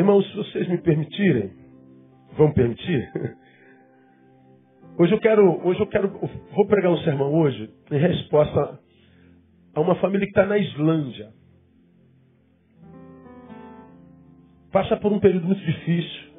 Irmãos, 0.00 0.26
se 0.30 0.34
vocês 0.34 0.66
me 0.66 0.78
permitirem, 0.78 1.52
vão 2.32 2.50
permitir? 2.54 3.12
Hoje 4.98 5.12
eu 5.12 5.20
quero, 5.20 5.66
hoje 5.66 5.78
eu 5.80 5.86
quero, 5.86 6.08
vou 6.08 6.66
pregar 6.66 6.90
um 6.90 6.96
sermão 6.98 7.32
hoje 7.34 7.70
em 7.90 7.98
resposta 7.98 8.80
a 9.74 9.80
uma 9.80 9.94
família 9.96 10.26
que 10.26 10.30
está 10.30 10.46
na 10.46 10.56
Islândia. 10.58 11.32
Passa 14.72 14.96
por 14.96 15.12
um 15.12 15.20
período 15.20 15.46
muito 15.46 15.64
difícil 15.64 16.32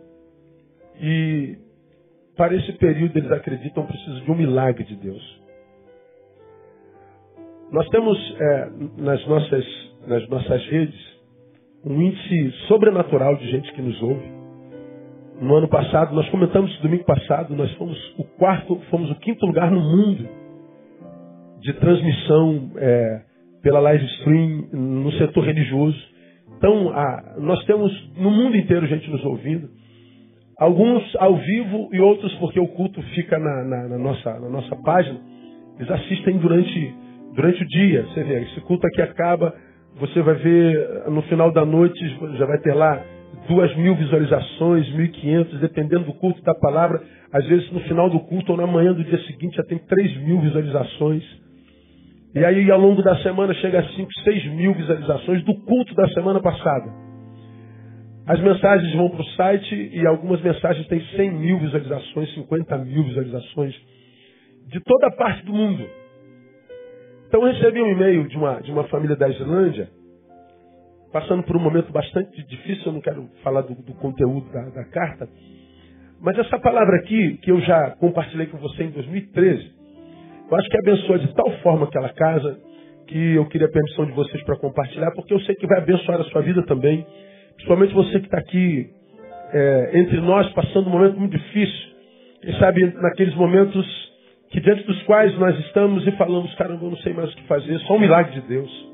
e 0.99 1.57
para 2.35 2.55
esse 2.55 2.73
período 2.73 3.17
eles 3.17 3.31
acreditam 3.31 3.85
precisam 3.85 4.25
de 4.25 4.31
um 4.31 4.35
milagre 4.35 4.83
de 4.83 4.95
Deus. 4.95 5.41
Nós 7.71 7.87
temos 7.89 8.17
é, 8.39 8.69
nas, 8.97 9.27
nossas, 9.27 9.65
nas 10.07 10.27
nossas 10.29 10.65
redes 10.67 11.20
um 11.85 12.01
índice 12.01 12.51
sobrenatural 12.67 13.35
de 13.37 13.49
gente 13.49 13.71
que 13.73 13.81
nos 13.81 14.01
ouve. 14.01 14.41
No 15.41 15.55
ano 15.55 15.67
passado, 15.67 16.13
nós 16.13 16.29
comentamos 16.29 16.75
domingo 16.79 17.03
passado, 17.03 17.55
nós 17.55 17.71
fomos 17.73 17.97
o 18.17 18.23
quarto, 18.37 18.79
fomos 18.91 19.09
o 19.09 19.15
quinto 19.15 19.45
lugar 19.45 19.71
no 19.71 19.81
mundo 19.81 20.29
de 21.61 21.73
transmissão 21.73 22.71
é, 22.77 23.21
pela 23.63 23.79
live 23.79 24.05
stream 24.05 24.67
no 24.71 25.11
setor 25.13 25.43
religioso. 25.45 25.97
Então, 26.57 26.89
a, 26.89 27.35
nós 27.39 27.63
temos 27.65 27.91
no 28.17 28.29
mundo 28.29 28.55
inteiro 28.55 28.85
gente 28.85 29.09
nos 29.09 29.23
ouvindo. 29.25 29.69
Alguns 30.59 31.03
ao 31.15 31.35
vivo 31.37 31.89
e 31.91 31.99
outros 31.99 32.31
porque 32.35 32.59
o 32.59 32.67
culto 32.67 33.01
fica 33.15 33.39
na, 33.39 33.63
na, 33.63 33.87
na 33.89 33.97
nossa, 33.97 34.39
na 34.39 34.49
nossa 34.49 34.75
página. 34.83 35.19
Eles 35.79 35.89
assistem 35.89 36.37
durante, 36.37 36.95
durante 37.35 37.63
o 37.63 37.67
dia. 37.67 38.03
Você 38.03 38.23
vê, 38.23 38.43
esse 38.43 38.61
culto 38.61 38.85
aqui 38.85 39.01
acaba, 39.01 39.55
você 39.99 40.21
vai 40.21 40.35
ver 40.35 41.09
no 41.09 41.21
final 41.23 41.51
da 41.51 41.65
noite, 41.65 41.99
já 42.37 42.45
vai 42.45 42.57
ter 42.59 42.73
lá 42.73 43.03
duas 43.47 43.75
mil 43.75 43.95
visualizações, 43.95 44.89
mil 44.93 45.05
e 45.05 45.09
quinhentos, 45.09 45.59
dependendo 45.59 46.05
do 46.05 46.13
culto 46.13 46.41
da 46.43 46.55
palavra. 46.55 47.01
Às 47.31 47.45
vezes 47.45 47.71
no 47.71 47.79
final 47.81 48.09
do 48.09 48.19
culto 48.21 48.51
ou 48.51 48.57
na 48.57 48.67
manhã 48.67 48.93
do 48.93 49.03
dia 49.03 49.19
seguinte 49.25 49.55
já 49.55 49.63
tem 49.63 49.77
três 49.79 50.15
mil 50.23 50.39
visualizações. 50.41 51.23
E 52.33 52.45
aí 52.45 52.71
ao 52.71 52.79
longo 52.79 53.01
da 53.01 53.15
semana 53.17 53.53
chega 53.55 53.79
a 53.79 53.83
cinco, 53.89 54.11
seis 54.23 54.45
mil 54.53 54.73
visualizações 54.73 55.43
do 55.43 55.53
culto 55.61 55.93
da 55.95 56.07
semana 56.09 56.39
passada. 56.39 57.11
As 58.27 58.39
mensagens 58.39 58.93
vão 58.95 59.09
para 59.09 59.21
o 59.21 59.25
site 59.35 59.89
e 59.93 60.05
algumas 60.05 60.41
mensagens 60.41 60.87
têm 60.87 61.01
100 61.15 61.31
mil 61.31 61.59
visualizações, 61.59 62.33
50 62.35 62.77
mil 62.77 63.03
visualizações, 63.03 63.75
de 64.67 64.79
toda 64.79 65.11
parte 65.15 65.43
do 65.43 65.51
mundo. 65.51 65.85
Então 67.31 67.47
eu 67.47 67.53
recebi 67.53 67.81
um 67.81 67.87
e-mail 67.87 68.27
de 68.27 68.35
uma, 68.35 68.59
de 68.59 68.69
uma 68.69 68.83
família 68.89 69.15
da 69.15 69.29
Islândia, 69.29 69.87
passando 71.13 71.43
por 71.43 71.55
um 71.55 71.61
momento 71.61 71.89
bastante 71.89 72.45
difícil, 72.45 72.87
eu 72.87 72.91
não 72.91 72.99
quero 72.99 73.25
falar 73.41 73.61
do, 73.61 73.73
do 73.73 73.93
conteúdo 73.93 74.51
da, 74.51 74.63
da, 74.63 74.83
carta, 74.83 75.29
mas 76.19 76.37
essa 76.37 76.59
palavra 76.59 76.97
aqui, 76.97 77.37
que 77.37 77.49
eu 77.49 77.61
já 77.61 77.91
compartilhei 77.91 78.47
com 78.47 78.57
você 78.57 78.83
em 78.83 78.91
2013, 78.91 79.71
eu 80.51 80.57
acho 80.57 80.69
que 80.69 80.77
abençoa 80.77 81.19
de 81.19 81.33
tal 81.33 81.49
forma 81.59 81.85
aquela 81.85 82.09
casa, 82.09 82.59
que 83.07 83.35
eu 83.35 83.45
queria 83.45 83.67
a 83.67 83.71
permissão 83.71 84.07
de 84.07 84.11
vocês 84.11 84.43
para 84.43 84.57
compartilhar, 84.57 85.11
porque 85.11 85.33
eu 85.33 85.39
sei 85.39 85.55
que 85.55 85.65
vai 85.67 85.77
abençoar 85.77 86.19
a 86.19 86.25
sua 86.25 86.41
vida 86.41 86.63
também, 86.63 87.07
principalmente 87.55 87.93
você 87.93 88.19
que 88.19 88.25
está 88.25 88.39
aqui 88.39 88.89
é, 89.53 89.91
entre 89.99 90.19
nós, 90.19 90.51
passando 90.51 90.87
um 90.87 90.91
momento 90.91 91.17
muito 91.17 91.37
difícil, 91.37 91.91
quem 92.41 92.53
sabe 92.59 92.93
naqueles 93.01 93.33
momentos 93.35 94.10
que 94.51 94.59
diante 94.59 94.83
dos 94.83 95.01
quais 95.03 95.37
nós 95.39 95.57
estamos 95.65 96.05
e 96.05 96.11
falamos, 96.11 96.53
caramba, 96.55 96.85
eu 96.85 96.91
não 96.91 96.97
sei 96.97 97.13
mais 97.13 97.31
o 97.31 97.35
que 97.35 97.47
fazer, 97.47 97.79
só 97.79 97.95
um 97.95 97.99
milagre 97.99 98.39
de 98.39 98.47
Deus. 98.47 98.91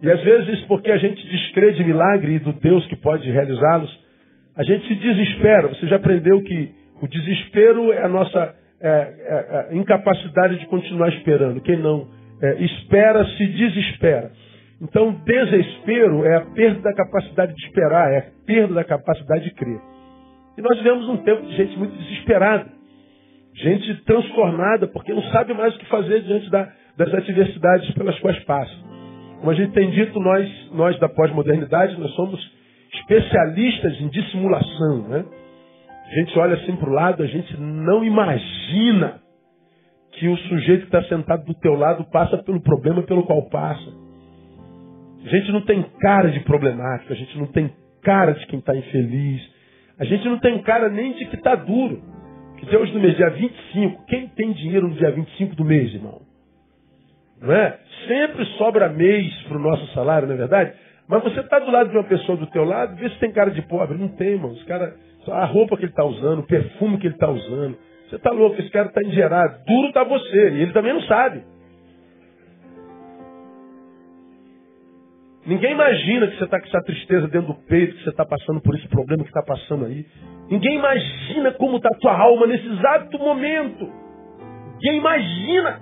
E 0.00 0.10
às 0.10 0.22
vezes, 0.22 0.60
porque 0.66 0.90
a 0.90 0.96
gente 0.96 1.26
descrê 1.26 1.72
de 1.72 1.84
milagre 1.84 2.34
e 2.34 2.38
do 2.38 2.52
Deus 2.52 2.86
que 2.86 2.96
pode 2.96 3.28
realizá-los, 3.30 3.90
a 4.56 4.62
gente 4.62 4.86
se 4.86 4.94
desespera. 4.94 5.68
Você 5.68 5.86
já 5.88 5.96
aprendeu 5.96 6.40
que 6.42 6.72
o 7.02 7.08
desespero 7.08 7.92
é 7.92 8.04
a 8.04 8.08
nossa 8.08 8.54
é, 8.80 8.88
é, 8.88 9.70
é, 9.72 9.76
incapacidade 9.76 10.58
de 10.58 10.66
continuar 10.66 11.08
esperando. 11.08 11.60
Quem 11.60 11.78
não 11.78 12.06
é, 12.40 12.62
espera, 12.62 13.24
se 13.24 13.46
desespera. 13.46 14.30
Então, 14.80 15.12
desespero 15.24 16.24
é 16.24 16.36
a 16.36 16.40
perda 16.42 16.80
da 16.80 16.94
capacidade 16.94 17.54
de 17.54 17.66
esperar, 17.66 18.12
é 18.12 18.18
a 18.18 18.24
perda 18.46 18.74
da 18.74 18.84
capacidade 18.84 19.44
de 19.44 19.54
crer. 19.54 19.80
E 20.56 20.62
nós 20.62 20.76
vivemos 20.78 21.08
um 21.08 21.16
tempo 21.18 21.42
de 21.46 21.56
gente 21.56 21.76
muito 21.78 21.96
desesperada, 21.96 22.66
gente 23.54 23.94
transtornada, 24.04 24.86
porque 24.88 25.12
não 25.12 25.22
sabe 25.24 25.54
mais 25.54 25.74
o 25.74 25.78
que 25.78 25.86
fazer 25.86 26.22
diante 26.22 26.50
da, 26.50 26.68
das 26.96 27.12
adversidades 27.14 27.90
pelas 27.92 28.18
quais 28.18 28.38
passa. 28.44 28.74
Como 29.38 29.50
a 29.50 29.54
gente 29.54 29.72
tem 29.72 29.90
dito, 29.90 30.18
nós, 30.18 30.70
nós 30.72 30.98
da 30.98 31.08
pós-modernidade, 31.08 31.98
nós 32.00 32.10
somos 32.12 32.40
especialistas 32.92 34.00
em 34.00 34.08
dissimulação. 34.08 35.08
Né? 35.08 35.24
A 36.06 36.14
gente 36.14 36.38
olha 36.38 36.54
assim 36.54 36.74
para 36.76 36.90
o 36.90 36.92
lado, 36.92 37.22
a 37.22 37.26
gente 37.26 37.56
não 37.60 38.04
imagina 38.04 39.20
que 40.12 40.28
o 40.28 40.36
sujeito 40.36 40.86
que 40.86 40.96
está 40.96 41.02
sentado 41.04 41.44
do 41.44 41.54
teu 41.54 41.74
lado 41.74 42.04
passa 42.10 42.38
pelo 42.38 42.60
problema 42.62 43.02
pelo 43.02 43.24
qual 43.24 43.48
passa. 43.48 43.92
A 45.24 45.28
gente 45.28 45.50
não 45.52 45.62
tem 45.62 45.82
cara 46.00 46.30
de 46.30 46.40
problemático, 46.40 47.12
a 47.12 47.16
gente 47.16 47.36
não 47.38 47.46
tem 47.46 47.70
cara 48.02 48.32
de 48.32 48.46
quem 48.46 48.58
está 48.58 48.76
infeliz, 48.76 49.42
a 49.98 50.04
gente 50.04 50.28
não 50.28 50.38
tem 50.38 50.60
cara 50.62 50.88
nem 50.88 51.14
de 51.14 51.24
que 51.26 51.36
está 51.36 51.54
duro. 51.54 52.13
Que 52.56 52.76
hoje 52.76 52.92
no 52.92 53.00
mês, 53.00 53.16
dia 53.16 53.30
25, 53.30 54.06
quem 54.06 54.28
tem 54.28 54.52
dinheiro 54.52 54.88
no 54.88 54.94
dia 54.94 55.10
25 55.10 55.54
do 55.56 55.64
mês, 55.64 55.92
irmão? 55.94 56.22
Não 57.40 57.52
é? 57.52 57.78
Sempre 58.08 58.44
sobra 58.56 58.88
mês 58.88 59.32
para 59.42 59.56
o 59.56 59.60
nosso 59.60 59.86
salário, 59.92 60.26
não 60.26 60.34
é 60.34 60.38
verdade? 60.38 60.72
Mas 61.08 61.22
você 61.22 61.40
está 61.40 61.58
do 61.58 61.70
lado 61.70 61.90
de 61.90 61.96
uma 61.96 62.04
pessoa 62.04 62.38
do 62.38 62.46
teu 62.46 62.64
lado, 62.64 62.96
vê 62.96 63.08
se 63.10 63.18
tem 63.18 63.32
cara 63.32 63.50
de 63.50 63.60
pobre. 63.62 63.98
Não 63.98 64.08
tem, 64.08 64.28
irmão. 64.28 64.52
Os 64.52 64.62
cara, 64.64 64.94
a 65.28 65.44
roupa 65.44 65.76
que 65.76 65.82
ele 65.84 65.92
está 65.92 66.04
usando, 66.04 66.40
o 66.40 66.46
perfume 66.46 66.98
que 66.98 67.06
ele 67.06 67.14
está 67.14 67.30
usando. 67.30 67.76
Você 68.08 68.16
está 68.16 68.30
louco, 68.30 68.60
esse 68.60 68.70
cara 68.70 68.88
está 68.88 69.02
engerado. 69.02 69.64
Duro 69.66 69.88
está 69.88 70.04
você. 70.04 70.50
E 70.50 70.62
ele 70.62 70.72
também 70.72 70.94
não 70.94 71.02
sabe. 71.02 71.42
Ninguém 75.46 75.72
imagina 75.72 76.26
que 76.26 76.38
você 76.38 76.44
está 76.44 76.58
com 76.58 76.66
essa 76.66 76.82
tristeza 76.82 77.28
dentro 77.28 77.48
do 77.48 77.54
peito, 77.66 77.96
que 77.96 78.04
você 78.04 78.10
está 78.10 78.24
passando 78.24 78.60
por 78.60 78.74
esse 78.74 78.88
problema 78.88 79.22
que 79.22 79.28
está 79.28 79.42
passando 79.42 79.84
aí. 79.84 80.06
Ninguém 80.50 80.76
imagina 80.76 81.52
como 81.52 81.76
está 81.76 81.88
a 81.88 81.98
tua 81.98 82.18
alma 82.18 82.46
nesse 82.46 82.66
exato 82.66 83.18
momento. 83.18 83.90
Ninguém 84.74 84.98
imagina. 84.98 85.80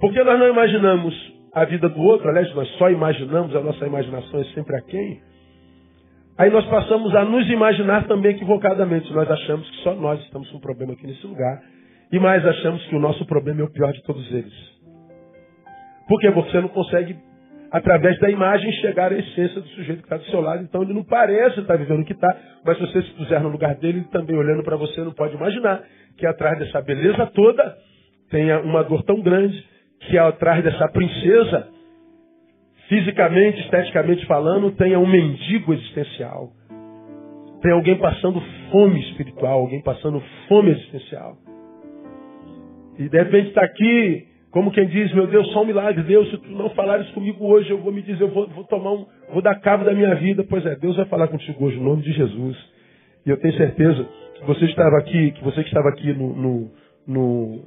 Porque 0.00 0.22
nós 0.24 0.38
não 0.38 0.48
imaginamos 0.48 1.14
a 1.52 1.64
vida 1.64 1.88
do 1.88 2.00
outro, 2.00 2.28
aliás, 2.28 2.54
nós 2.54 2.68
só 2.78 2.90
imaginamos, 2.90 3.54
a 3.54 3.60
nossa 3.60 3.86
imaginação 3.86 4.40
é 4.40 4.44
sempre 4.54 4.76
a 4.76 4.80
quem. 4.82 5.20
Aí 6.38 6.48
nós 6.48 6.64
passamos 6.66 7.14
a 7.14 7.22
nos 7.22 7.46
imaginar 7.50 8.06
também 8.06 8.32
equivocadamente. 8.32 9.12
Nós 9.12 9.30
achamos 9.30 9.68
que 9.68 9.76
só 9.82 9.94
nós 9.94 10.18
estamos 10.22 10.50
com 10.50 10.56
um 10.56 10.60
problema 10.60 10.94
aqui 10.94 11.06
nesse 11.06 11.26
lugar. 11.26 11.60
E 12.10 12.18
mais 12.18 12.44
achamos 12.46 12.82
que 12.86 12.96
o 12.96 12.98
nosso 12.98 13.26
problema 13.26 13.60
é 13.60 13.64
o 13.64 13.70
pior 13.70 13.92
de 13.92 14.02
todos 14.04 14.26
eles. 14.32 14.54
Por 16.08 16.18
quê? 16.18 16.30
Porque 16.30 16.50
você 16.50 16.60
não 16.62 16.68
consegue, 16.68 17.16
através 17.70 18.18
da 18.18 18.28
imagem, 18.28 18.72
chegar 18.74 19.12
à 19.12 19.18
essência 19.18 19.60
do 19.60 19.68
sujeito 19.68 19.98
que 19.98 20.06
está 20.06 20.16
do 20.16 20.24
seu 20.24 20.40
lado. 20.40 20.62
Então 20.62 20.82
ele 20.82 20.92
não 20.92 21.04
parece 21.04 21.60
estar 21.60 21.76
vivendo 21.76 22.00
o 22.00 22.04
que 22.04 22.12
está, 22.12 22.36
mas 22.64 22.76
se 22.76 22.86
você 22.86 23.02
se 23.02 23.10
puser 23.12 23.40
no 23.40 23.48
lugar 23.48 23.74
dele, 23.76 23.98
ele 23.98 24.08
também 24.08 24.36
olhando 24.36 24.62
para 24.62 24.76
você 24.76 25.00
não 25.02 25.12
pode 25.12 25.34
imaginar 25.34 25.82
que 26.16 26.26
atrás 26.26 26.58
dessa 26.58 26.82
beleza 26.82 27.26
toda 27.26 27.76
tenha 28.30 28.60
uma 28.60 28.82
dor 28.82 29.02
tão 29.04 29.20
grande 29.20 29.64
que 30.00 30.18
atrás 30.18 30.64
dessa 30.64 30.88
princesa, 30.88 31.68
fisicamente, 32.88 33.60
esteticamente 33.60 34.26
falando, 34.26 34.72
tenha 34.72 34.98
um 34.98 35.06
mendigo 35.06 35.72
existencial. 35.72 36.50
Tem 37.62 37.72
alguém 37.72 37.96
passando 37.98 38.40
fome 38.70 39.00
espiritual, 39.10 39.60
alguém 39.60 39.82
passando 39.82 40.22
fome 40.48 40.70
existencial. 40.70 41.36
E 42.98 43.08
de 43.08 43.18
repente 43.18 43.48
está 43.48 43.62
aqui, 43.62 44.26
como 44.50 44.72
quem 44.72 44.86
diz, 44.86 45.12
meu 45.14 45.26
Deus, 45.26 45.50
só 45.52 45.62
um 45.62 45.66
milagre, 45.66 46.02
Deus, 46.02 46.28
se 46.30 46.38
tu 46.38 46.50
não 46.50 46.70
falares 46.70 47.08
comigo 47.10 47.46
hoje, 47.46 47.70
eu 47.70 47.78
vou 47.78 47.92
me 47.92 48.02
dizer, 48.02 48.22
eu 48.22 48.30
vou, 48.30 48.48
vou 48.48 48.64
tomar 48.64 48.92
um, 48.92 49.06
vou 49.32 49.40
dar 49.40 49.54
cabo 49.60 49.84
da 49.84 49.92
minha 49.92 50.14
vida. 50.16 50.44
Pois 50.48 50.64
é, 50.66 50.74
Deus 50.76 50.96
vai 50.96 51.06
falar 51.06 51.28
contigo 51.28 51.64
hoje, 51.64 51.76
em 51.76 51.84
nome 51.84 52.02
de 52.02 52.12
Jesus. 52.12 52.56
E 53.24 53.30
eu 53.30 53.36
tenho 53.36 53.54
certeza 53.54 54.06
que 54.38 54.46
você 54.46 54.64
estava 54.64 54.98
aqui, 54.98 55.30
que 55.32 55.44
você 55.44 55.62
que 55.62 55.68
estava 55.68 55.88
aqui 55.90 56.12
no, 56.12 56.34
no, 56.34 56.70
no 57.06 57.64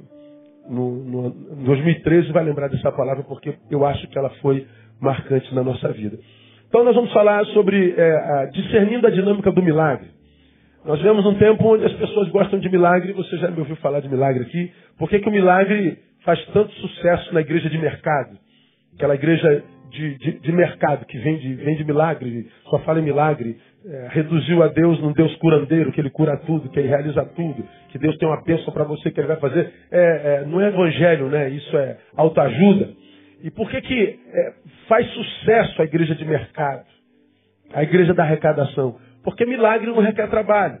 no, 0.68 1.04
no 1.04 1.30
2013 1.64 2.32
vai 2.32 2.44
lembrar 2.44 2.68
dessa 2.68 2.90
palavra 2.90 3.22
porque 3.24 3.54
eu 3.70 3.84
acho 3.84 4.06
que 4.08 4.18
ela 4.18 4.30
foi 4.40 4.66
marcante 5.00 5.54
na 5.54 5.62
nossa 5.62 5.92
vida. 5.92 6.18
Então 6.68 6.84
nós 6.84 6.94
vamos 6.94 7.12
falar 7.12 7.44
sobre 7.46 7.94
é, 7.96 8.12
a, 8.12 8.46
discernindo 8.46 9.06
a 9.06 9.10
dinâmica 9.10 9.50
do 9.52 9.62
milagre. 9.62 10.08
Nós 10.84 11.00
vemos 11.00 11.24
um 11.24 11.34
tempo 11.34 11.66
onde 11.66 11.84
as 11.84 11.92
pessoas 11.94 12.28
gostam 12.28 12.58
de 12.58 12.68
milagre, 12.68 13.12
você 13.12 13.36
já 13.38 13.50
me 13.50 13.58
ouviu 13.58 13.76
falar 13.76 14.00
de 14.00 14.08
milagre 14.08 14.42
aqui. 14.42 14.70
Por 14.98 15.08
que, 15.08 15.18
que 15.18 15.28
o 15.28 15.32
milagre 15.32 15.98
faz 16.24 16.44
tanto 16.46 16.72
sucesso 16.72 17.32
na 17.34 17.40
igreja 17.40 17.68
de 17.68 17.78
mercado? 17.78 18.38
Aquela 18.94 19.14
igreja 19.14 19.62
de, 19.90 20.18
de, 20.18 20.40
de 20.40 20.52
mercado 20.52 21.06
que 21.06 21.18
vende, 21.18 21.54
vende 21.54 21.84
milagre, 21.84 22.48
só 22.68 22.78
fala 22.80 22.98
em 22.98 23.04
milagre, 23.04 23.56
é, 23.86 24.08
reduziu 24.10 24.62
a 24.62 24.68
Deus 24.68 25.00
num 25.00 25.12
Deus 25.12 25.34
curandeiro, 25.36 25.92
que 25.92 26.00
ele 26.00 26.10
cura 26.10 26.36
tudo, 26.38 26.68
que 26.68 26.78
ele 26.78 26.88
realiza 26.88 27.24
tudo, 27.36 27.64
que 27.90 27.98
Deus 27.98 28.16
tem 28.16 28.26
uma 28.26 28.42
bênção 28.42 28.72
para 28.72 28.84
você 28.84 29.10
que 29.10 29.20
ele 29.20 29.28
vai 29.28 29.36
fazer. 29.36 29.72
É, 29.90 30.00
é, 30.00 30.44
não 30.46 30.60
é 30.60 30.68
evangelho, 30.68 31.28
né? 31.28 31.48
Isso 31.50 31.76
é 31.76 31.98
autoajuda. 32.16 32.90
E 33.42 33.50
por 33.50 33.70
que 33.70 33.80
que 33.82 34.20
é, 34.32 34.52
faz 34.88 35.06
sucesso 35.10 35.82
a 35.82 35.84
igreja 35.84 36.14
de 36.14 36.24
mercado? 36.24 36.86
A 37.72 37.82
igreja 37.82 38.14
da 38.14 38.22
arrecadação. 38.22 38.96
Porque 39.22 39.44
milagre 39.44 39.86
não 39.86 40.00
requer 40.00 40.28
trabalho. 40.28 40.78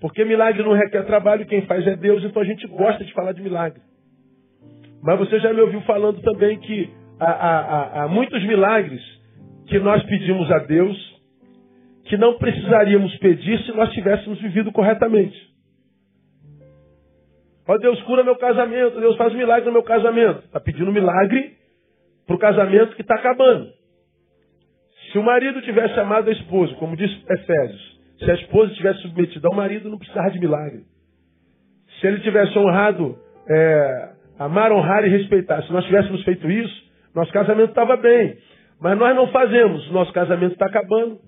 Porque 0.00 0.24
milagre 0.24 0.62
não 0.62 0.72
requer 0.72 1.04
trabalho, 1.04 1.46
quem 1.46 1.62
faz 1.62 1.86
é 1.86 1.96
Deus, 1.96 2.22
então 2.24 2.42
a 2.42 2.44
gente 2.44 2.66
gosta 2.66 3.04
de 3.04 3.12
falar 3.12 3.32
de 3.32 3.42
milagre. 3.42 3.80
Mas 5.06 5.20
você 5.20 5.38
já 5.38 5.52
me 5.52 5.60
ouviu 5.60 5.80
falando 5.82 6.20
também 6.20 6.58
que 6.58 6.90
há, 7.20 7.30
há, 7.30 8.02
há 8.02 8.08
muitos 8.08 8.42
milagres 8.44 9.00
que 9.68 9.78
nós 9.78 10.02
pedimos 10.02 10.50
a 10.50 10.58
Deus 10.58 11.16
que 12.06 12.16
não 12.16 12.36
precisaríamos 12.38 13.16
pedir 13.18 13.60
se 13.62 13.72
nós 13.72 13.92
tivéssemos 13.92 14.40
vivido 14.40 14.72
corretamente. 14.72 15.36
Ó 17.68 17.78
Deus, 17.78 18.02
cura 18.02 18.24
meu 18.24 18.34
casamento, 18.34 19.00
Deus 19.00 19.16
faz 19.16 19.32
um 19.32 19.38
milagre 19.38 19.66
no 19.66 19.72
meu 19.72 19.84
casamento. 19.84 20.40
Está 20.44 20.58
pedindo 20.58 20.90
milagre 20.92 21.54
para 22.26 22.34
o 22.34 22.38
casamento 22.38 22.96
que 22.96 23.02
está 23.02 23.14
acabando. 23.14 23.70
Se 25.12 25.18
o 25.18 25.22
marido 25.22 25.62
tivesse 25.62 25.98
amado 26.00 26.28
a 26.28 26.32
esposa, 26.32 26.74
como 26.74 26.96
diz 26.96 27.10
Efésios, 27.30 28.00
se 28.18 28.28
a 28.28 28.34
esposa 28.34 28.74
tivesse 28.74 29.02
submetida 29.02 29.46
ao 29.46 29.54
marido, 29.54 29.88
não 29.88 29.98
precisava 29.98 30.30
de 30.30 30.40
milagre. 30.40 30.82
Se 32.00 32.08
ele 32.08 32.20
tivesse 32.20 32.58
honrado, 32.58 33.16
é, 33.48 34.15
amar, 34.38 34.72
honrar 34.72 35.04
e 35.04 35.08
respeitar, 35.08 35.62
se 35.62 35.72
nós 35.72 35.84
tivéssemos 35.84 36.22
feito 36.24 36.50
isso, 36.50 36.84
nosso 37.14 37.32
casamento 37.32 37.70
estava 37.70 37.96
bem. 37.96 38.36
Mas 38.80 38.98
nós 38.98 39.16
não 39.16 39.28
fazemos, 39.28 39.90
nosso 39.90 40.12
casamento 40.12 40.52
está 40.52 40.66
acabando. 40.66 41.18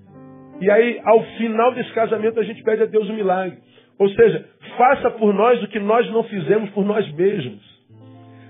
E 0.60 0.70
aí, 0.70 1.00
ao 1.04 1.22
final 1.38 1.72
desse 1.72 1.92
casamento, 1.92 2.38
a 2.38 2.42
gente 2.42 2.62
pede 2.62 2.82
a 2.82 2.86
Deus 2.86 3.08
um 3.08 3.14
milagre. 3.14 3.58
Ou 3.98 4.08
seja, 4.10 4.44
faça 4.76 5.10
por 5.12 5.32
nós 5.32 5.62
o 5.62 5.68
que 5.68 5.78
nós 5.78 6.10
não 6.10 6.22
fizemos 6.24 6.70
por 6.70 6.84
nós 6.84 7.10
mesmos. 7.14 7.62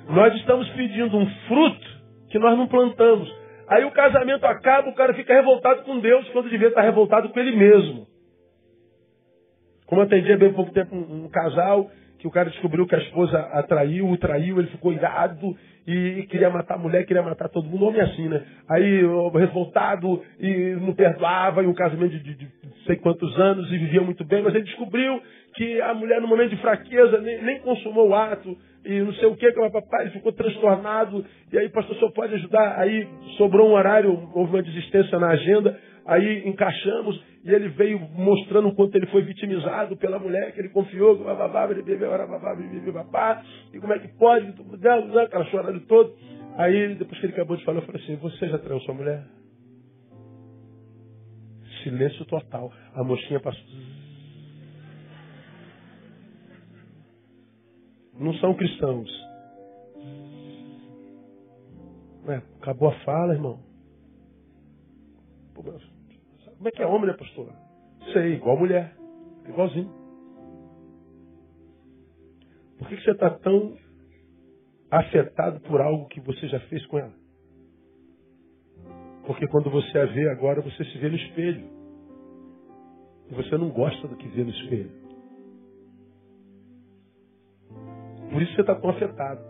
Nós 0.09 0.35
estamos 0.37 0.69
pedindo 0.71 1.17
um 1.17 1.27
fruto 1.47 1.87
que 2.31 2.39
nós 2.39 2.57
não 2.57 2.67
plantamos. 2.67 3.33
Aí 3.69 3.85
o 3.85 3.91
casamento 3.91 4.45
acaba, 4.47 4.89
o 4.89 4.95
cara 4.95 5.15
fica 5.15 5.35
revoltado 5.35 5.83
com 5.83 6.01
Deus 6.01 6.29
quando 6.31 6.51
devia 6.51 6.69
estar 6.69 6.81
revoltado 6.81 7.29
com 7.29 7.39
ele 7.39 7.55
mesmo. 7.55 8.07
Como 9.87 10.03
atendia 10.03 10.37
bem 10.37 10.53
pouco 10.53 10.73
tempo 10.73 10.95
um, 10.95 11.25
um 11.25 11.29
casal 11.29 11.91
que 12.19 12.27
o 12.27 12.31
cara 12.31 12.51
descobriu 12.51 12.87
que 12.87 12.95
a 12.95 12.99
esposa 12.99 13.39
atraiu, 13.53 14.09
o 14.09 14.17
traiu, 14.17 14.59
ele 14.59 14.69
ficou 14.69 14.93
irado 14.93 15.57
e 15.87 16.27
queria 16.29 16.51
matar 16.51 16.75
a 16.75 16.79
mulher, 16.79 17.07
queria 17.07 17.23
matar 17.23 17.49
todo 17.49 17.69
mundo, 17.69 17.87
homem 17.87 18.01
assim, 18.01 18.29
né? 18.29 18.43
Aí, 18.69 19.01
revoltado 19.35 20.23
e 20.39 20.77
não 20.81 20.93
perdoava, 20.93 21.63
e 21.63 21.67
um 21.67 21.75
casamento 21.75 22.11
de, 22.11 22.23
de, 22.23 22.35
de 22.35 22.49
sei 22.85 22.97
quantos 22.97 23.39
anos, 23.39 23.73
e 23.73 23.79
vivia 23.79 24.03
muito 24.03 24.25
bem, 24.25 24.43
mas 24.43 24.55
ele 24.55 24.65
descobriu 24.65 25.23
que 25.55 25.81
a 25.81 25.95
mulher, 25.95 26.21
no 26.21 26.29
momento 26.29 26.51
de 26.51 26.61
fraqueza, 26.61 27.21
nem, 27.21 27.43
nem 27.43 27.61
consumou 27.61 28.09
o 28.09 28.15
ato, 28.15 28.57
e 28.85 29.01
não 29.01 29.13
sei 29.15 29.29
o 29.29 29.37
que, 29.37 29.51
que 29.51 29.61
o 29.61 29.71
papai 29.71 30.11
ficou 30.11 30.33
transtornado, 30.33 31.25
e 31.53 31.59
aí, 31.59 31.69
pastor, 31.69 31.97
só 31.97 32.11
pode 32.11 32.35
ajudar. 32.35 32.79
Aí 32.79 33.09
sobrou 33.37 33.69
um 33.69 33.73
horário, 33.73 34.31
houve 34.35 34.57
uma 34.57 34.63
desistência 34.63 35.19
na 35.19 35.29
agenda, 35.29 35.79
aí 36.07 36.49
encaixamos, 36.49 37.23
e 37.49 37.55
ele 37.55 37.71
veio 37.71 37.99
mostrando 37.99 38.69
o 38.69 38.75
quanto 38.75 38.95
ele 38.95 39.07
foi 39.07 39.23
vitimizado 39.23 39.97
pela 39.97 40.19
mulher 40.19 40.53
que 40.53 40.61
ele 40.61 40.69
confiou, 40.69 41.17
que 41.17 41.25
bababá, 41.25 41.65
ele 41.71 41.81
bebeu, 41.83 42.11
babá, 42.11 43.43
e 43.73 43.81
como 43.81 43.95
é 43.95 43.99
que 43.99 44.09
pode, 44.19 44.55
aquela 45.25 45.47
chorando 45.47 45.81
todo. 45.87 46.15
Aí, 46.59 46.95
depois 46.97 47.19
que 47.19 47.25
ele 47.25 47.33
acabou 47.33 47.57
de 47.57 47.65
falar, 47.65 47.79
eu 47.79 47.87
falei 47.87 48.03
assim, 48.03 48.17
você 48.17 48.49
já 48.49 48.59
traiu 48.59 48.79
sua 48.81 48.93
mulher? 48.93 49.25
Silêncio 51.83 52.27
total. 52.27 52.71
A 52.93 53.03
mochinha 53.03 53.41
passou. 53.41 53.65
Não 58.21 58.35
são 58.35 58.53
cristãos. 58.53 59.09
Ué, 62.27 62.43
acabou 62.61 62.91
a 62.91 62.93
fala, 63.07 63.33
irmão. 63.33 63.59
Como 66.59 66.69
é 66.69 66.73
que 66.73 66.83
é 66.83 66.87
homem, 66.87 67.07
né, 67.07 67.13
pastor? 67.13 67.53
Sei, 68.13 68.35
igual 68.35 68.59
mulher. 68.59 68.93
Igualzinho. 69.49 69.91
Por 72.79 72.89
que, 72.89 72.97
que 72.97 73.03
você 73.05 73.13
está 73.13 73.31
tão 73.31 73.77
afetado 74.91 75.61
por 75.61 75.81
algo 75.81 76.09
que 76.09 76.21
você 76.21 76.49
já 76.49 76.59
fez 76.61 76.85
com 76.87 76.99
ela? 76.99 77.13
Porque 79.25 79.47
quando 79.47 79.71
você 79.71 79.99
a 79.99 80.07
vê 80.07 80.29
agora, 80.31 80.61
você 80.61 80.85
se 80.85 80.99
vê 80.99 81.09
no 81.09 81.17
espelho. 81.17 81.65
E 83.31 83.35
você 83.35 83.57
não 83.57 83.71
gosta 83.71 84.09
do 84.09 84.17
que 84.17 84.27
vê 84.29 84.43
no 84.43 84.51
espelho. 84.51 84.91
Por 88.33 88.43
isso 88.43 88.55
você 88.55 88.63
está 88.63 88.75
tão 88.75 88.91
afetado. 88.91 89.41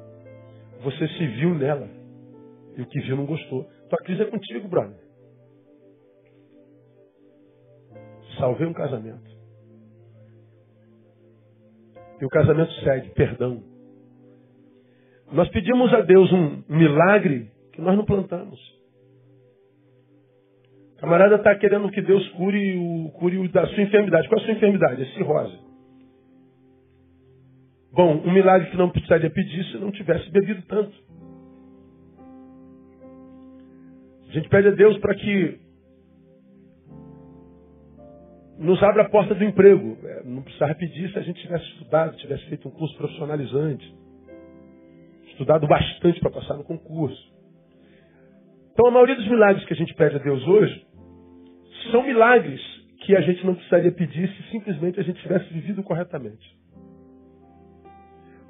Você 0.83 1.09
se 1.09 1.27
viu 1.27 1.55
nela. 1.55 1.89
E 2.77 2.83
o 2.83 2.87
que 2.87 3.01
viu 3.01 3.17
não 3.17 3.25
gostou. 3.25 3.65
Tua 3.89 3.99
crise 3.99 4.23
é 4.23 4.27
contigo, 4.27 4.69
brother. 4.69 5.08
Salvei 8.39 8.67
um 8.67 8.73
casamento. 8.73 9.39
E 12.21 12.25
o 12.25 12.29
casamento 12.29 12.73
segue, 12.85 13.11
perdão. 13.11 13.63
Nós 15.31 15.49
pedimos 15.51 15.93
a 15.93 16.01
Deus 16.01 16.33
um 16.33 16.63
milagre 16.69 17.51
que 17.73 17.81
nós 17.81 17.97
não 17.97 18.05
plantamos. 18.05 18.59
O 20.97 21.01
camarada 21.01 21.37
está 21.37 21.55
querendo 21.55 21.91
que 21.91 22.03
Deus 22.03 22.27
cure 22.31 22.77
o, 22.77 23.11
cure 23.13 23.39
o 23.39 23.49
da 23.53 23.67
sua 23.69 23.83
enfermidade. 23.83 24.29
Qual 24.29 24.41
é 24.41 24.43
a 24.43 24.47
sua 24.47 24.55
enfermidade? 24.55 25.03
É 25.03 25.07
cirrose. 25.15 25.59
Bom, 27.93 28.17
um 28.25 28.33
milagre 28.33 28.71
que 28.71 28.77
não 28.77 28.91
precisaria 28.91 29.31
pedir 29.31 29.65
se 29.67 29.79
não 29.79 29.93
tivesse 29.93 30.29
bebido 30.31 30.63
tanto. 30.63 30.93
A 34.29 34.33
gente 34.33 34.49
pede 34.49 34.69
a 34.69 34.73
Deus 34.73 34.99
para 34.99 35.15
que 35.15 35.68
nos 38.59 38.83
abra 38.83 39.03
a 39.03 39.09
porta 39.09 39.35
do 39.35 39.45
emprego. 39.45 39.97
É, 40.05 40.23
não 40.25 40.43
precisava 40.43 40.75
pedir 40.75 41.11
se 41.13 41.19
a 41.19 41.23
gente 41.23 41.41
tivesse 41.41 41.65
estudado, 41.65 42.17
tivesse 42.17 42.45
feito 42.47 42.69
um 42.69 42.71
curso 42.73 42.97
profissionalizante. 42.97 43.95
Estudado 45.29 45.67
bastante 45.67 46.19
para 46.21 46.31
passar 46.31 46.55
no 46.55 46.65
concurso. 46.65 47.39
Então 48.73 48.87
a 48.87 48.91
maioria 48.91 49.17
dos 49.17 49.29
milagres 49.29 49.65
que 49.65 49.73
a 49.73 49.77
gente 49.77 49.95
pede 49.95 50.17
a 50.17 50.19
Deus 50.19 50.47
hoje 50.47 50.87
são 51.91 52.03
milagres 52.05 52.61
que 53.05 53.17
a 53.17 53.21
gente 53.21 53.45
não 53.47 53.55
precisaria 53.55 53.93
pedir 53.93 54.29
se 54.29 54.51
simplesmente 54.51 55.01
a 55.01 55.03
gente 55.03 55.21
tivesse 55.23 55.53
vivido 55.53 55.83
corretamente. 55.83 56.59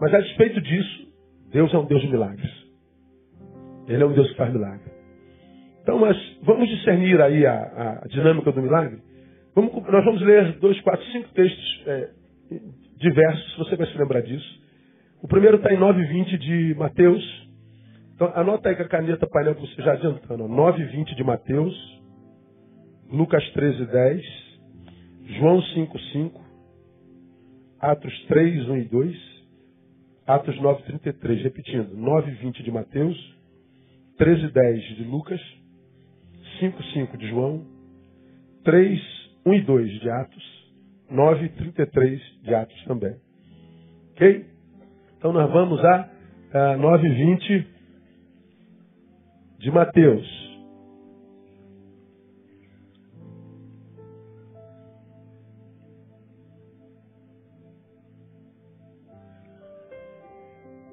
Mas 0.00 0.14
a 0.14 0.20
despeito 0.20 0.61
disso, 0.61 1.08
Deus 1.50 1.72
é 1.72 1.78
um 1.78 1.87
Deus 1.87 2.00
de 2.02 2.08
milagres. 2.08 2.50
Ele 3.87 4.02
é 4.02 4.06
um 4.06 4.12
Deus 4.12 4.28
que 4.31 4.37
faz 4.37 4.52
milagre. 4.52 4.90
Então, 5.82 5.99
mas 5.99 6.16
vamos 6.43 6.69
discernir 6.69 7.20
aí 7.20 7.46
a, 7.46 8.00
a 8.02 8.08
dinâmica 8.08 8.52
do 8.52 8.62
milagre? 8.62 9.00
Vamos, 9.59 9.75
nós 9.91 10.05
vamos 10.05 10.23
ler 10.23 10.57
dois, 10.61 10.81
quatro, 10.83 11.05
cinco 11.07 11.31
textos 11.31 11.83
é, 11.85 12.11
diversos, 12.97 13.57
você 13.57 13.75
vai 13.75 13.88
se 13.88 13.99
lembrar 13.99 14.21
disso. 14.21 14.62
O 15.21 15.27
primeiro 15.27 15.57
está 15.57 15.75
em 15.75 15.77
9,20 15.77 16.38
de 16.38 16.75
Mateus. 16.77 17.49
Então, 18.15 18.31
anota 18.37 18.69
aí 18.69 18.77
com 18.77 18.85
a 18.85 18.88
caneta 18.88 19.27
painel 19.27 19.57
que 19.57 19.62
você 19.62 19.83
já 19.83 19.95
adiantando. 19.95 20.45
9,20 20.45 21.17
de 21.17 21.25
Mateus. 21.25 21.75
Lucas 23.11 23.45
13, 23.50 23.85
10. 23.87 24.23
João 25.41 25.61
5, 25.61 25.99
5. 25.99 26.41
Atos 27.81 28.27
3, 28.29 28.69
1 28.69 28.77
e 28.77 28.85
2. 28.85 29.17
Atos 30.25 30.61
9, 30.61 30.85
33. 30.85 31.43
Repetindo. 31.43 31.97
9, 31.97 32.31
20 32.31 32.62
de 32.62 32.71
Mateus. 32.71 33.37
13, 34.19 34.53
10 34.53 34.97
de 34.99 35.03
Lucas. 35.03 35.41
5, 36.61 36.81
5 36.81 37.19
de 37.19 37.29
João. 37.29 37.67
3, 38.62 39.17
1 39.47 39.54
e 39.54 39.61
2 39.62 40.00
de 40.00 40.11
Atos, 40.11 40.73
9 41.11 41.47
e 41.47 41.49
33 41.50 42.21
de 42.42 42.54
Atos 42.54 42.85
também. 42.85 43.16
Ok? 44.12 44.47
Então 45.16 45.33
nós 45.33 45.50
vamos 45.50 45.85
a, 45.85 46.11
a 46.52 46.76
9 46.76 47.09
e 47.09 47.11
20 47.11 47.66
de 49.59 49.71
Mateus. 49.71 50.49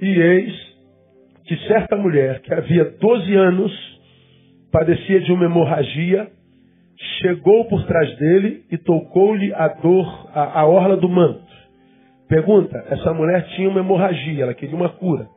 E 0.01 0.07
eis 0.07 0.75
que 1.45 1.55
certa 1.67 1.95
mulher 1.95 2.41
que 2.41 2.53
havia 2.53 2.85
12 2.85 3.35
anos 3.35 3.71
padecia 4.71 5.21
de 5.21 5.31
uma 5.31 5.45
hemorragia 5.45 6.29
chegou 7.21 7.65
por 7.65 7.85
trás 7.85 8.15
dele 8.17 8.63
e 8.71 8.77
tocou-lhe 8.77 9.53
a 9.53 9.67
dor, 9.67 10.29
a, 10.33 10.61
a 10.61 10.65
orla 10.65 10.97
do 10.97 11.09
manto. 11.09 11.43
Pergunta, 12.27 12.83
essa 12.89 13.13
mulher 13.13 13.45
tinha 13.55 13.69
uma 13.69 13.79
hemorragia, 13.79 14.43
ela 14.43 14.53
queria 14.53 14.75
uma 14.75 14.89
cura. 14.89 15.27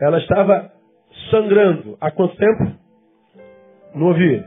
Ela 0.00 0.18
estava 0.18 0.70
sangrando. 1.30 1.96
Há 2.00 2.10
quanto 2.10 2.36
tempo? 2.36 2.72
Não 3.94 4.08
ouvi. 4.08 4.44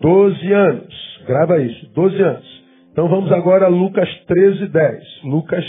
Doze 0.00 0.52
anos. 0.52 1.24
Grava 1.26 1.58
isso, 1.58 1.92
doze 1.92 2.20
anos. 2.20 2.64
Então 2.92 3.08
vamos 3.08 3.30
agora 3.32 3.66
a 3.66 3.68
Lucas 3.68 4.08
13, 4.26 4.68
10. 4.68 5.22
Lucas 5.24 5.64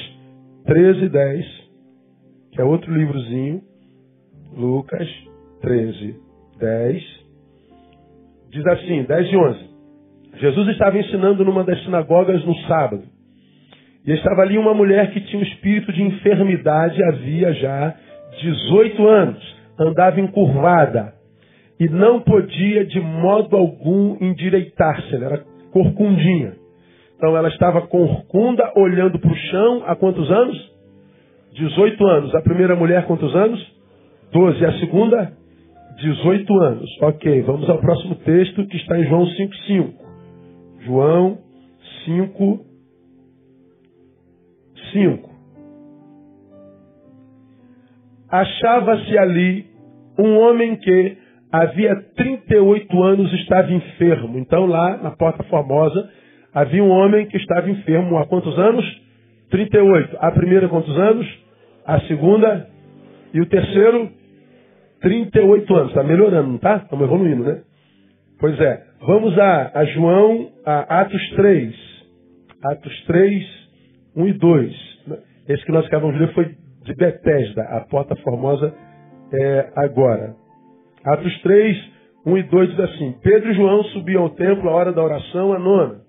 13, 0.66 1.10
10, 1.10 1.46
que 2.52 2.62
é 2.62 2.64
outro 2.64 2.92
livrozinho. 2.92 3.62
Lucas 4.56 5.08
13, 5.62 6.16
10 6.60 7.20
Diz 8.52 8.66
assim, 8.66 9.04
10 9.04 9.32
e 9.32 9.38
11. 9.38 9.70
Jesus 10.40 10.68
estava 10.70 10.98
ensinando 10.98 11.44
numa 11.44 11.64
das 11.64 11.82
sinagogas 11.84 12.44
no 12.46 12.56
sábado. 12.68 13.04
E 14.06 14.12
estava 14.12 14.42
ali 14.42 14.58
uma 14.58 14.74
mulher 14.74 15.12
que 15.12 15.22
tinha 15.22 15.40
um 15.40 15.46
espírito 15.46 15.92
de 15.92 16.02
enfermidade 16.02 17.04
havia 17.04 17.54
já 17.54 17.96
18 18.42 19.08
anos. 19.08 19.56
Andava 19.80 20.20
encurvada 20.20 21.14
e 21.80 21.88
não 21.88 22.20
podia 22.22 22.86
de 22.86 23.00
modo 23.00 23.56
algum 23.56 24.18
endireitar-se. 24.20 25.16
Ela 25.16 25.26
era 25.26 25.44
corcundinha. 25.72 26.54
Então 27.16 27.36
ela 27.36 27.50
estava 27.50 27.82
corcunda, 27.82 28.72
olhando 28.76 29.20
para 29.20 29.32
o 29.32 29.36
chão 29.36 29.84
há 29.86 29.96
quantos 29.96 30.30
anos? 30.32 30.72
18 31.54 32.08
anos. 32.08 32.36
A 32.36 32.42
primeira 32.42 32.76
mulher, 32.76 33.06
quantos 33.06 33.36
anos? 33.36 33.60
12. 34.32 34.66
A 34.66 34.80
segunda? 34.80 35.34
18 36.02 36.54
anos. 36.62 36.90
Ok, 37.02 37.42
vamos 37.44 37.70
ao 37.70 37.78
próximo 37.80 38.16
texto 38.16 38.66
que 38.68 38.78
está 38.78 38.98
em 39.00 39.08
João 39.08 39.26
5,5. 39.26 39.94
João 40.86 41.38
5, 42.06 42.66
5. 44.94 45.30
Achava-se 48.30 49.18
ali 49.18 49.66
um 50.18 50.38
homem 50.38 50.76
que 50.78 51.18
havia 51.52 51.96
38 52.16 53.04
anos 53.04 53.34
estava 53.34 53.72
enfermo. 53.72 54.38
Então 54.38 54.66
lá 54.66 54.98
na 54.98 55.12
Porta 55.12 55.44
Formosa 55.44 56.10
havia 56.54 56.84
um 56.84 56.90
homem 56.90 57.26
que 57.28 57.38
estava 57.38 57.70
enfermo 57.70 58.18
há 58.18 58.26
quantos 58.26 58.58
anos? 58.58 58.86
38. 59.50 60.18
A 60.20 60.32
primeira 60.32 60.70
quantos 60.70 60.98
anos? 60.98 61.28
A 61.86 62.00
segunda 62.02 62.70
e 63.34 63.42
o 63.42 63.46
terceiro 63.48 64.19
38 65.02 65.76
anos. 65.76 65.90
Está 65.90 66.04
melhorando, 66.04 66.48
não 66.48 66.56
está? 66.56 66.78
Estamos 66.78 67.06
evoluindo, 67.06 67.44
né? 67.44 67.62
Pois 68.40 68.60
é. 68.60 68.84
Vamos 69.02 69.38
a, 69.38 69.80
a 69.80 69.86
João, 69.86 70.52
a 70.66 71.02
Atos 71.02 71.30
3. 71.36 71.76
Atos 72.64 73.04
3, 73.06 73.46
1 74.16 74.28
e 74.28 74.34
2. 74.34 74.90
Esse 75.48 75.66
que 75.66 75.72
nós 75.72 75.86
acabamos 75.86 76.16
de 76.16 76.26
ler 76.26 76.34
foi 76.34 76.56
de 76.84 76.96
Betesda, 76.96 77.64
a 77.64 77.82
porta 77.82 78.16
formosa 78.18 78.74
é 79.34 79.70
agora. 79.76 80.36
Atos 81.06 81.42
3, 81.42 81.78
1 82.26 82.38
e 82.38 82.44
2 82.44 82.70
diz 82.72 82.80
assim: 82.80 83.16
Pedro 83.22 83.52
e 83.52 83.56
João 83.56 83.84
subiam 83.86 84.24
ao 84.24 84.30
templo 84.32 84.70
à 84.70 84.74
hora 84.74 84.92
da 84.92 85.04
oração, 85.04 85.54
a 85.54 85.60
nona. 85.60 86.02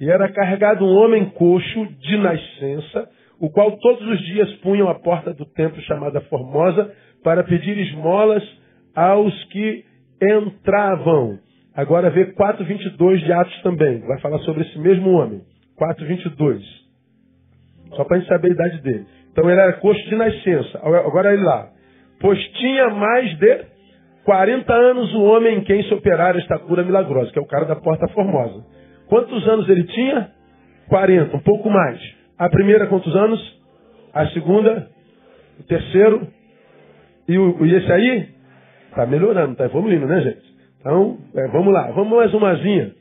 E 0.00 0.10
era 0.10 0.32
carregado 0.32 0.84
um 0.84 0.96
homem 0.96 1.26
coxo 1.30 1.86
de 2.00 2.16
nascença, 2.16 3.08
o 3.40 3.50
qual 3.50 3.76
todos 3.78 4.06
os 4.08 4.20
dias 4.26 4.52
punham 4.56 4.88
a 4.88 4.94
porta 4.94 5.32
do 5.32 5.44
templo 5.46 5.80
chamada 5.82 6.20
Formosa 6.22 6.92
para 7.24 7.42
pedir 7.42 7.76
esmolas 7.78 8.44
aos 8.94 9.44
que 9.46 9.84
entravam. 10.22 11.38
Agora 11.74 12.10
vê 12.10 12.26
4:22 12.26 13.24
de 13.24 13.32
Atos 13.32 13.62
também. 13.62 13.98
Vai 14.00 14.20
falar 14.20 14.38
sobre 14.40 14.62
esse 14.62 14.78
mesmo 14.78 15.10
homem. 15.10 15.42
4:22. 15.76 16.62
Só 17.96 18.04
para 18.04 18.18
a 18.18 18.20
gente 18.20 18.28
saber 18.28 18.50
a 18.50 18.54
idade 18.54 18.82
dele. 18.82 19.06
Então 19.32 19.50
ele 19.50 19.60
era 19.60 19.72
coxo 19.74 20.08
de 20.08 20.14
nascença. 20.14 20.78
Agora 20.78 21.32
ele 21.32 21.42
lá. 21.42 21.70
Pois 22.20 22.38
tinha 22.52 22.90
mais 22.90 23.36
de 23.38 23.64
40 24.24 24.72
anos 24.72 25.12
o 25.14 25.22
homem 25.22 25.58
em 25.58 25.64
quem 25.64 25.82
se 25.82 25.92
operara 25.92 26.38
esta 26.38 26.58
cura 26.58 26.84
milagrosa, 26.84 27.32
que 27.32 27.38
é 27.38 27.42
o 27.42 27.46
cara 27.46 27.64
da 27.64 27.76
porta 27.76 28.06
formosa. 28.08 28.64
Quantos 29.08 29.46
anos 29.48 29.68
ele 29.68 29.84
tinha? 29.84 30.30
40, 30.88 31.36
um 31.36 31.40
pouco 31.40 31.68
mais. 31.68 32.00
A 32.38 32.48
primeira, 32.48 32.86
quantos 32.86 33.14
anos? 33.16 33.40
A 34.12 34.26
segunda? 34.28 34.88
O 35.58 35.62
terceiro? 35.64 36.28
E, 37.28 37.38
o, 37.38 37.64
e 37.64 37.74
esse 37.74 37.92
aí? 37.92 38.28
Está 38.90 39.06
melhorando, 39.06 39.52
está 39.52 39.64
evoluindo, 39.64 40.06
né, 40.06 40.20
gente? 40.20 40.54
Então, 40.80 41.18
é, 41.34 41.48
vamos 41.48 41.72
lá, 41.72 41.90
vamos 41.92 42.16
mais 42.16 42.32
umazinha. 42.32 42.92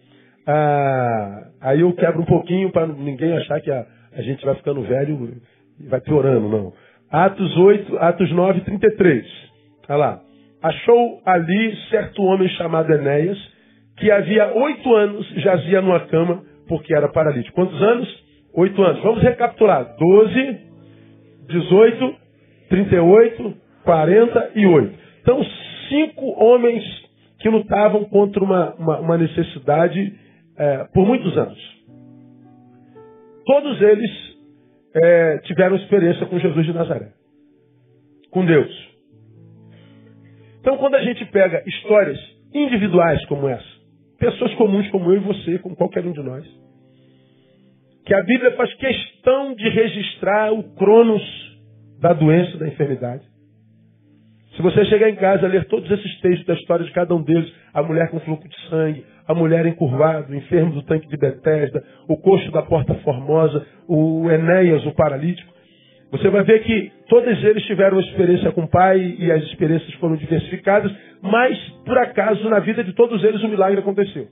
Ah, 0.48 1.48
aí 1.62 1.82
eu 1.82 1.94
quebro 1.94 2.22
um 2.22 2.25
pouquinho 2.25 2.72
para 2.72 2.88
ninguém 2.88 3.36
achar 3.38 3.60
que 3.62 3.72
a, 3.72 3.86
a 4.15 4.22
gente 4.22 4.44
vai 4.46 4.56
ficando 4.56 4.82
velho 4.82 5.38
e 5.80 5.88
vai 5.88 6.01
piorando, 6.01 6.48
não. 6.50 6.74
Atos 7.12 7.56
8, 7.58 7.98
Atos 8.00 8.32
9, 8.32 8.62
33. 8.62 9.25
Olha 9.88 9.98
lá. 9.98 10.22
Achou 10.63 11.22
ali 11.25 11.75
certo 11.89 12.24
homem 12.24 12.48
chamado 12.50 12.92
Enéas, 12.92 13.38
que 13.98 14.10
havia 14.10 14.53
oito 14.53 14.96
anos 14.96 15.27
jazia 15.36 15.82
numa 15.82 16.00
cama, 16.08 16.42
porque 16.68 16.96
era 16.96 17.10
paralítico. 17.10 17.53
Quantos 17.53 17.82
anos? 17.82 18.24
Oito 18.56 18.82
anos. 18.82 19.03
Vamos 19.03 19.22
recapitular. 19.22 19.96
12, 19.98 20.58
18, 21.50 22.15
38, 22.70 23.53
48. 23.84 25.00
Então, 25.22 25.44
cinco 25.90 26.44
homens 26.44 26.84
que 27.40 27.50
lutavam 27.50 28.06
contra 28.06 28.44
uma, 28.44 28.74
uma, 28.75 29.00
uma 29.00 29.18
necessidade 29.18 30.13
é, 30.58 30.86
por 30.94 31.06
muitos 31.06 31.38
anos. 31.38 31.60
Todos 33.46 33.82
eles 33.82 34.12
é, 34.96 35.38
tiveram 35.40 35.75
experiência 35.75 36.25
com 36.25 36.40
Jesus 36.40 36.66
de 36.66 36.74
Nazaré, 36.74 37.12
com 38.32 38.46
Deus. 38.46 38.94
Então, 40.62 40.78
quando 40.78 40.96
a 40.96 41.04
gente 41.04 41.25
pega 41.25 41.62
histórias 41.68 42.18
individuais 42.54 43.24
como 43.25 43.50
essa, 43.50 43.74
pessoas 44.18 44.54
comuns 44.56 44.88
como 44.90 45.12
eu 45.12 45.18
e 45.18 45.20
você, 45.20 45.60
como 45.60 45.75
qualquer 45.75 46.06
um 46.06 46.13
de 46.13 46.24
nós, 46.24 46.46
que 48.06 48.13
a 48.13 48.24
Bíblia 48.24 48.56
faz 48.56 48.74
questão 48.75 49.54
de 49.56 49.68
registrar 49.68 50.54
o 50.54 50.63
cronos 50.75 51.22
da 52.00 52.13
doença, 52.13 52.58
da 52.58 52.68
enfermidade, 52.68 53.24
se 54.56 54.62
você 54.62 54.86
chegar 54.86 55.10
em 55.10 55.16
casa, 55.16 55.48
ler 55.48 55.66
todos 55.66 55.90
esses 55.90 56.22
textos 56.22 56.46
da 56.46 56.54
história 56.54 56.86
de 56.86 56.92
cada 56.92 57.16
um 57.16 57.24
deles, 57.24 57.52
a 57.74 57.82
mulher 57.82 58.10
com 58.10 58.20
fluxo 58.20 58.48
de 58.48 58.70
sangue, 58.70 59.04
a 59.28 59.34
mulher 59.34 59.66
encurvada, 59.66 60.32
o 60.32 60.36
enfermo 60.36 60.74
do 60.74 60.84
tanque 60.84 61.08
de 61.08 61.18
Betesda, 61.18 61.84
o 62.08 62.18
coxo 62.18 62.52
da 62.52 62.62
porta 62.62 62.94
formosa, 62.96 63.66
o 63.88 64.30
Enéas, 64.30 64.86
o 64.86 64.94
paralítico, 64.94 65.54
você 66.14 66.30
vai 66.30 66.44
ver 66.44 66.62
que 66.62 66.92
todos 67.10 67.44
eles 67.44 67.64
tiveram 67.66 68.00
experiência 68.00 68.52
com 68.52 68.62
o 68.62 68.68
pai 68.68 69.16
e 69.18 69.32
as 69.32 69.42
experiências 69.46 69.92
foram 69.96 70.16
diversificadas, 70.16 70.92
mas 71.24 71.58
por 71.84 71.98
acaso 71.98 72.48
na 72.50 72.60
vida 72.60 72.84
de 72.84 72.94
todos 72.94 73.24
eles 73.24 73.42
o 73.42 73.48
um 73.48 73.50
milagre 73.50 73.80
aconteceu. 73.80 74.28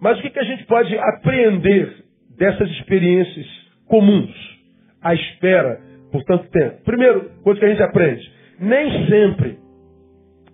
Mas 0.00 0.18
o 0.18 0.22
que, 0.22 0.30
que 0.30 0.38
a 0.38 0.44
gente 0.44 0.64
pode 0.66 0.96
aprender 0.96 2.04
dessas 2.38 2.70
experiências 2.70 3.46
comuns, 3.88 4.30
à 5.02 5.12
espera 5.12 5.80
por 6.12 6.22
tanto 6.22 6.48
tempo? 6.48 6.84
Primeiro, 6.84 7.30
coisa 7.42 7.58
que 7.58 7.66
a 7.66 7.70
gente 7.70 7.82
aprende, 7.82 8.32
nem 8.62 9.08
sempre 9.08 9.58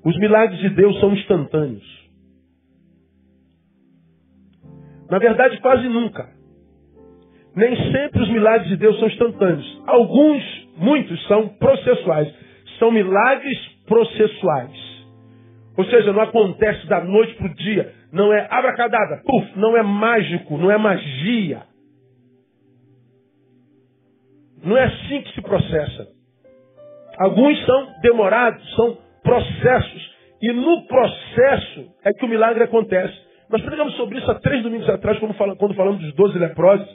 os 0.02 0.16
milagres 0.16 0.58
de 0.60 0.70
Deus 0.70 0.98
são 0.98 1.12
instantâneos. 1.12 2.08
Na 5.10 5.18
verdade, 5.18 5.60
quase 5.60 5.86
nunca. 5.88 6.26
Nem 7.54 7.76
sempre 7.92 8.22
os 8.22 8.30
milagres 8.30 8.68
de 8.68 8.76
Deus 8.76 8.98
são 8.98 9.08
instantâneos. 9.08 9.82
Alguns, 9.86 10.42
muitos, 10.78 11.26
são 11.26 11.48
processuais. 11.48 12.34
São 12.78 12.90
milagres 12.90 13.58
processuais. 13.86 14.88
Ou 15.76 15.84
seja, 15.84 16.10
não 16.12 16.22
acontece 16.22 16.86
da 16.86 17.04
noite 17.04 17.34
para 17.34 17.46
o 17.46 17.54
dia. 17.54 17.94
Não 18.10 18.32
é 18.32 18.46
abracadabra, 18.50 19.22
puf, 19.22 19.58
não 19.58 19.76
é 19.76 19.82
mágico, 19.82 20.56
não 20.56 20.70
é 20.70 20.78
magia. 20.78 21.62
Não 24.64 24.76
é 24.78 24.84
assim 24.84 25.22
que 25.22 25.34
se 25.34 25.42
processa. 25.42 26.17
Alguns 27.18 27.64
são 27.66 27.88
demorados, 28.00 28.74
são 28.76 28.96
processos. 29.22 30.16
E 30.40 30.52
no 30.52 30.86
processo 30.86 31.92
é 32.04 32.12
que 32.12 32.24
o 32.24 32.28
milagre 32.28 32.62
acontece. 32.62 33.14
Nós 33.50 33.60
pregamos 33.62 33.94
sobre 33.96 34.18
isso 34.18 34.30
há 34.30 34.36
três 34.36 34.62
domingos 34.62 34.88
atrás, 34.88 35.18
quando, 35.18 35.34
falamos 35.74 36.00
dos 36.00 36.14
doze 36.14 36.38
leprosos, 36.38 36.86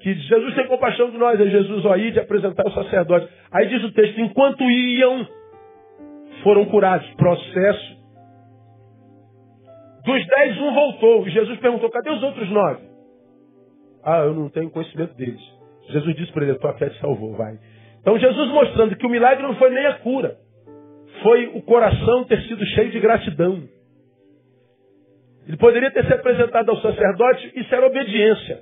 que 0.00 0.14
Jesus 0.14 0.54
tem 0.54 0.66
compaixão 0.66 1.10
de 1.10 1.18
nós. 1.18 1.40
Aí 1.40 1.50
Jesus, 1.50 1.84
ó, 1.84 1.96
de 1.96 2.18
apresentar 2.18 2.66
o 2.66 2.72
sacerdote. 2.72 3.28
Aí 3.52 3.68
diz 3.68 3.84
o 3.84 3.92
texto, 3.92 4.20
enquanto 4.20 4.62
iam, 4.64 5.26
foram 6.42 6.64
curados. 6.64 7.08
Processo. 7.14 7.98
Dos 10.04 10.26
dez, 10.26 10.58
um 10.60 10.74
voltou. 10.74 11.26
E 11.26 11.30
Jesus 11.30 11.58
perguntou, 11.60 11.90
cadê 11.90 12.10
os 12.10 12.22
outros 12.22 12.50
nove? 12.50 12.88
Ah, 14.02 14.20
eu 14.20 14.34
não 14.34 14.48
tenho 14.48 14.70
conhecimento 14.70 15.14
deles. 15.14 15.40
Jesus 15.90 16.16
disse 16.16 16.32
para 16.32 16.44
ele, 16.44 16.58
tua 16.58 16.72
fé 16.74 16.88
te 16.88 16.98
salvou, 17.00 17.34
vai. 17.34 17.58
Então 18.00 18.18
Jesus 18.18 18.48
mostrando 18.50 18.96
que 18.96 19.06
o 19.06 19.10
milagre 19.10 19.42
não 19.42 19.56
foi 19.56 19.70
nem 19.70 19.86
a 19.86 19.94
cura. 19.94 20.36
Foi 21.22 21.46
o 21.54 21.62
coração 21.62 22.24
ter 22.24 22.40
sido 22.42 22.64
cheio 22.66 22.90
de 22.90 23.00
gratidão. 23.00 23.62
Ele 25.46 25.56
poderia 25.56 25.90
ter 25.90 26.04
se 26.06 26.12
apresentado 26.12 26.70
ao 26.70 26.80
sacerdote, 26.80 27.52
isso 27.56 27.74
era 27.74 27.86
obediência. 27.86 28.60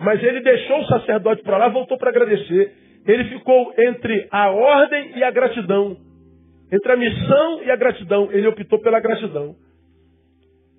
Mas 0.00 0.22
ele 0.22 0.40
deixou 0.40 0.80
o 0.80 0.86
sacerdote 0.86 1.42
para 1.42 1.56
lá, 1.56 1.68
voltou 1.68 1.96
para 1.96 2.10
agradecer. 2.10 2.72
Ele 3.06 3.24
ficou 3.24 3.72
entre 3.78 4.28
a 4.30 4.50
ordem 4.50 5.16
e 5.16 5.24
a 5.24 5.30
gratidão. 5.30 5.96
Entre 6.70 6.92
a 6.92 6.96
missão 6.96 7.62
e 7.62 7.70
a 7.70 7.76
gratidão. 7.76 8.28
Ele 8.32 8.46
optou 8.46 8.78
pela 8.80 9.00
gratidão. 9.00 9.54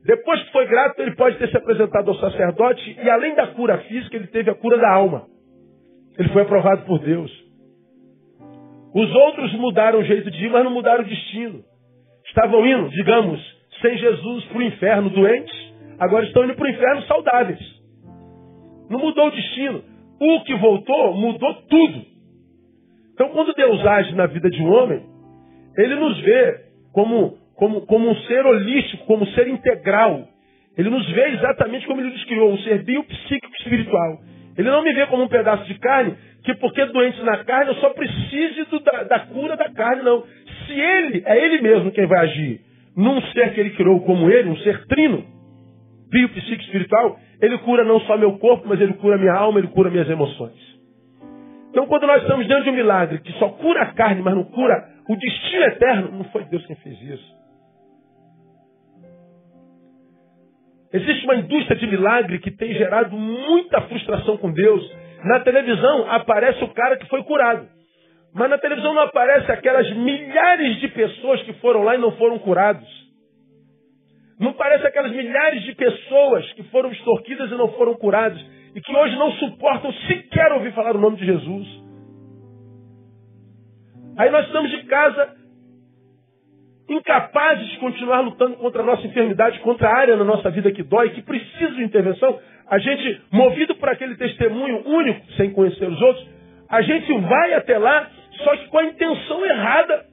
Depois 0.06 0.42
que 0.44 0.52
foi 0.52 0.68
grato, 0.68 1.02
ele 1.02 1.16
pode 1.16 1.38
ter 1.38 1.50
se 1.50 1.58
apresentado 1.58 2.10
ao 2.10 2.18
sacerdote 2.18 3.00
e 3.04 3.10
além 3.10 3.34
da 3.34 3.48
cura 3.48 3.80
física, 3.80 4.16
ele 4.16 4.28
teve 4.28 4.52
a 4.52 4.56
cura 4.56 4.78
da 4.78 4.94
alma. 4.94 5.26
Ele 6.18 6.30
foi 6.30 6.44
aprovado 6.44 6.86
por 6.86 7.00
Deus. 7.00 7.32
Os 8.94 9.14
outros 9.14 9.54
mudaram 9.56 10.00
o 10.00 10.04
jeito 10.06 10.32
de 10.32 10.46
ir, 10.46 10.50
mas 10.50 10.64
não 10.64 10.72
mudaram 10.72 11.04
o 11.04 11.08
destino. 11.08 11.62
Estavam 12.28 12.66
indo, 12.66 12.90
digamos, 12.90 13.42
sem 13.82 13.98
Jesus 13.98 14.46
para 14.46 14.58
o 14.58 14.64
inferno 14.64 15.10
doentes, 15.10 15.74
agora 16.00 16.26
estão 16.26 16.46
indo 16.46 16.56
para 16.56 16.66
o 16.66 16.70
inferno 16.70 17.02
saudáveis. 17.04 17.60
Não 18.90 19.00
mudou 19.00 19.28
o 19.28 19.32
destino. 19.32 19.84
O 20.20 20.44
que 20.44 20.56
voltou 20.56 21.14
mudou 21.14 21.54
tudo. 21.64 22.06
Então, 23.14 23.30
quando 23.30 23.54
Deus 23.54 23.86
age 23.86 24.16
na 24.16 24.28
vida 24.28 24.50
de 24.50 24.62
um 24.62 24.72
homem, 24.72 25.04
ele 25.78 25.96
nos 25.96 26.20
vê 26.22 26.62
como, 26.94 27.38
como, 27.56 27.82
como 27.86 28.10
um 28.10 28.16
ser 28.22 28.46
holístico, 28.46 29.06
como 29.06 29.24
um 29.24 29.28
ser 29.34 29.48
integral. 29.48 30.28
Ele 30.78 30.90
nos 30.90 31.10
vê 31.12 31.30
exatamente 31.30 31.86
como 31.88 32.02
ele 32.02 32.12
nos 32.12 32.24
criou, 32.26 32.52
um 32.52 32.58
ser 32.60 32.84
biopsíquico 32.84 33.56
espiritual. 33.60 34.20
Ele 34.58 34.70
não 34.70 34.84
me 34.84 34.94
vê 34.94 35.06
como 35.08 35.24
um 35.24 35.28
pedaço 35.28 35.66
de 35.66 35.78
carne, 35.80 36.16
que 36.44 36.54
porque 36.56 36.86
doente 36.86 37.22
na 37.24 37.44
carne 37.44 37.72
eu 37.72 37.76
só 37.76 37.90
precise 37.90 38.64
do, 38.66 38.80
da, 38.80 39.04
da, 39.04 39.20
cura 39.20 39.58
da 39.58 39.70
carne, 39.70 40.04
não. 40.04 40.24
Se 40.66 40.74
ele, 40.74 41.24
é 41.26 41.46
ele 41.46 41.62
mesmo 41.62 41.92
quem 41.92 42.06
vai 42.06 42.20
agir, 42.20 42.62
num 42.96 43.22
ser 43.34 43.54
que 43.54 43.60
ele 43.60 43.72
criou 43.72 44.02
como 44.02 44.30
ele, 44.30 44.50
um 44.50 44.58
ser 44.58 44.86
trino, 44.88 45.26
biopsíquico 46.10 46.64
espiritual, 46.64 47.20
ele 47.42 47.58
cura 47.60 47.84
não 47.84 48.00
só 48.02 48.18
meu 48.18 48.38
corpo, 48.38 48.68
mas 48.68 48.80
ele 48.80 48.94
cura 48.94 49.18
minha 49.18 49.34
alma, 49.34 49.60
ele 49.60 49.68
cura 49.68 49.90
minhas 49.90 50.10
emoções. 50.10 50.56
Então 51.70 51.88
quando 51.88 52.08
nós 52.08 52.22
estamos 52.22 52.48
diante 52.48 52.64
de 52.64 52.70
um 52.70 52.76
milagre 52.76 53.20
que 53.20 53.34
só 53.34 53.50
cura 53.50 53.82
a 53.82 53.94
carne, 53.94 54.22
mas 54.22 54.34
não 54.34 54.46
cura 54.46 54.88
o 55.10 55.16
destino 55.18 55.64
eterno, 55.66 56.12
não 56.12 56.24
foi 56.26 56.46
Deus 56.46 56.66
quem 56.66 56.76
fez 56.78 57.02
isso. 57.02 57.35
Existe 60.96 61.26
uma 61.26 61.36
indústria 61.36 61.76
de 61.76 61.88
milagre 61.88 62.40
que 62.40 62.52
tem 62.52 62.74
gerado 62.74 63.18
muita 63.18 63.82
frustração 63.82 64.38
com 64.38 64.50
Deus. 64.50 64.82
Na 65.26 65.42
televisão 65.42 66.10
aparece 66.10 66.64
o 66.64 66.70
cara 66.70 66.96
que 66.96 67.06
foi 67.10 67.22
curado. 67.24 67.68
Mas 68.34 68.50
na 68.50 68.58
televisão 68.58 68.94
não 68.94 69.02
aparece 69.02 69.52
aquelas 69.52 69.94
milhares 69.94 70.80
de 70.80 70.88
pessoas 70.88 71.42
que 71.42 71.52
foram 71.56 71.84
lá 71.84 71.96
e 71.96 71.98
não 71.98 72.14
foram 72.14 72.40
curados. 72.40 72.88
Não 74.40 74.52
aparece 74.52 74.88
aquelas 74.88 75.12
milhares 75.12 75.64
de 75.64 75.76
pessoas 75.76 76.54
que 76.54 76.64
foram 76.64 76.90
extorquidas 76.90 77.52
e 77.52 77.56
não 77.56 77.74
foram 77.74 77.96
curadas. 77.96 78.40
E 78.74 78.80
que 78.80 78.96
hoje 78.96 79.18
não 79.18 79.34
suportam 79.34 79.92
sequer 80.08 80.54
ouvir 80.54 80.74
falar 80.74 80.96
o 80.96 81.02
nome 81.02 81.18
de 81.18 81.26
Jesus. 81.26 81.68
Aí 84.18 84.30
nós 84.30 84.46
estamos 84.46 84.72
de 84.72 84.84
casa 84.84 85.36
incapazes 86.88 87.68
de 87.70 87.78
continuar 87.78 88.20
lutando 88.22 88.58
contra 88.58 88.82
a 88.82 88.86
nossa 88.86 89.06
enfermidade, 89.06 89.60
contra 89.60 89.90
a 89.90 89.96
área 89.96 90.16
na 90.16 90.24
nossa 90.24 90.50
vida 90.50 90.72
que 90.72 90.84
dói, 90.84 91.10
que 91.10 91.22
precisa 91.22 91.72
de 91.72 91.84
intervenção, 91.84 92.40
a 92.70 92.78
gente, 92.78 93.22
movido 93.32 93.76
por 93.76 93.90
aquele 93.90 94.16
testemunho 94.16 94.88
único, 94.88 95.32
sem 95.34 95.52
conhecer 95.52 95.88
os 95.88 96.02
outros, 96.02 96.28
a 96.70 96.82
gente 96.82 97.12
vai 97.22 97.54
até 97.54 97.78
lá, 97.78 98.10
só 98.44 98.56
que 98.58 98.68
com 98.68 98.80
a 98.80 98.86
intenção 98.86 99.46
errada. 99.46 100.06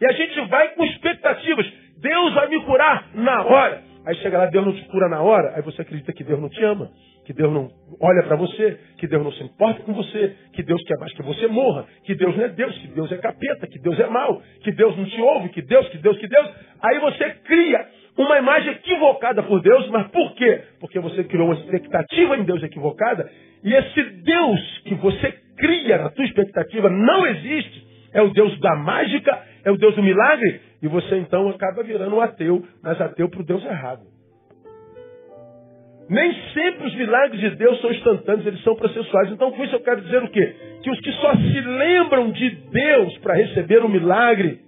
E 0.00 0.06
a 0.06 0.12
gente 0.12 0.40
vai 0.48 0.68
com 0.74 0.84
expectativas. 0.84 1.66
Deus 1.98 2.34
vai 2.34 2.48
me 2.48 2.60
curar 2.64 3.06
na 3.14 3.42
hora. 3.42 3.82
Aí 4.06 4.14
chega 4.16 4.38
lá, 4.38 4.46
Deus 4.46 4.66
não 4.66 4.74
te 4.74 4.84
cura 4.84 5.08
na 5.08 5.22
hora, 5.22 5.54
aí 5.56 5.62
você 5.62 5.80
acredita 5.80 6.12
que 6.12 6.22
Deus 6.22 6.40
não 6.40 6.50
te 6.50 6.62
ama 6.62 6.90
que 7.24 7.32
Deus 7.32 7.52
não 7.52 7.70
olha 8.00 8.22
para 8.22 8.36
você, 8.36 8.78
que 8.98 9.06
Deus 9.06 9.22
não 9.22 9.32
se 9.32 9.42
importa 9.42 9.82
com 9.82 9.92
você, 9.94 10.36
que 10.52 10.62
Deus 10.62 10.82
quer 10.84 10.98
mais 10.98 11.12
que 11.14 11.22
você 11.22 11.46
morra, 11.46 11.86
que 12.04 12.14
Deus 12.14 12.36
não 12.36 12.44
é 12.44 12.48
Deus, 12.48 12.76
que 12.78 12.88
Deus 12.88 13.10
é 13.12 13.16
capeta, 13.16 13.66
que 13.66 13.78
Deus 13.78 13.98
é 13.98 14.06
mau, 14.06 14.42
que 14.62 14.72
Deus 14.72 14.96
não 14.96 15.04
te 15.04 15.20
ouve, 15.20 15.48
que 15.48 15.62
Deus, 15.62 15.88
que 15.88 15.98
Deus, 15.98 16.18
que 16.18 16.28
Deus. 16.28 16.50
Aí 16.82 16.98
você 17.00 17.30
cria 17.44 17.86
uma 18.16 18.38
imagem 18.38 18.72
equivocada 18.72 19.42
por 19.42 19.60
Deus, 19.60 19.88
mas 19.88 20.08
por 20.08 20.34
quê? 20.34 20.62
Porque 20.80 21.00
você 21.00 21.24
criou 21.24 21.46
uma 21.46 21.54
expectativa 21.56 22.36
em 22.36 22.44
Deus 22.44 22.62
equivocada, 22.62 23.28
e 23.62 23.72
esse 23.72 24.02
Deus 24.02 24.78
que 24.84 24.94
você 24.94 25.32
cria 25.56 25.98
na 25.98 26.10
tua 26.10 26.24
expectativa 26.24 26.90
não 26.90 27.26
existe. 27.26 27.84
É 28.12 28.22
o 28.22 28.30
Deus 28.30 28.58
da 28.60 28.76
mágica, 28.76 29.42
é 29.64 29.70
o 29.72 29.76
Deus 29.76 29.96
do 29.96 30.02
milagre, 30.02 30.60
e 30.80 30.86
você 30.86 31.16
então 31.16 31.48
acaba 31.48 31.82
virando 31.82 32.14
um 32.14 32.20
ateu, 32.20 32.64
mas 32.82 33.00
ateu 33.00 33.28
para 33.28 33.40
o 33.40 33.44
Deus 33.44 33.64
errado. 33.64 34.13
Nem 36.08 36.34
sempre 36.52 36.86
os 36.86 36.94
milagres 36.96 37.40
de 37.40 37.50
Deus 37.56 37.80
são 37.80 37.90
instantâneos, 37.90 38.46
eles 38.46 38.62
são 38.62 38.76
processuais. 38.76 39.30
Então, 39.30 39.50
com 39.50 39.64
isso 39.64 39.74
eu 39.74 39.80
quero 39.80 40.02
dizer 40.02 40.22
o 40.22 40.28
quê? 40.28 40.54
Que 40.82 40.90
os 40.90 41.00
que 41.00 41.12
só 41.12 41.34
se 41.34 41.60
lembram 41.60 42.30
de 42.30 42.50
Deus 42.50 43.16
para 43.18 43.34
receber 43.34 43.82
o 43.82 43.86
um 43.86 43.88
milagre, 43.88 44.58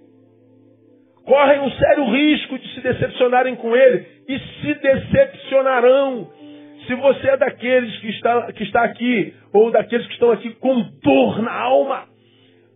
correm 1.25 1.59
um 1.59 1.71
sério 1.71 2.05
risco 2.05 2.57
de 2.57 2.73
se 2.73 2.81
decepcionarem 2.81 3.55
com 3.55 3.75
Ele. 3.75 4.05
E 4.27 4.39
se 4.39 4.73
decepcionarão. 4.73 6.29
Se 6.87 6.95
você 6.95 7.29
é 7.29 7.37
daqueles 7.37 7.95
que 7.99 8.09
está, 8.09 8.51
que 8.53 8.63
está 8.63 8.83
aqui, 8.83 9.33
ou 9.53 9.69
daqueles 9.69 10.07
que 10.07 10.13
estão 10.13 10.31
aqui 10.31 10.49
com 10.51 10.81
dor 11.03 11.41
na 11.41 11.51
alma, 11.51 12.05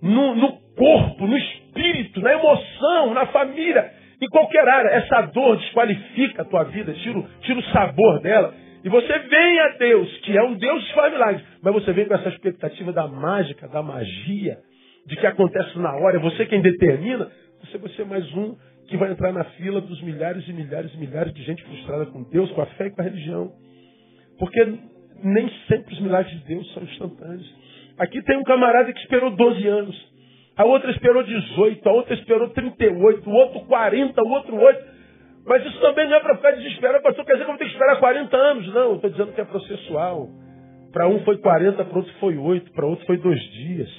no, 0.02 0.36
no 0.36 0.52
corpo, 0.76 1.26
no 1.26 1.38
espírito, 1.38 2.20
na 2.22 2.34
emoção, 2.34 3.14
na 3.14 3.26
família, 3.28 4.01
em 4.22 4.30
qualquer 4.30 4.68
área. 4.68 4.90
Essa 4.90 5.22
dor 5.24 5.58
desqualifica 5.58 6.44
a 6.44 6.46
tua 6.46 6.64
vida, 6.66 6.94
tira, 6.94 7.24
tira 7.42 7.60
o 7.60 7.64
sabor 7.72 8.22
dela. 8.22 8.54
E 8.84 8.90
você 8.90 9.20
vem 9.20 9.60
a 9.60 9.68
Deus, 9.78 10.18
que 10.20 10.38
é 10.38 10.44
um 10.44 10.56
Deus 10.56 10.88
que 10.88 10.94
faz 10.94 11.12
milagres, 11.12 11.46
mas 11.62 11.74
você 11.74 11.94
vem 11.94 12.08
com 12.08 12.16
essa 12.16 12.30
expectativa 12.30 12.92
da 12.92 13.08
mágica, 13.08 13.68
da 13.68 13.82
magia, 13.82 14.58
de 15.06 15.16
que 15.16 15.28
acontece 15.28 15.78
na 15.78 15.96
hora, 15.96 16.18
é 16.18 16.20
você 16.20 16.46
quem 16.46 16.62
determina, 16.62 17.30
você 17.64 17.78
vai 17.78 17.90
ser 17.92 18.06
mais 18.06 18.26
um 18.34 18.56
que 18.88 18.98
vai 18.98 19.12
entrar 19.12 19.32
na 19.32 19.44
fila 19.44 19.80
dos 19.82 20.02
milhares 20.02 20.48
e 20.48 20.54
milhares 20.54 20.94
e 20.94 20.98
milhares 20.98 21.34
de 21.34 21.44
gente 21.44 21.64
frustrada 21.64 22.08
com 22.08 22.24
Deus, 22.24 22.52
com 22.52 22.62
a 22.62 22.66
fé 22.66 22.88
e 22.88 22.92
com 22.92 23.02
a 23.02 23.06
religião. 23.06 23.52
Porque 24.40 24.66
nem 25.24 25.50
sempre 25.68 25.94
os 25.94 26.00
milagres 26.02 26.40
de 26.40 26.48
Deus 26.48 26.74
são 26.74 26.84
instantâneos. 26.84 27.56
Aqui 28.00 28.22
tem 28.24 28.38
um 28.38 28.44
camarada 28.44 28.92
que 28.92 29.00
esperou 29.00 29.30
12 29.32 29.68
anos 29.68 30.11
a 30.58 30.66
outra 30.66 30.92
esperou 30.92 31.24
18, 31.24 31.88
a 31.88 31.92
outra 31.94 32.14
esperou 32.14 32.50
38, 32.50 33.30
o 33.30 33.34
outro 33.34 33.62
40, 33.62 34.22
o 34.22 34.30
outro 34.30 34.56
8. 34.56 34.92
Mas 35.46 35.66
isso 35.66 35.80
também 35.82 36.08
não 36.08 36.18
é 36.18 36.20
para 36.20 36.36
ficar 36.36 36.52
desesperado, 36.52 37.04
pastor. 37.04 37.26
Quer 37.26 37.34
dizer 37.34 37.46
que 37.46 37.52
eu 37.52 37.56
vou 37.56 37.58
ter 37.58 37.66
que 37.66 37.72
esperar 37.72 38.00
40 38.00 38.38
anos. 38.38 38.74
Não, 38.74 38.96
estou 38.96 39.10
dizendo 39.10 39.34
que 39.34 39.42
é 39.42 39.46
processual. 39.46 40.30
Para 40.92 41.08
um 41.08 41.24
foi 41.24 41.38
40, 41.38 41.84
para 41.86 41.98
outro 41.98 42.14
foi 42.20 42.38
8, 42.38 42.72
para 42.74 42.86
outro 42.86 43.06
foi 43.06 43.18
dois 43.18 43.40
dias, 43.52 43.90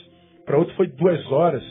para 0.44 0.58
outro 0.58 0.74
foi 0.74 0.86
duas 0.88 1.32
horas. 1.32 1.64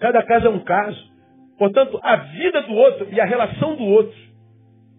Cada 0.00 0.22
caso 0.22 0.46
é 0.46 0.50
um 0.50 0.60
caso. 0.60 1.16
Portanto, 1.58 1.98
a 2.02 2.16
vida 2.16 2.62
do 2.62 2.72
outro 2.72 3.08
e 3.12 3.20
a 3.20 3.24
relação 3.24 3.76
do 3.76 3.84
outro 3.84 4.16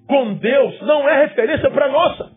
com 0.07 0.35
Deus 0.35 0.81
não 0.81 1.07
é 1.07 1.25
referência 1.25 1.69
para 1.69 1.85
a 1.85 1.91
nossa. 1.91 2.36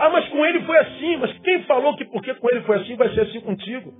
Ah, 0.00 0.08
mas 0.08 0.26
com 0.30 0.46
ele 0.46 0.62
foi 0.62 0.78
assim. 0.78 1.16
Mas 1.18 1.38
quem 1.40 1.62
falou 1.64 1.94
que 1.94 2.06
porque 2.06 2.32
com 2.32 2.48
ele 2.50 2.62
foi 2.62 2.78
assim, 2.78 2.96
vai 2.96 3.12
ser 3.14 3.20
assim 3.20 3.40
contigo? 3.40 3.92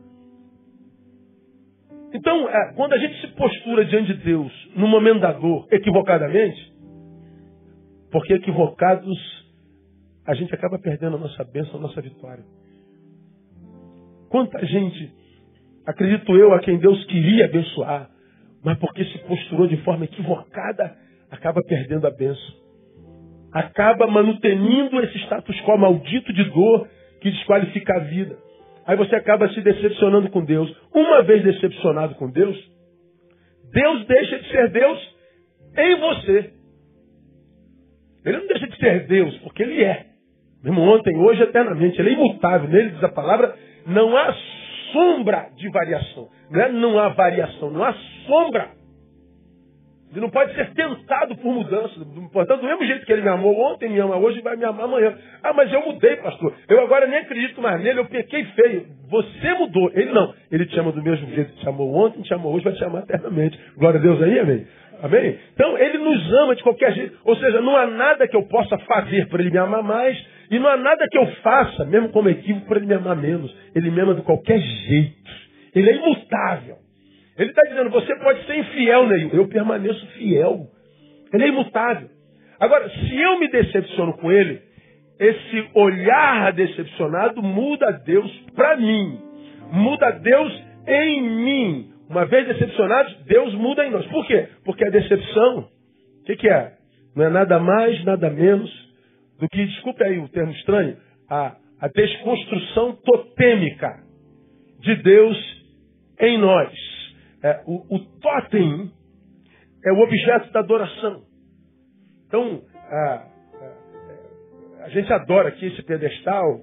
Então, 2.14 2.48
é, 2.48 2.72
quando 2.72 2.94
a 2.94 2.98
gente 2.98 3.20
se 3.20 3.26
postura 3.34 3.84
diante 3.84 4.14
de 4.14 4.24
Deus 4.24 4.50
no 4.74 4.88
momento 4.88 5.20
da 5.20 5.32
dor, 5.32 5.68
equivocadamente, 5.70 6.72
porque 8.10 8.32
equivocados, 8.32 9.14
a 10.26 10.34
gente 10.34 10.52
acaba 10.54 10.78
perdendo 10.78 11.16
a 11.16 11.20
nossa 11.20 11.44
bênção, 11.44 11.76
a 11.76 11.82
nossa 11.82 12.00
vitória. 12.00 12.44
Quanta 14.30 14.64
gente, 14.64 15.12
acredito 15.86 16.34
eu, 16.34 16.54
a 16.54 16.60
quem 16.60 16.78
Deus 16.78 17.04
queria 17.04 17.44
abençoar, 17.44 18.10
mas 18.64 18.78
porque 18.78 19.04
se 19.04 19.18
posturou 19.18 19.66
de 19.66 19.76
forma 19.84 20.06
equivocada, 20.06 20.96
acaba 21.30 21.60
perdendo 21.62 22.06
a 22.06 22.10
bênção 22.10 22.69
acaba 23.52 24.06
manutenindo 24.06 25.00
esse 25.02 25.18
status 25.24 25.60
quo 25.62 25.76
maldito 25.76 26.32
de 26.32 26.44
dor 26.50 26.88
que 27.20 27.30
desqualifica 27.30 27.96
a 27.96 28.00
vida. 28.00 28.36
Aí 28.86 28.96
você 28.96 29.14
acaba 29.14 29.48
se 29.50 29.60
decepcionando 29.60 30.30
com 30.30 30.44
Deus. 30.44 30.74
Uma 30.94 31.22
vez 31.22 31.42
decepcionado 31.42 32.14
com 32.14 32.30
Deus, 32.30 32.56
Deus 33.72 34.06
deixa 34.06 34.38
de 34.38 34.50
ser 34.50 34.70
Deus 34.70 35.16
em 35.76 35.96
você. 35.96 36.52
Ele 38.24 38.38
não 38.38 38.46
deixa 38.46 38.66
de 38.66 38.76
ser 38.76 39.06
Deus, 39.06 39.36
porque 39.38 39.62
Ele 39.62 39.82
é. 39.82 40.06
Mesmo 40.62 40.80
ontem, 40.82 41.16
hoje, 41.16 41.42
eternamente. 41.42 41.98
Ele 42.00 42.10
é 42.10 42.12
imutável. 42.12 42.68
Nele 42.68 42.90
diz 42.90 43.04
a 43.04 43.08
palavra, 43.08 43.54
não 43.86 44.16
há 44.16 44.34
sombra 44.92 45.50
de 45.56 45.68
variação. 45.70 46.28
Não, 46.50 46.60
é, 46.60 46.72
não 46.72 46.98
há 46.98 47.08
variação, 47.10 47.70
não 47.70 47.84
há 47.84 47.94
sombra. 48.26 48.79
Ele 50.10 50.20
não 50.20 50.30
pode 50.30 50.52
ser 50.54 50.72
tentado 50.74 51.36
por 51.36 51.54
mudança. 51.54 51.94
Portanto, 52.32 52.60
do 52.60 52.66
mesmo 52.66 52.84
jeito 52.84 53.06
que 53.06 53.12
ele 53.12 53.22
me 53.22 53.28
amou 53.28 53.56
ontem, 53.72 53.88
me 53.88 53.98
ama 54.00 54.16
hoje 54.16 54.40
vai 54.40 54.56
me 54.56 54.64
amar 54.64 54.84
amanhã. 54.84 55.16
Ah, 55.42 55.52
mas 55.52 55.72
eu 55.72 55.80
mudei, 55.86 56.16
pastor. 56.16 56.52
Eu 56.68 56.80
agora 56.80 57.06
nem 57.06 57.20
acredito 57.20 57.60
mais 57.60 57.80
nele, 57.80 58.00
eu 58.00 58.06
pequei 58.06 58.44
feio. 58.44 58.86
Você 59.08 59.54
mudou. 59.54 59.90
Ele 59.94 60.12
não. 60.12 60.34
Ele 60.50 60.66
te 60.66 60.78
ama 60.80 60.90
do 60.90 61.02
mesmo 61.02 61.28
jeito 61.32 61.52
que 61.52 61.60
te 61.60 61.68
amou 61.68 61.94
ontem, 61.94 62.22
te 62.22 62.34
amou 62.34 62.54
hoje, 62.54 62.64
vai 62.64 62.72
te 62.72 62.84
amar 62.84 63.02
eternamente. 63.02 63.58
Glória 63.76 64.00
a 64.00 64.02
Deus 64.02 64.20
aí, 64.22 64.38
amém? 64.40 64.66
Amém? 65.02 65.38
Então, 65.54 65.78
ele 65.78 65.98
nos 65.98 66.32
ama 66.34 66.56
de 66.56 66.62
qualquer 66.62 66.92
jeito. 66.92 67.16
Ou 67.24 67.36
seja, 67.36 67.60
não 67.60 67.76
há 67.76 67.86
nada 67.86 68.28
que 68.28 68.36
eu 68.36 68.42
possa 68.48 68.76
fazer 68.78 69.28
para 69.28 69.40
ele 69.40 69.50
me 69.50 69.58
amar 69.58 69.82
mais, 69.82 70.18
e 70.50 70.58
não 70.58 70.68
há 70.68 70.76
nada 70.76 71.06
que 71.08 71.18
eu 71.18 71.26
faça, 71.36 71.84
mesmo 71.84 72.10
como 72.10 72.28
equívoco, 72.28 72.66
para 72.66 72.78
ele 72.78 72.86
me 72.86 72.94
amar 72.94 73.16
menos. 73.16 73.54
Ele 73.74 73.90
me 73.90 74.00
ama 74.00 74.14
de 74.14 74.22
qualquer 74.22 74.58
jeito. 74.60 75.30
Ele 75.74 75.88
é 75.88 75.96
imutável. 75.96 76.79
Ele 77.40 77.48
está 77.48 77.62
dizendo, 77.62 77.88
você 77.88 78.14
pode 78.16 78.44
ser 78.44 78.58
infiel, 78.58 79.08
Neil. 79.08 79.30
Eu 79.32 79.48
permaneço 79.48 80.06
fiel. 80.08 80.66
Ele 81.32 81.44
é 81.44 81.48
imutável. 81.48 82.06
Agora, 82.60 82.86
se 82.90 83.18
eu 83.18 83.40
me 83.40 83.48
decepciono 83.48 84.12
com 84.18 84.30
ele, 84.30 84.60
esse 85.18 85.70
olhar 85.72 86.52
decepcionado 86.52 87.42
muda 87.42 87.92
Deus 87.92 88.30
para 88.54 88.76
mim. 88.76 89.18
Muda 89.72 90.10
Deus 90.10 90.64
em 90.86 91.22
mim. 91.22 91.92
Uma 92.10 92.26
vez 92.26 92.46
decepcionados, 92.46 93.16
Deus 93.24 93.54
muda 93.54 93.86
em 93.86 93.90
nós. 93.90 94.06
Por 94.08 94.26
quê? 94.26 94.46
Porque 94.62 94.84
a 94.84 94.90
decepção, 94.90 95.60
o 95.60 96.24
que, 96.26 96.36
que 96.36 96.48
é? 96.48 96.72
Não 97.16 97.24
é 97.24 97.30
nada 97.30 97.58
mais, 97.58 98.04
nada 98.04 98.28
menos 98.28 98.70
do 99.38 99.48
que, 99.48 99.64
desculpe 99.64 100.04
aí 100.04 100.18
o 100.18 100.28
termo 100.28 100.52
estranho, 100.52 100.98
a, 101.30 101.56
a 101.80 101.88
desconstrução 101.88 102.98
totêmica 103.02 103.98
de 104.80 104.94
Deus 104.96 105.64
em 106.20 106.36
nós. 106.36 106.89
É, 107.42 107.62
o, 107.66 107.94
o 107.94 107.98
totem 108.20 108.92
é 109.84 109.92
o 109.92 109.98
objeto 110.00 110.52
da 110.52 110.60
adoração. 110.60 111.24
Então, 112.26 112.62
a, 112.74 113.26
a, 114.80 114.84
a 114.84 114.88
gente 114.90 115.12
adora 115.12 115.48
aqui 115.48 115.66
esse 115.66 115.82
pedestal 115.82 116.60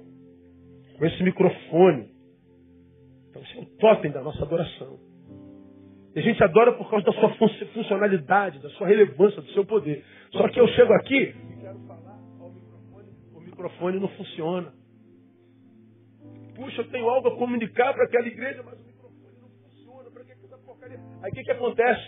com 0.98 1.04
esse 1.04 1.22
microfone. 1.22 2.10
Então, 3.30 3.42
esse 3.42 3.58
é 3.58 3.62
o 3.62 3.66
totem 3.78 4.10
da 4.10 4.22
nossa 4.22 4.42
adoração. 4.42 4.98
E 6.14 6.20
a 6.20 6.22
gente 6.22 6.42
adora 6.42 6.72
por 6.72 6.88
causa 6.90 7.06
da 7.06 7.12
sua 7.12 7.30
funcionalidade, 7.74 8.58
da 8.60 8.70
sua 8.70 8.86
relevância, 8.86 9.42
do 9.42 9.50
seu 9.52 9.64
poder. 9.64 10.04
Só 10.32 10.48
que 10.48 10.58
eu 10.58 10.66
chego 10.68 10.92
aqui 10.94 11.14
e 11.14 11.60
quero 11.60 11.78
falar 11.80 12.18
ao 12.40 12.50
microfone, 12.50 13.08
o 13.34 13.40
microfone 13.40 14.00
não 14.00 14.08
funciona. 14.08 14.72
Puxa, 16.56 16.80
eu 16.80 16.90
tenho 16.90 17.08
algo 17.08 17.28
a 17.28 17.36
comunicar 17.36 17.94
para 17.94 18.04
aquela 18.04 18.26
igreja, 18.26 18.62
mas 18.64 18.77
Aí 21.22 21.30
o 21.30 21.34
que, 21.34 21.42
que 21.42 21.50
acontece? 21.50 22.02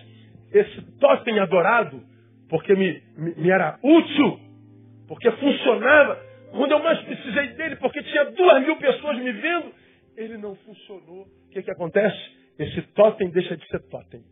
Esse 0.53 0.83
totem 0.99 1.39
adorado, 1.39 2.03
porque 2.49 2.75
me, 2.75 3.01
me, 3.17 3.35
me 3.37 3.51
era 3.51 3.79
útil, 3.83 4.41
porque 5.07 5.31
funcionava, 5.33 6.19
quando 6.51 6.73
eu 6.73 6.81
mais 6.81 7.01
precisei 7.03 7.49
dele, 7.55 7.77
porque 7.77 8.03
tinha 8.03 8.25
duas 8.33 8.61
mil 8.63 8.77
pessoas 8.77 9.17
me 9.19 9.33
vendo, 9.33 9.73
ele 10.17 10.37
não 10.37 10.57
funcionou. 10.57 11.23
O 11.23 11.51
que, 11.51 11.63
que 11.63 11.71
acontece? 11.71 12.19
Esse 12.59 12.83
totem 12.95 13.31
deixa 13.31 13.57
de 13.57 13.65
ser 13.69 13.81
totem. 13.89 14.23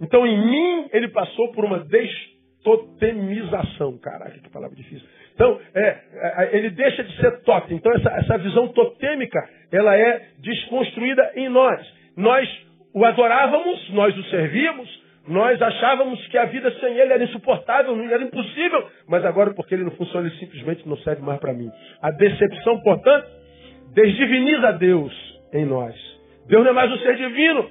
Então, 0.00 0.24
em 0.26 0.38
mim, 0.38 0.88
ele 0.92 1.08
passou 1.08 1.50
por 1.52 1.64
uma 1.64 1.80
destotemização. 1.80 3.96
Caraca, 3.98 4.38
que 4.38 4.50
palavra 4.50 4.76
difícil. 4.76 5.08
Então, 5.34 5.60
é, 5.74 5.88
é, 5.88 6.50
ele 6.56 6.70
deixa 6.70 7.02
de 7.02 7.16
ser 7.16 7.42
totem. 7.42 7.76
Então, 7.76 7.92
essa, 7.92 8.08
essa 8.10 8.38
visão 8.38 8.68
totêmica, 8.68 9.40
ela 9.72 9.96
é 9.96 10.28
desconstruída 10.38 11.32
em 11.34 11.48
nós. 11.48 11.84
Nós 12.16 12.48
o 12.94 13.04
adorávamos, 13.04 13.90
nós 13.90 14.16
o 14.16 14.22
servíamos, 14.30 15.04
nós 15.26 15.60
achávamos 15.60 16.24
que 16.28 16.38
a 16.38 16.44
vida 16.44 16.70
sem 16.80 16.96
ele 16.96 17.12
era 17.12 17.24
insuportável, 17.24 17.98
era 18.10 18.22
impossível, 18.22 18.86
mas 19.08 19.24
agora, 19.24 19.52
porque 19.54 19.74
ele 19.74 19.84
não 19.84 19.90
funciona, 19.92 20.28
ele 20.28 20.36
simplesmente 20.36 20.86
não 20.88 20.96
serve 20.98 21.22
mais 21.22 21.40
para 21.40 21.52
mim. 21.52 21.70
A 22.00 22.10
decepção, 22.10 22.80
portanto, 22.80 23.26
desdiviniza 23.94 24.72
Deus 24.74 25.12
em 25.52 25.64
nós. 25.64 25.94
Deus 26.46 26.62
não 26.62 26.70
é 26.70 26.74
mais 26.74 26.92
um 26.92 26.98
ser 26.98 27.16
divino. 27.16 27.70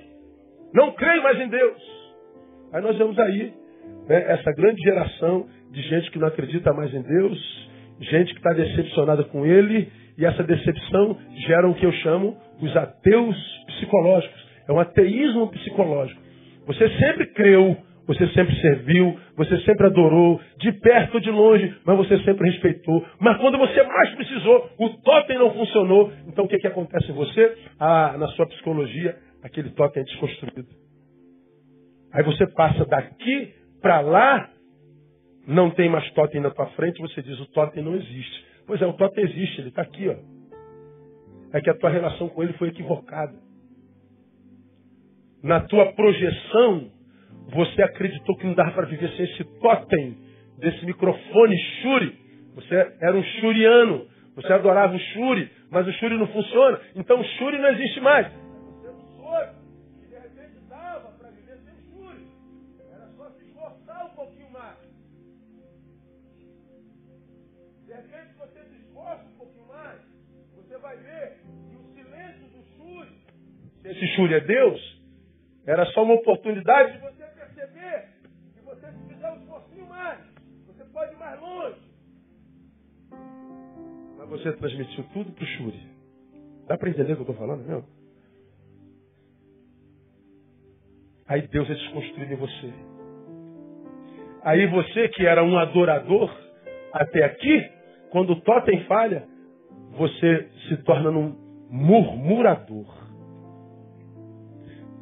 Não 0.73 0.91
creio 0.93 1.21
mais 1.21 1.39
em 1.39 1.47
Deus. 1.47 1.77
Aí 2.73 2.81
nós 2.81 2.97
vemos 2.97 3.17
aí 3.19 3.53
né, 4.07 4.31
essa 4.31 4.51
grande 4.51 4.81
geração 4.81 5.47
de 5.71 5.81
gente 5.83 6.09
que 6.09 6.17
não 6.17 6.27
acredita 6.27 6.73
mais 6.73 6.91
em 6.93 7.01
Deus, 7.01 7.69
gente 7.99 8.33
que 8.33 8.39
está 8.39 8.51
decepcionada 8.53 9.23
com 9.25 9.45
Ele, 9.45 9.91
e 10.17 10.25
essa 10.25 10.43
decepção 10.43 11.17
gera 11.47 11.69
o 11.69 11.75
que 11.75 11.85
eu 11.85 11.91
chamo 11.93 12.35
os 12.59 12.75
ateus 12.75 13.35
psicológicos. 13.67 14.42
É 14.67 14.71
um 14.71 14.79
ateísmo 14.79 15.49
psicológico. 15.49 16.21
Você 16.65 16.89
sempre 16.97 17.27
creu, 17.27 17.77
você 18.07 18.27
sempre 18.29 18.55
serviu, 18.59 19.17
você 19.35 19.57
sempre 19.61 19.87
adorou, 19.87 20.39
de 20.57 20.71
perto 20.73 21.15
ou 21.15 21.19
de 21.19 21.31
longe, 21.31 21.75
mas 21.85 21.97
você 21.97 22.17
sempre 22.23 22.49
respeitou. 22.49 23.05
Mas 23.19 23.37
quando 23.39 23.57
você 23.57 23.81
mais 23.83 24.15
precisou, 24.15 24.69
o 24.77 24.89
totem 25.01 25.37
não 25.37 25.53
funcionou. 25.53 26.11
Então 26.27 26.45
o 26.45 26.47
que, 26.47 26.57
que 26.57 26.67
acontece 26.67 27.11
em 27.11 27.15
você? 27.15 27.57
Ah, 27.79 28.15
na 28.17 28.27
sua 28.29 28.45
psicologia, 28.47 29.15
aquele 29.43 29.69
totem 29.71 30.01
é 30.01 30.05
desconstruído. 30.05 30.67
Aí 32.13 32.23
você 32.23 32.45
passa 32.53 32.85
daqui 32.85 33.53
para 33.81 34.01
lá, 34.01 34.49
não 35.47 35.71
tem 35.71 35.89
mais 35.89 36.09
totem 36.11 36.39
na 36.39 36.51
tua 36.51 36.67
frente, 36.67 37.01
você 37.01 37.21
diz 37.21 37.39
o 37.39 37.45
totem 37.51 37.83
não 37.83 37.95
existe. 37.95 38.45
Pois 38.65 38.81
é, 38.81 38.85
o 38.85 38.93
totem 38.93 39.23
existe, 39.25 39.61
ele 39.61 39.69
está 39.69 39.81
aqui, 39.81 40.07
ó. 40.07 40.15
É 41.53 41.61
que 41.61 41.69
a 41.69 41.77
tua 41.77 41.89
relação 41.89 42.29
com 42.29 42.41
ele 42.41 42.53
foi 42.53 42.69
equivocada. 42.69 43.42
Na 45.43 45.59
tua 45.59 45.91
projeção, 45.91 46.89
você 47.49 47.83
acreditou 47.83 48.37
que 48.37 48.45
não 48.45 48.53
dava 48.53 48.71
para 48.71 48.85
viver 48.85 49.09
sem 49.17 49.25
esse 49.25 49.43
totem, 49.59 50.17
desse 50.57 50.85
microfone 50.85 51.57
Shuri. 51.81 52.17
Você 52.55 52.95
era 53.01 53.13
um 53.13 53.23
Shuriano. 53.23 54.07
Você 54.35 54.53
adorava 54.53 54.95
o 54.95 54.99
Shuri, 54.99 55.51
mas 55.69 55.85
o 55.85 55.91
Shuri 55.93 56.17
não 56.17 56.27
funciona. 56.27 56.79
Então 56.95 57.19
o 57.19 57.23
Shuri 57.23 57.57
não 57.57 57.69
existe 57.71 57.99
mais. 57.99 58.31
Você 58.31 58.87
para 61.19 61.29
viver 61.31 61.57
sem. 61.57 62.31
Era 62.89 63.07
só 63.17 63.29
se 63.31 63.43
esforçar 63.43 64.05
um 64.05 64.15
pouquinho 64.15 64.49
mais. 64.49 64.77
De 67.85 67.93
repente 67.93 68.33
você 68.37 68.59
se 68.63 68.75
esforça 68.77 69.25
um 69.25 69.37
pouquinho 69.37 69.67
mais. 69.67 69.99
Você 70.55 70.77
vai 70.77 70.95
ver 70.95 71.37
que 71.69 71.75
o 71.75 71.83
silêncio 71.93 72.47
do 72.47 72.63
se 72.77 73.89
esse 73.89 74.07
Shuri 74.15 74.35
é 74.35 74.39
Deus, 74.39 75.02
era 75.65 75.85
só 75.87 76.03
uma 76.03 76.15
oportunidade 76.15 76.93
de 76.93 76.97
você 76.99 77.23
perceber 77.23 78.09
que 78.53 78.61
você 78.61 78.91
se 78.91 79.07
fizer 79.07 79.31
um 79.31 79.37
esforcinho 79.37 79.87
mais, 79.87 80.19
você 80.67 80.83
pode 80.85 81.13
ir 81.13 81.17
mais 81.17 81.39
longe. 81.39 81.79
Mas 84.17 84.29
você 84.29 84.53
transmitiu 84.53 85.03
tudo 85.13 85.31
para 85.31 85.43
o 85.43 85.47
Shuri. 85.47 85.87
Dá 86.67 86.77
para 86.77 86.89
entender 86.89 87.13
o 87.13 87.15
que 87.15 87.21
eu 87.21 87.31
estou 87.31 87.35
falando, 87.35 87.65
meu? 87.65 87.83
Aí 91.27 91.47
Deus 91.47 91.69
é 91.69 91.73
desconstruindo 91.73 92.33
em 92.33 92.37
você. 92.37 92.73
Aí 94.43 94.67
você 94.67 95.07
que 95.09 95.25
era 95.25 95.43
um 95.43 95.57
adorador 95.57 96.29
até 96.91 97.23
aqui, 97.23 97.71
quando 98.11 98.33
o 98.33 98.41
totem 98.41 98.83
falha, 98.85 99.25
você 99.91 100.49
se 100.67 100.77
torna 100.83 101.09
um 101.09 101.35
murmurador. 101.69 103.02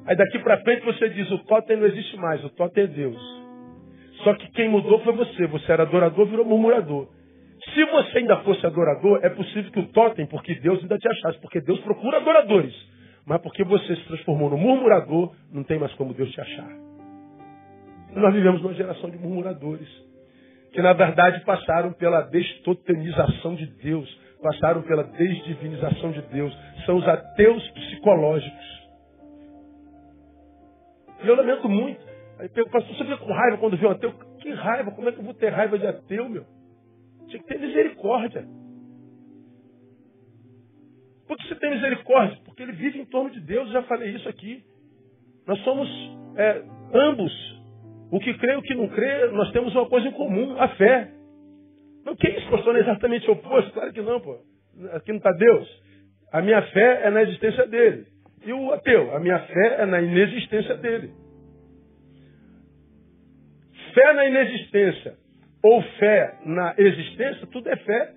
Aí 0.05 0.15
daqui 0.15 0.39
para 0.39 0.61
frente 0.61 0.83
você 0.83 1.09
diz, 1.09 1.29
o 1.31 1.39
totem 1.39 1.77
não 1.77 1.85
existe 1.85 2.17
mais, 2.17 2.43
o 2.43 2.49
totem 2.49 2.83
é 2.83 2.87
Deus. 2.87 3.41
Só 4.23 4.33
que 4.35 4.51
quem 4.51 4.69
mudou 4.69 4.99
foi 4.99 5.13
você. 5.13 5.47
Você 5.47 5.71
era 5.71 5.83
adorador, 5.83 6.25
virou 6.27 6.45
murmurador. 6.45 7.07
Se 7.73 7.85
você 7.85 8.19
ainda 8.19 8.37
fosse 8.37 8.65
adorador, 8.65 9.19
é 9.23 9.29
possível 9.29 9.71
que 9.71 9.79
o 9.79 9.87
totem, 9.87 10.25
porque 10.25 10.55
Deus 10.55 10.81
ainda 10.81 10.97
te 10.97 11.07
achasse, 11.07 11.39
porque 11.39 11.61
Deus 11.61 11.79
procura 11.81 12.17
adoradores. 12.17 12.73
Mas 13.25 13.39
porque 13.41 13.63
você 13.63 13.95
se 13.95 14.03
transformou 14.05 14.49
no 14.49 14.57
murmurador, 14.57 15.33
não 15.51 15.63
tem 15.63 15.77
mais 15.77 15.93
como 15.93 16.13
Deus 16.13 16.31
te 16.31 16.41
achar. 16.41 16.69
Nós 18.15 18.33
vivemos 18.33 18.61
numa 18.61 18.73
geração 18.73 19.09
de 19.09 19.17
murmuradores, 19.17 19.87
que 20.73 20.81
na 20.81 20.93
verdade 20.93 21.45
passaram 21.45 21.93
pela 21.93 22.21
destotemização 22.23 23.55
de 23.55 23.67
Deus, 23.67 24.09
passaram 24.41 24.81
pela 24.81 25.03
desdivinização 25.03 26.11
de 26.11 26.21
Deus. 26.23 26.53
São 26.85 26.97
os 26.97 27.07
ateus 27.07 27.65
psicológicos. 27.71 28.80
E 31.23 31.27
eu 31.27 31.35
lamento 31.35 31.67
muito. 31.69 32.01
Aí 32.39 32.49
pergunto, 32.49 32.73
pastor, 32.73 32.95
você 32.95 33.03
fica 33.03 33.17
com 33.17 33.31
raiva 33.31 33.57
quando 33.57 33.77
vê 33.77 33.85
um 33.85 33.91
ateu? 33.91 34.13
Que 34.39 34.49
raiva? 34.51 34.91
Como 34.91 35.07
é 35.07 35.11
que 35.11 35.19
eu 35.19 35.23
vou 35.23 35.33
ter 35.33 35.49
raiva 35.49 35.77
de 35.77 35.85
ateu, 35.85 36.27
meu? 36.27 36.45
Tinha 37.27 37.41
que 37.41 37.47
ter 37.47 37.59
misericórdia. 37.59 38.45
Por 41.27 41.37
que 41.37 41.47
você 41.47 41.55
tem 41.55 41.69
misericórdia? 41.69 42.39
Porque 42.43 42.63
ele 42.63 42.73
vive 42.73 42.99
em 42.99 43.05
torno 43.05 43.29
de 43.29 43.39
Deus, 43.39 43.67
eu 43.67 43.73
já 43.73 43.83
falei 43.83 44.09
isso 44.09 44.27
aqui. 44.27 44.63
Nós 45.47 45.59
somos 45.63 45.87
é, 46.35 46.63
ambos. 46.93 47.31
O 48.11 48.19
que 48.19 48.33
crê 48.33 48.53
e 48.53 48.57
o 48.57 48.61
que 48.61 48.75
não 48.75 48.89
crê, 48.89 49.27
nós 49.31 49.51
temos 49.51 49.73
uma 49.73 49.87
coisa 49.87 50.07
em 50.07 50.11
comum, 50.11 50.59
a 50.59 50.67
fé. 50.69 51.11
Não, 52.03 52.15
que 52.15 52.27
isso, 52.27 52.49
pastor? 52.49 52.73
Não 52.73 52.79
é 52.79 52.83
exatamente 52.83 53.29
o 53.29 53.33
oposto? 53.33 53.71
Claro 53.71 53.93
que 53.93 54.01
não, 54.01 54.19
pô. 54.19 54.39
Aqui 54.93 55.11
não 55.11 55.17
está 55.17 55.31
Deus. 55.31 55.69
A 56.33 56.41
minha 56.41 56.61
fé 56.71 57.01
é 57.05 57.09
na 57.09 57.21
existência 57.23 57.67
dele. 57.67 58.10
E 58.45 58.53
o 58.53 58.71
ateu? 58.71 59.15
A 59.15 59.19
minha 59.19 59.39
fé 59.39 59.81
é 59.81 59.85
na 59.85 60.01
inexistência 60.01 60.75
dele. 60.77 61.11
Fé 63.93 64.13
na 64.13 64.25
inexistência 64.25 65.15
ou 65.63 65.81
fé 65.99 66.39
na 66.45 66.73
existência, 66.77 67.47
tudo 67.47 67.69
é 67.69 67.75
fé. 67.77 68.13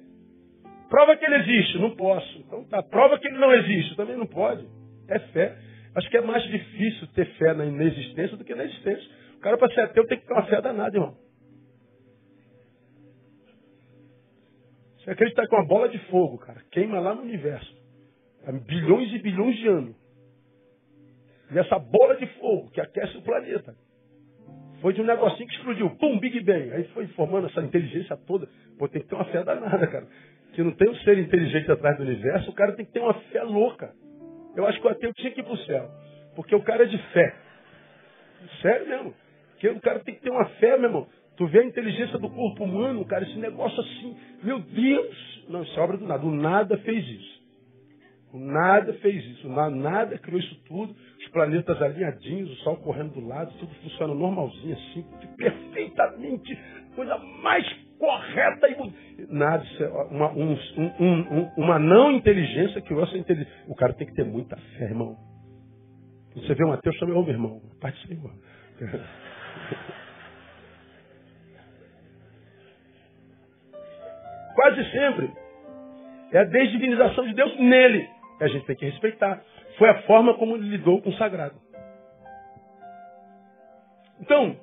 Prova 0.88 1.16
que 1.16 1.24
ele 1.24 1.36
existe, 1.36 1.78
não 1.78 1.94
posso. 1.94 2.38
Então 2.38 2.64
tá, 2.64 2.82
prova 2.82 3.18
que 3.18 3.26
ele 3.26 3.38
não 3.38 3.52
existe, 3.52 3.96
também 3.96 4.16
não 4.16 4.26
pode. 4.26 4.66
É 5.08 5.18
fé. 5.18 5.56
Acho 5.94 6.08
que 6.10 6.16
é 6.16 6.22
mais 6.22 6.42
difícil 6.44 7.06
ter 7.08 7.26
fé 7.36 7.52
na 7.52 7.66
inexistência 7.66 8.36
do 8.36 8.44
que 8.44 8.54
na 8.54 8.64
existência. 8.64 9.04
O 9.36 9.40
cara 9.40 9.58
para 9.58 9.72
ser 9.74 9.80
ateu 9.80 10.06
tem 10.06 10.18
que 10.18 10.26
ter 10.26 10.32
uma 10.32 10.46
fé 10.46 10.60
danada, 10.60 10.96
irmão. 10.96 11.16
Você 14.98 15.10
acredita 15.10 15.46
com 15.48 15.56
uma 15.56 15.66
bola 15.66 15.88
de 15.88 15.98
fogo, 16.06 16.38
cara, 16.38 16.62
queima 16.70 16.98
lá 16.98 17.14
no 17.14 17.22
universo. 17.22 17.76
Há 18.46 18.52
bilhões 18.52 19.12
e 19.12 19.18
bilhões 19.18 19.56
de 19.56 19.68
anos. 19.68 20.03
E 21.50 21.58
essa 21.58 21.78
bola 21.78 22.16
de 22.16 22.26
fogo 22.38 22.70
que 22.70 22.80
aquece 22.80 23.16
o 23.16 23.22
planeta. 23.22 23.74
Foi 24.80 24.92
de 24.92 25.00
um 25.00 25.04
negocinho 25.04 25.48
que 25.48 25.54
explodiu. 25.54 25.90
Pum, 25.96 26.18
Big 26.18 26.40
Bang. 26.40 26.72
Aí 26.72 26.84
foi 26.88 27.06
formando 27.08 27.46
essa 27.46 27.60
inteligência 27.62 28.16
toda. 28.26 28.48
Pô, 28.78 28.88
tem 28.88 29.02
que 29.02 29.08
ter 29.08 29.14
uma 29.14 29.24
fé 29.26 29.42
danada, 29.42 29.86
cara. 29.86 30.06
Que 30.52 30.62
não 30.62 30.72
tem 30.72 30.88
um 30.88 30.94
ser 30.96 31.18
inteligente 31.18 31.70
atrás 31.70 31.96
do 31.96 32.04
universo, 32.04 32.50
o 32.50 32.54
cara 32.54 32.72
tem 32.72 32.84
que 32.84 32.92
ter 32.92 33.00
uma 33.00 33.14
fé 33.14 33.42
louca. 33.42 33.92
Eu 34.56 34.66
acho 34.66 34.80
que 34.80 34.86
o 34.86 34.90
ateu 34.90 35.12
tinha 35.14 35.32
que 35.32 35.40
ir 35.40 35.42
para 35.42 35.52
o 35.52 35.58
céu. 35.58 35.90
Porque 36.36 36.54
o 36.54 36.62
cara 36.62 36.84
é 36.84 36.86
de 36.86 36.98
fé. 37.12 37.34
Sério 38.62 38.88
mesmo. 38.88 39.14
Porque 39.52 39.68
o 39.68 39.80
cara 39.80 40.00
tem 40.00 40.14
que 40.14 40.20
ter 40.20 40.30
uma 40.30 40.44
fé, 40.44 40.76
meu 40.76 40.88
irmão. 40.88 41.08
Tu 41.36 41.46
vê 41.46 41.60
a 41.60 41.64
inteligência 41.64 42.18
do 42.18 42.30
corpo 42.30 42.62
humano, 42.64 43.04
cara, 43.04 43.24
esse 43.24 43.38
negócio 43.38 43.80
assim, 43.80 44.16
meu 44.42 44.60
Deus! 44.60 45.44
Não, 45.48 45.62
isso 45.62 45.78
é 45.78 45.82
obra 45.82 45.96
do 45.96 46.06
nada. 46.06 46.24
O 46.24 46.30
nada 46.30 46.78
fez 46.78 47.04
isso. 47.06 47.33
O 48.34 48.38
nada 48.38 48.92
fez 48.94 49.24
isso. 49.26 49.46
O 49.46 49.70
nada 49.70 50.18
criou 50.18 50.40
isso 50.40 50.60
tudo. 50.64 50.92
Os 50.92 51.28
planetas 51.28 51.80
alinhadinhos, 51.80 52.50
o 52.50 52.56
sol 52.64 52.76
correndo 52.78 53.12
do 53.12 53.24
lado, 53.24 53.52
tudo 53.60 53.72
funciona 53.76 54.12
normalzinho, 54.12 54.74
assim, 54.74 55.06
perfeitamente. 55.36 56.58
Coisa 56.96 57.16
mais 57.16 57.64
correta 57.96 58.68
e 58.68 58.76
nada. 59.32 59.62
Isso 59.62 59.84
é 59.84 59.88
uma, 59.88 60.32
um, 60.32 60.58
um, 60.98 61.38
um, 61.38 61.48
uma 61.56 61.78
não 61.78 62.10
inteligência 62.10 62.80
que 62.80 62.92
essa 62.92 63.16
inteligência. 63.16 63.54
O 63.68 63.76
cara 63.76 63.92
tem 63.92 64.04
que 64.04 64.14
ter 64.14 64.24
muita 64.24 64.56
fé, 64.56 64.86
irmão. 64.86 65.16
Você 66.34 66.56
vê 66.56 66.64
um 66.64 66.72
ateu, 66.72 66.92
chama, 66.94 67.12
meu 67.12 67.28
irmão, 67.28 67.62
parte 67.80 68.04
do 68.04 68.08
Senhor. 68.08 68.32
Quase 74.56 74.90
sempre 74.90 75.30
é 76.32 76.38
a 76.38 76.44
desdivinização 76.44 77.24
de 77.26 77.34
Deus 77.34 77.56
nele. 77.60 78.13
A 78.40 78.48
gente 78.48 78.66
tem 78.66 78.76
que 78.76 78.84
respeitar. 78.84 79.42
Foi 79.78 79.88
a 79.88 80.02
forma 80.02 80.34
como 80.34 80.56
ele 80.56 80.68
lidou 80.68 81.00
com 81.00 81.10
o 81.10 81.14
sagrado. 81.14 81.54
Então, 84.20 84.56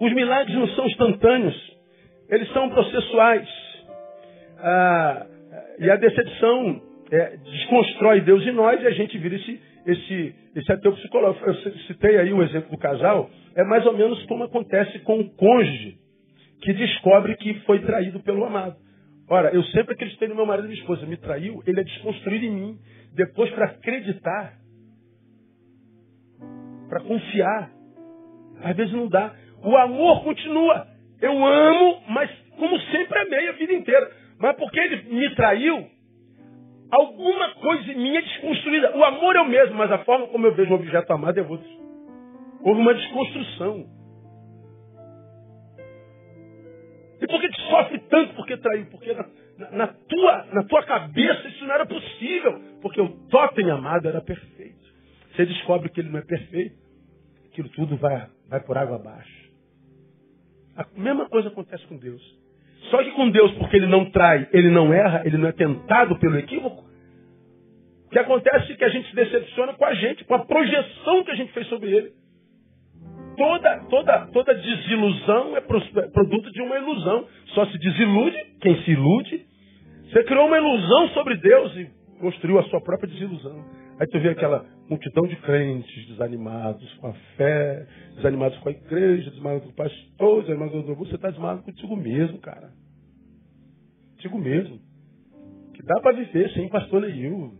os 0.00 0.12
milagres 0.14 0.56
não 0.56 0.68
são 0.68 0.86
instantâneos, 0.86 1.78
eles 2.28 2.50
são 2.52 2.68
processuais. 2.70 3.48
Ah, 4.58 5.26
e 5.78 5.90
a 5.90 5.96
decepção 5.96 6.82
é, 7.10 7.36
desconstrói 7.36 8.20
Deus 8.20 8.46
em 8.46 8.52
nós 8.52 8.80
e 8.82 8.86
a 8.86 8.90
gente 8.90 9.16
vira 9.18 9.36
esse, 9.36 9.60
esse, 9.86 10.34
esse 10.56 10.72
ateu 10.72 10.92
psicológico. 10.92 11.46
Eu 11.46 11.54
citei 11.86 12.18
aí 12.18 12.32
o 12.32 12.42
exemplo 12.42 12.70
do 12.70 12.78
casal, 12.78 13.30
é 13.56 13.64
mais 13.64 13.84
ou 13.86 13.92
menos 13.92 14.22
como 14.26 14.44
acontece 14.44 14.98
com 15.00 15.20
o 15.20 15.30
cônjuge 15.30 15.98
que 16.62 16.72
descobre 16.72 17.36
que 17.36 17.54
foi 17.60 17.80
traído 17.80 18.20
pelo 18.20 18.44
amado. 18.44 18.76
Ora, 19.30 19.54
eu 19.54 19.62
sempre 19.66 19.94
acreditei 19.94 20.26
no 20.26 20.34
meu 20.34 20.44
marido 20.44 20.64
e 20.64 20.70
minha 20.70 20.80
esposa, 20.80 21.06
me 21.06 21.16
traiu, 21.16 21.62
ele 21.64 21.80
é 21.80 21.84
desconstruído 21.84 22.44
em 22.46 22.50
mim. 22.50 22.78
Depois, 23.14 23.48
para 23.52 23.66
acreditar, 23.66 24.54
para 26.88 27.00
confiar, 27.04 27.70
às 28.60 28.76
vezes 28.76 28.92
não 28.92 29.06
dá. 29.06 29.32
O 29.62 29.76
amor 29.76 30.24
continua. 30.24 30.84
Eu 31.20 31.46
amo, 31.46 32.02
mas 32.08 32.28
como 32.58 32.76
sempre 32.80 33.20
amei 33.20 33.48
a 33.48 33.52
vida 33.52 33.72
inteira. 33.72 34.10
Mas 34.36 34.56
porque 34.56 34.80
ele 34.80 35.14
me 35.14 35.32
traiu, 35.36 35.86
alguma 36.90 37.54
coisa 37.54 37.92
em 37.92 37.98
mim 37.98 38.16
é 38.16 38.22
desconstruída. 38.22 38.96
O 38.96 39.04
amor 39.04 39.36
é 39.36 39.42
o 39.42 39.48
mesmo, 39.48 39.76
mas 39.76 39.92
a 39.92 39.98
forma 39.98 40.26
como 40.26 40.44
eu 40.48 40.54
vejo 40.56 40.72
o 40.72 40.74
objeto 40.74 41.12
amado 41.12 41.38
é 41.38 41.42
outra. 41.42 41.68
Houve 42.64 42.80
uma 42.80 42.94
desconstrução. 42.94 43.99
Por 47.30 47.40
que 47.40 47.48
tu 47.48 47.60
sofre 47.62 47.98
tanto 48.10 48.34
porque 48.34 48.56
traiu? 48.56 48.86
Porque 48.86 49.12
na, 49.12 49.26
na, 49.58 49.70
na, 49.70 49.86
tua, 49.86 50.46
na 50.52 50.64
tua 50.64 50.82
cabeça 50.84 51.48
isso 51.48 51.64
não 51.64 51.74
era 51.74 51.86
possível. 51.86 52.60
Porque 52.82 53.00
o 53.00 53.08
totem 53.28 53.70
amado 53.70 54.08
era 54.08 54.20
perfeito. 54.20 54.80
Você 55.32 55.46
descobre 55.46 55.88
que 55.88 56.00
ele 56.00 56.10
não 56.10 56.18
é 56.18 56.22
perfeito, 56.22 56.76
aquilo 57.46 57.68
tudo 57.70 57.96
vai, 57.96 58.26
vai 58.48 58.60
por 58.60 58.76
água 58.76 58.96
abaixo. 58.96 59.50
A 60.76 60.86
mesma 60.96 61.28
coisa 61.28 61.48
acontece 61.48 61.86
com 61.86 61.96
Deus. 61.96 62.22
Só 62.90 63.02
que 63.02 63.10
com 63.12 63.30
Deus, 63.30 63.52
porque 63.52 63.76
ele 63.76 63.86
não 63.86 64.10
trai, 64.10 64.48
ele 64.52 64.70
não 64.70 64.92
erra, 64.92 65.22
ele 65.24 65.36
não 65.36 65.48
é 65.48 65.52
tentado 65.52 66.18
pelo 66.18 66.38
equívoco, 66.38 66.90
o 68.06 68.10
que 68.10 68.18
acontece 68.18 68.72
é 68.72 68.76
que 68.76 68.84
a 68.84 68.88
gente 68.88 69.08
se 69.08 69.14
decepciona 69.14 69.74
com 69.74 69.84
a 69.84 69.94
gente, 69.94 70.24
com 70.24 70.34
a 70.34 70.44
projeção 70.44 71.22
que 71.22 71.30
a 71.30 71.34
gente 71.36 71.52
fez 71.52 71.68
sobre 71.68 71.92
ele. 71.92 72.12
Toda, 73.40 73.84
toda, 73.88 74.26
toda 74.34 74.54
desilusão 74.54 75.56
é 75.56 75.62
produto 75.62 76.52
de 76.52 76.60
uma 76.60 76.76
ilusão. 76.76 77.26
Só 77.54 77.64
se 77.64 77.78
desilude 77.78 78.36
quem 78.60 78.82
se 78.82 78.90
ilude. 78.90 79.46
Você 80.04 80.24
criou 80.24 80.46
uma 80.46 80.58
ilusão 80.58 81.08
sobre 81.14 81.38
Deus 81.38 81.74
e 81.74 81.90
construiu 82.20 82.58
a 82.58 82.64
sua 82.64 82.82
própria 82.82 83.10
desilusão. 83.10 83.64
Aí 83.98 84.06
tu 84.08 84.20
vê 84.20 84.28
aquela 84.28 84.66
multidão 84.90 85.26
de 85.26 85.36
crentes 85.36 86.06
desanimados 86.08 86.92
com 86.96 87.06
a 87.06 87.14
fé, 87.38 87.86
desanimados 88.16 88.58
com 88.58 88.68
a 88.68 88.72
igreja, 88.72 89.30
desanimados 89.30 89.64
com 89.64 89.70
o 89.70 89.74
pastor, 89.74 90.42
desanimados 90.42 90.84
com 90.84 90.92
o 90.92 90.96
Você 90.96 91.14
está 91.14 91.30
desanimado 91.30 91.62
contigo 91.62 91.96
mesmo, 91.96 92.38
cara. 92.40 92.70
Contigo 94.16 94.38
mesmo. 94.38 94.78
Que 95.72 95.82
dá 95.82 95.98
para 96.02 96.12
viver 96.12 96.50
sem 96.50 96.68
pastor 96.68 97.00
nenhum. 97.00 97.56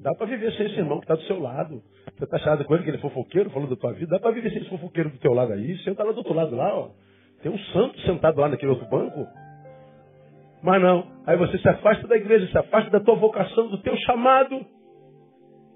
Dá 0.00 0.14
para 0.14 0.28
viver 0.28 0.50
sem 0.54 0.64
esse 0.64 0.78
irmão 0.78 0.96
que 0.96 1.04
está 1.04 1.14
do 1.14 1.24
seu 1.24 1.38
lado. 1.38 1.82
Você 2.20 2.24
está 2.24 2.36
achado 2.36 2.66
com 2.66 2.74
ele 2.74 2.84
que 2.84 2.90
ele 2.90 2.98
é 2.98 3.00
fofoqueiro, 3.00 3.48
falando 3.48 3.70
da 3.70 3.76
tua 3.76 3.94
vida? 3.94 4.10
Dá 4.10 4.20
para 4.20 4.32
viver 4.32 4.50
sem 4.50 4.60
esse 4.60 4.68
fofoqueiro 4.68 5.08
do 5.08 5.16
teu 5.16 5.32
lado 5.32 5.54
aí? 5.54 5.78
Senta 5.78 6.04
lá 6.04 6.12
do 6.12 6.18
outro 6.18 6.34
lado 6.34 6.54
lá, 6.54 6.74
ó. 6.74 6.90
Tem 7.42 7.50
um 7.50 7.58
santo 7.72 7.98
sentado 8.00 8.38
lá 8.38 8.50
naquele 8.50 8.72
outro 8.72 8.86
banco. 8.90 9.26
Mas 10.62 10.82
não. 10.82 11.06
Aí 11.24 11.38
você 11.38 11.56
se 11.56 11.66
afasta 11.66 12.06
da 12.06 12.16
igreja, 12.16 12.46
se 12.46 12.58
afasta 12.58 12.90
da 12.90 13.00
tua 13.00 13.14
vocação, 13.14 13.68
do 13.68 13.78
teu 13.78 13.96
chamado. 13.96 14.66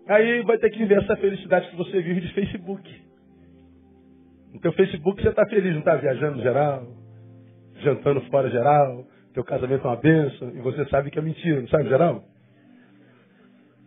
Aí 0.07 0.42
vai 0.42 0.59
ter 0.59 0.68
que 0.68 0.80
viver 0.80 1.02
essa 1.02 1.16
felicidade 1.16 1.70
que 1.70 1.76
você 1.76 2.02
vive 2.02 2.20
de 2.20 2.35
Facebook. 2.35 2.94
No 4.52 4.61
teu 4.61 4.72
Facebook 4.74 5.22
você 5.22 5.30
está 5.30 5.46
feliz, 5.46 5.72
não 5.72 5.78
está 5.78 5.96
viajando 5.96 6.42
geral, 6.42 6.87
jantando 7.80 8.20
fora 8.30 8.50
geral, 8.50 9.02
teu 9.33 9.42
casamento 9.44 9.87
é 9.87 9.90
uma 9.90 9.96
benção, 9.96 10.50
e 10.50 10.61
você 10.61 10.85
sabe 10.90 11.11
que 11.11 11.18
é 11.18 11.22
mentira, 11.22 11.62
não 11.62 11.68
sabe 11.68 11.88
geral? 11.88 12.22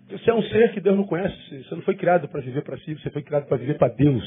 Você 0.10 0.30
é 0.30 0.34
um 0.34 0.42
ser 0.44 0.72
que 0.72 0.80
Deus 0.80 0.96
não 0.96 1.06
conhece, 1.06 1.36
você 1.64 1.76
não 1.76 1.82
foi 1.82 1.96
criado 1.96 2.30
para 2.30 2.40
viver 2.40 2.64
para 2.64 2.78
si, 2.78 2.94
você 2.94 3.10
foi 3.10 3.22
criado 3.22 3.46
para 3.46 3.58
viver 3.58 3.78
para 3.78 3.90
Deus. 3.90 4.24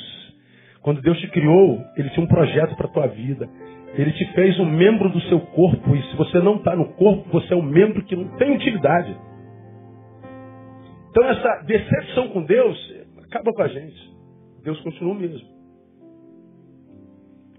Quando 0.83 1.01
Deus 1.01 1.19
te 1.21 1.29
criou, 1.29 1.83
Ele 1.97 2.11
tinha 2.11 2.25
um 2.25 2.29
projeto 2.29 2.77
para 2.77 2.87
a 2.87 2.91
tua 2.91 3.07
vida. 3.07 3.49
Ele 3.95 4.13
te 4.13 4.25
fez 4.35 4.59
um 4.61 4.67
membro 4.67 5.09
do 5.09 5.21
seu 5.23 5.41
corpo, 5.41 5.97
e 5.97 6.03
se 6.03 6.17
você 6.17 6.39
não 6.39 6.57
está 6.57 6.77
no 6.77 6.93
corpo, 6.95 7.29
você 7.31 7.55
é 7.55 7.57
um 7.57 7.63
membro 7.63 8.05
que 8.05 8.15
não 8.15 8.37
tem 8.37 8.55
utilidade. 8.55 9.17
Então 11.11 11.29
essa 11.29 11.63
decepção 11.65 12.29
com 12.29 12.45
Deus 12.45 12.95
acaba 13.25 13.53
com 13.53 13.63
a 13.63 13.69
gente. 13.69 14.11
Deus 14.63 14.79
continua 14.83 15.13
o 15.13 15.19
mesmo. 15.19 15.49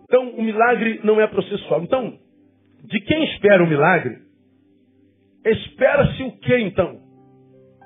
Então 0.03 0.29
o 0.29 0.43
milagre 0.43 1.01
não 1.03 1.19
é 1.19 1.27
processual. 1.27 1.83
Então, 1.83 2.17
de 2.83 2.99
quem 3.01 3.23
espera 3.33 3.63
o 3.63 3.67
milagre, 3.67 4.19
espera-se 5.43 6.23
o 6.23 6.31
que 6.33 6.57
então? 6.59 7.00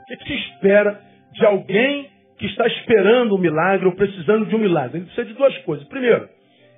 O 0.06 0.18
que 0.18 0.24
se 0.24 0.34
espera 0.34 1.02
de 1.34 1.46
alguém 1.46 2.10
que 2.38 2.46
está 2.46 2.68
esperando 2.68 3.36
um 3.36 3.40
milagre 3.40 3.88
ou 3.88 3.96
precisando 3.96 4.46
de 4.46 4.56
um 4.56 4.60
milagre? 4.60 4.98
Ele 4.98 5.06
precisa 5.06 5.26
de 5.26 5.34
duas 5.34 5.58
coisas. 5.60 5.88
Primeiro, 5.88 6.30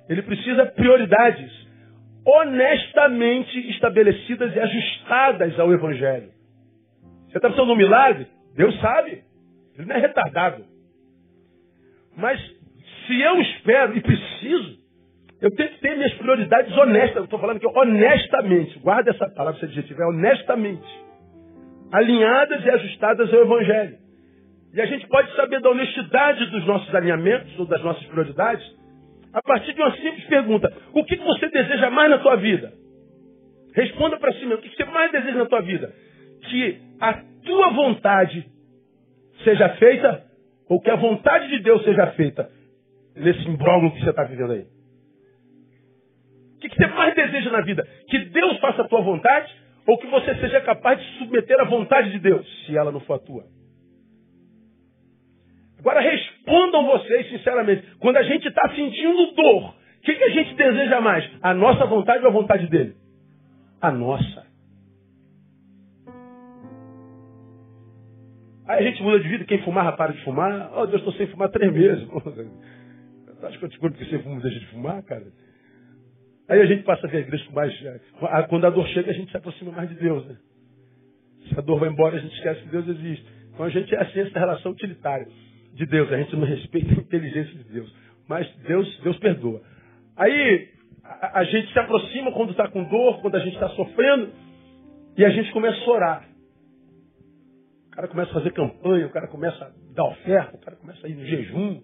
ele 0.08 0.22
precisa 0.22 0.64
prioridades 0.66 1.68
honestamente 2.24 3.70
estabelecidas 3.70 4.54
e 4.54 4.60
ajustadas 4.60 5.58
ao 5.58 5.72
Evangelho. 5.72 6.30
Você 7.26 7.36
está 7.36 7.48
precisando 7.48 7.66
de 7.66 7.72
um 7.72 7.76
milagre? 7.76 8.26
Deus 8.56 8.78
sabe. 8.80 9.22
Ele 9.76 9.86
não 9.86 9.96
é 9.96 9.98
retardado. 9.98 10.64
Mas 12.16 12.40
se 13.06 13.20
eu 13.20 13.40
espero 13.40 13.96
e 13.96 14.00
preciso, 14.00 14.78
eu 15.40 15.54
tenho 15.54 15.68
que 15.70 15.80
ter 15.80 15.96
minhas 15.96 16.14
prioridades 16.14 16.76
honestas. 16.76 17.16
Eu 17.16 17.24
estou 17.24 17.38
falando 17.38 17.58
aqui 17.58 17.66
honestamente. 17.66 18.78
Guarda 18.78 19.10
essa 19.10 19.28
palavra, 19.30 19.58
esse 19.58 19.66
adjetivo. 19.66 20.02
É 20.02 20.06
honestamente. 20.06 21.07
Alinhadas 21.92 22.64
e 22.64 22.70
ajustadas 22.70 23.32
ao 23.32 23.40
Evangelho. 23.40 23.96
E 24.74 24.80
a 24.80 24.86
gente 24.86 25.06
pode 25.08 25.34
saber 25.34 25.60
da 25.60 25.70
honestidade 25.70 26.46
dos 26.46 26.66
nossos 26.66 26.94
alinhamentos 26.94 27.58
ou 27.58 27.66
das 27.66 27.82
nossas 27.82 28.04
prioridades 28.06 28.78
a 29.32 29.42
partir 29.42 29.72
de 29.72 29.80
uma 29.80 29.94
simples 29.96 30.24
pergunta. 30.24 30.72
O 30.92 31.04
que 31.04 31.16
você 31.16 31.48
deseja 31.48 31.90
mais 31.90 32.10
na 32.10 32.18
tua 32.18 32.36
vida? 32.36 32.72
Responda 33.74 34.18
para 34.18 34.32
si 34.32 34.40
mesmo. 34.40 34.56
O 34.56 34.58
que 34.58 34.74
você 34.74 34.84
mais 34.84 35.10
deseja 35.12 35.38
na 35.38 35.46
tua 35.46 35.60
vida? 35.62 35.92
Que 36.48 36.80
a 37.00 37.14
tua 37.44 37.70
vontade 37.70 38.46
seja 39.44 39.68
feita 39.70 40.24
ou 40.68 40.80
que 40.80 40.90
a 40.90 40.96
vontade 40.96 41.48
de 41.48 41.60
Deus 41.60 41.82
seja 41.84 42.08
feita 42.08 42.50
nesse 43.16 43.48
imbróglio 43.48 43.92
que 43.92 44.00
você 44.00 44.10
está 44.10 44.24
vivendo 44.24 44.52
aí? 44.52 44.66
O 46.56 46.60
que 46.60 46.68
você 46.68 46.86
mais 46.88 47.14
deseja 47.14 47.50
na 47.50 47.60
vida? 47.62 47.86
Que 48.08 48.18
Deus 48.26 48.58
faça 48.58 48.82
a 48.82 48.88
tua 48.88 49.00
vontade 49.00 49.54
ou 49.88 49.96
que 49.96 50.06
você 50.06 50.34
seja 50.34 50.60
capaz 50.60 51.00
de 51.00 51.18
submeter 51.18 51.58
a 51.58 51.64
vontade 51.64 52.10
de 52.12 52.18
Deus, 52.18 52.46
se 52.66 52.76
ela 52.76 52.92
não 52.92 53.00
for 53.00 53.14
a 53.14 53.18
tua? 53.18 53.44
Agora 55.78 56.00
respondam 56.00 56.84
vocês 56.84 57.30
sinceramente. 57.30 57.96
Quando 57.98 58.18
a 58.18 58.22
gente 58.22 58.46
está 58.46 58.68
sentindo 58.74 59.32
dor, 59.34 59.70
o 59.70 60.00
que, 60.02 60.14
que 60.14 60.24
a 60.24 60.28
gente 60.28 60.54
deseja 60.54 61.00
mais? 61.00 61.26
A 61.40 61.54
nossa 61.54 61.86
vontade 61.86 62.22
ou 62.22 62.28
a 62.28 62.32
vontade 62.32 62.66
dele? 62.66 62.96
A 63.80 63.90
nossa. 63.90 64.46
Aí 68.66 68.80
a 68.80 68.90
gente 68.90 69.02
muda 69.02 69.20
de 69.20 69.28
vida, 69.28 69.44
quem 69.46 69.62
fumar 69.62 69.96
para 69.96 70.12
de 70.12 70.22
fumar. 70.22 70.70
Oh, 70.76 70.84
Deus, 70.86 70.98
estou 70.98 71.14
sem 71.14 71.28
fumar 71.28 71.48
três 71.48 71.72
meses. 71.72 72.06
Acho 73.42 73.58
que 73.58 73.64
eu 73.64 73.70
te 73.70 73.78
conto 73.78 73.96
que 73.96 74.04
você 74.04 74.18
fuma, 74.18 74.38
deixa 74.42 74.60
de 74.60 74.66
fumar, 74.66 75.02
cara. 75.04 75.24
Aí 76.48 76.60
a 76.60 76.66
gente 76.66 76.82
passa 76.82 77.06
a 77.06 77.10
ver 77.10 77.18
a 77.18 77.20
igreja 77.20 77.44
com 77.44 77.52
mais. 77.52 77.72
Eh, 77.84 78.00
quando 78.48 78.66
a 78.66 78.70
dor 78.70 78.86
chega, 78.88 79.10
a 79.10 79.14
gente 79.14 79.30
se 79.30 79.36
aproxima 79.36 79.70
mais 79.70 79.88
de 79.88 79.96
Deus, 79.96 80.26
né? 80.26 80.36
Se 81.48 81.58
a 81.58 81.62
dor 81.62 81.78
vai 81.78 81.90
embora, 81.90 82.16
a 82.16 82.20
gente 82.20 82.34
esquece 82.34 82.62
que 82.62 82.68
Deus 82.68 82.88
existe. 82.88 83.26
Então 83.52 83.66
a 83.66 83.68
gente 83.68 83.94
é 83.94 84.00
a 84.00 84.10
ciência 84.10 84.32
da 84.32 84.40
relação 84.40 84.72
utilitária. 84.72 85.26
de 85.74 85.86
Deus. 85.86 86.10
A 86.10 86.16
gente 86.16 86.34
não 86.34 86.44
respeita 86.44 86.92
a 86.92 86.96
inteligência 86.96 87.54
de 87.54 87.64
Deus. 87.64 87.94
Mas 88.26 88.48
Deus, 88.66 89.00
Deus 89.02 89.18
perdoa. 89.18 89.62
Aí 90.16 90.68
a, 91.04 91.40
a 91.40 91.44
gente 91.44 91.72
se 91.72 91.78
aproxima 91.78 92.32
quando 92.32 92.50
está 92.50 92.68
com 92.68 92.82
dor, 92.84 93.20
quando 93.20 93.36
a 93.36 93.40
gente 93.40 93.54
está 93.54 93.68
sofrendo, 93.70 94.30
e 95.16 95.24
a 95.24 95.30
gente 95.30 95.52
começa 95.52 95.78
a 95.78 95.90
orar. 95.90 96.28
O 97.88 97.90
cara 97.90 98.08
começa 98.08 98.30
a 98.30 98.34
fazer 98.34 98.52
campanha, 98.52 99.06
o 99.06 99.10
cara 99.10 99.28
começa 99.28 99.64
a 99.64 99.70
dar 99.94 100.04
oferta, 100.04 100.56
o 100.56 100.60
cara 100.60 100.76
começa 100.76 101.06
a 101.06 101.10
ir 101.10 101.14
no 101.14 101.26
jejum. 101.26 101.82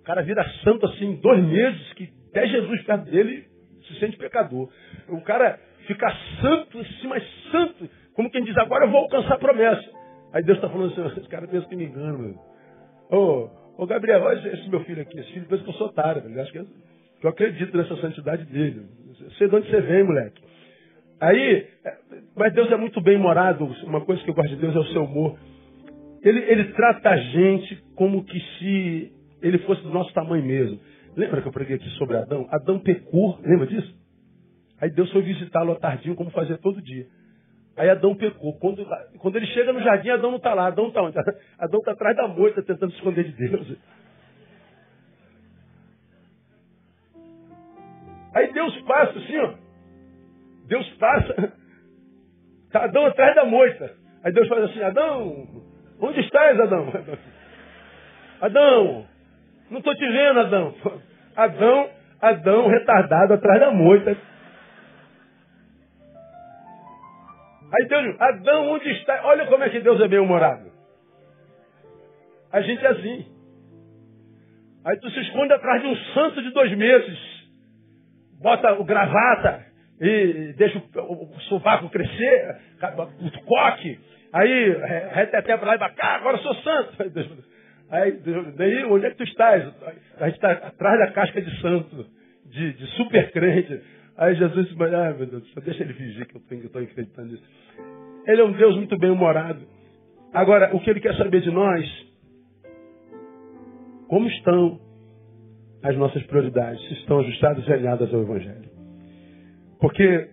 O 0.00 0.02
cara 0.04 0.22
vira 0.22 0.44
santo 0.64 0.86
assim 0.86 1.06
em 1.06 1.16
dois 1.16 1.44
meses, 1.44 1.92
que 1.94 2.08
até 2.30 2.46
Jesus 2.46 2.82
perto 2.84 3.10
dele 3.10 3.44
se 3.88 3.98
sente 3.98 4.16
pecador. 4.16 4.68
O 5.08 5.20
cara 5.22 5.58
fica 5.86 6.06
santo, 6.40 6.78
assim, 6.78 7.06
mas 7.08 7.22
santo, 7.50 7.88
como 8.14 8.30
quem 8.30 8.44
diz, 8.44 8.56
agora 8.58 8.86
eu 8.86 8.90
vou 8.90 9.00
alcançar 9.00 9.34
a 9.34 9.38
promessa. 9.38 9.90
Aí 10.32 10.42
Deus 10.42 10.58
está 10.58 10.68
falando 10.68 10.92
assim, 10.92 11.20
esse 11.20 11.28
cara 11.28 11.48
pensa 11.48 11.66
que 11.66 11.76
me 11.76 11.84
engana, 11.84 12.18
meu. 12.18 12.38
Ô, 13.10 13.86
Gabriel, 13.86 14.22
olha 14.22 14.48
esse 14.52 14.68
meu 14.68 14.80
filho 14.84 15.00
aqui, 15.00 15.18
esse 15.18 15.32
filho 15.32 15.46
pensa 15.46 15.62
que 15.62 15.70
eu 15.70 15.74
sou 15.74 15.86
otário, 15.86 16.22
ele 16.24 16.40
acha 16.40 16.52
que 16.52 16.58
eu, 16.58 16.66
que 17.20 17.26
eu 17.26 17.30
acredito 17.30 17.76
nessa 17.76 17.96
santidade 17.96 18.44
dele. 18.44 18.86
Eu 19.20 19.30
sei 19.32 19.48
de 19.48 19.54
onde 19.54 19.70
você 19.70 19.80
vem, 19.80 20.04
moleque. 20.04 20.42
Aí, 21.20 21.66
é, 21.84 21.96
mas 22.36 22.52
Deus 22.52 22.70
é 22.70 22.76
muito 22.76 23.00
bem 23.00 23.18
morado, 23.18 23.64
uma 23.84 24.00
coisa 24.02 24.22
que 24.22 24.30
eu 24.30 24.34
gosto 24.34 24.50
de 24.50 24.60
Deus 24.60 24.76
é 24.76 24.78
o 24.78 24.84
seu 24.86 25.04
humor. 25.04 25.38
Ele, 26.22 26.40
ele 26.40 26.64
trata 26.72 27.10
a 27.10 27.16
gente 27.16 27.82
como 27.94 28.24
que 28.24 28.40
se 28.58 29.12
ele 29.40 29.58
fosse 29.58 29.82
do 29.82 29.90
nosso 29.90 30.12
tamanho 30.12 30.44
mesmo. 30.44 30.78
Lembra 31.18 31.42
que 31.42 31.48
eu 31.48 31.52
preguei 31.52 31.74
aqui 31.74 31.90
sobre 31.96 32.16
Adão? 32.16 32.46
Adão 32.48 32.78
pecou, 32.78 33.40
lembra 33.42 33.66
disso? 33.66 33.92
Aí 34.80 34.88
Deus 34.88 35.10
foi 35.10 35.20
visitá-lo 35.22 35.72
à 35.72 35.74
tardinho, 35.74 36.14
como 36.14 36.30
fazia 36.30 36.56
todo 36.58 36.80
dia. 36.80 37.08
Aí 37.76 37.90
Adão 37.90 38.14
pecou. 38.14 38.56
Quando, 38.60 38.86
quando 39.18 39.34
ele 39.34 39.46
chega 39.46 39.72
no 39.72 39.82
jardim, 39.82 40.10
Adão 40.10 40.30
não 40.30 40.36
está 40.36 40.54
lá. 40.54 40.68
Adão 40.68 40.86
está 40.86 41.02
onde? 41.02 41.18
Adão 41.58 41.80
está 41.80 41.90
atrás 41.90 42.16
da 42.16 42.28
moita, 42.28 42.62
tentando 42.62 42.92
se 42.92 42.98
esconder 42.98 43.24
de 43.24 43.32
Deus. 43.32 43.76
Aí 48.32 48.52
Deus 48.52 48.80
passa 48.82 49.18
assim, 49.18 49.38
ó. 49.38 49.54
Deus 50.66 50.88
passa. 51.00 51.52
Está 52.66 52.84
Adão 52.84 53.06
atrás 53.06 53.34
da 53.34 53.44
moita. 53.44 53.92
Aí 54.22 54.32
Deus 54.32 54.46
faz 54.46 54.62
assim, 54.70 54.82
Adão, 54.82 55.64
onde 56.00 56.20
estás, 56.20 56.60
Adão? 56.60 56.92
Adão, 58.40 59.06
não 59.68 59.78
estou 59.78 59.96
te 59.96 60.06
vendo, 60.06 60.38
Adão. 60.38 60.74
Adão, 61.38 61.88
Adão 62.20 62.66
retardado 62.66 63.34
atrás 63.34 63.60
da 63.60 63.70
moita. 63.70 64.10
Aí 67.70 67.86
Deus, 67.86 68.20
Adão, 68.20 68.70
onde 68.70 68.90
está? 68.90 69.20
Olha 69.24 69.46
como 69.46 69.62
é 69.62 69.68
que 69.68 69.78
Deus 69.78 70.00
é 70.00 70.08
bem-humorado. 70.08 70.68
A 72.52 72.60
gente 72.60 72.84
é 72.84 72.88
assim. 72.88 73.26
Aí 74.84 74.98
tu 74.98 75.08
se 75.10 75.20
esconde 75.20 75.52
atrás 75.52 75.80
de 75.80 75.86
um 75.86 75.96
santo 76.12 76.42
de 76.42 76.50
dois 76.50 76.76
meses. 76.76 77.18
Bota 78.42 78.72
o 78.72 78.84
gravata 78.84 79.64
e 80.00 80.54
deixa 80.56 80.82
o, 80.96 81.36
o 81.36 81.40
sovaco 81.42 81.88
crescer, 81.88 82.56
o 83.20 83.44
coque. 83.44 84.00
Aí 84.32 84.76
reteté 85.12 85.56
para 85.56 85.68
lá 85.68 85.74
e 85.76 85.78
para 85.78 85.94
cá, 85.94 86.16
agora 86.16 86.38
sou 86.38 86.54
santo. 86.56 87.00
Aí, 87.00 87.10
Deus, 87.10 87.28
aí 87.90 88.12
daí, 88.56 88.84
onde 88.84 89.06
é 89.06 89.10
que 89.10 89.16
tu 89.16 89.24
estás? 89.24 89.64
A 90.18 90.26
gente 90.26 90.34
está 90.34 90.52
atrás 90.52 90.98
da 90.98 91.12
casca 91.12 91.40
de 91.40 91.60
santo, 91.60 92.06
de, 92.46 92.72
de 92.72 92.86
super 92.96 93.30
crente. 93.32 93.80
Aí 94.16 94.34
Jesus 94.34 94.68
disse, 94.68 94.82
ah, 94.82 95.14
meu 95.16 95.26
Deus, 95.26 95.48
só 95.52 95.60
deixa 95.60 95.84
ele 95.84 95.94
fingir 95.94 96.26
que 96.26 96.36
eu 96.36 96.58
estou 96.58 96.82
acreditando 96.82 97.32
nisso. 97.32 97.44
Ele 98.26 98.40
é 98.40 98.44
um 98.44 98.52
Deus 98.52 98.76
muito 98.76 98.98
bem 98.98 99.10
humorado. 99.10 99.60
Agora, 100.32 100.74
o 100.74 100.80
que 100.80 100.90
ele 100.90 101.00
quer 101.00 101.16
saber 101.16 101.40
de 101.40 101.50
nós, 101.50 101.86
como 104.08 104.26
estão 104.28 104.80
as 105.82 105.96
nossas 105.96 106.22
prioridades, 106.24 106.80
se 106.88 106.94
estão 106.94 107.20
ajustadas 107.20 107.66
e 107.66 107.72
alinhadas 107.72 108.12
ao 108.12 108.22
Evangelho. 108.22 108.68
Porque 109.80 110.28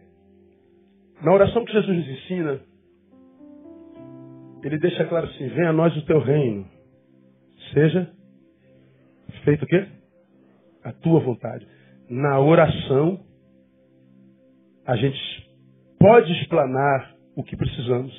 na 1.21 1.33
oração 1.33 1.63
que 1.63 1.71
Jesus 1.71 1.95
nos 1.95 2.07
ensina, 2.07 2.59
ele 4.63 4.79
deixa 4.79 5.05
claro 5.05 5.27
assim, 5.27 5.47
venha 5.49 5.69
a 5.69 5.73
nós 5.73 5.95
o 5.95 6.05
teu 6.05 6.19
reino. 6.19 6.65
Seja 7.73 8.11
feito 9.43 9.63
o 9.63 9.67
quê? 9.67 9.87
A 10.83 10.91
tua 10.91 11.19
vontade. 11.19 11.67
Na 12.09 12.39
oração, 12.39 13.25
a 14.85 14.95
gente 14.95 15.19
pode 15.99 16.31
explanar 16.33 17.15
o 17.35 17.43
que 17.43 17.57
precisamos, 17.57 18.13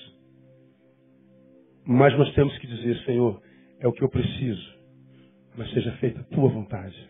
mas 1.85 2.17
nós 2.19 2.33
temos 2.35 2.57
que 2.59 2.67
dizer, 2.67 2.97
Senhor, 3.05 3.41
é 3.79 3.87
o 3.87 3.93
que 3.93 4.03
eu 4.03 4.09
preciso, 4.09 4.75
mas 5.57 5.71
seja 5.71 5.93
feita 5.99 6.21
a 6.21 6.25
tua 6.25 6.49
vontade. 6.49 7.09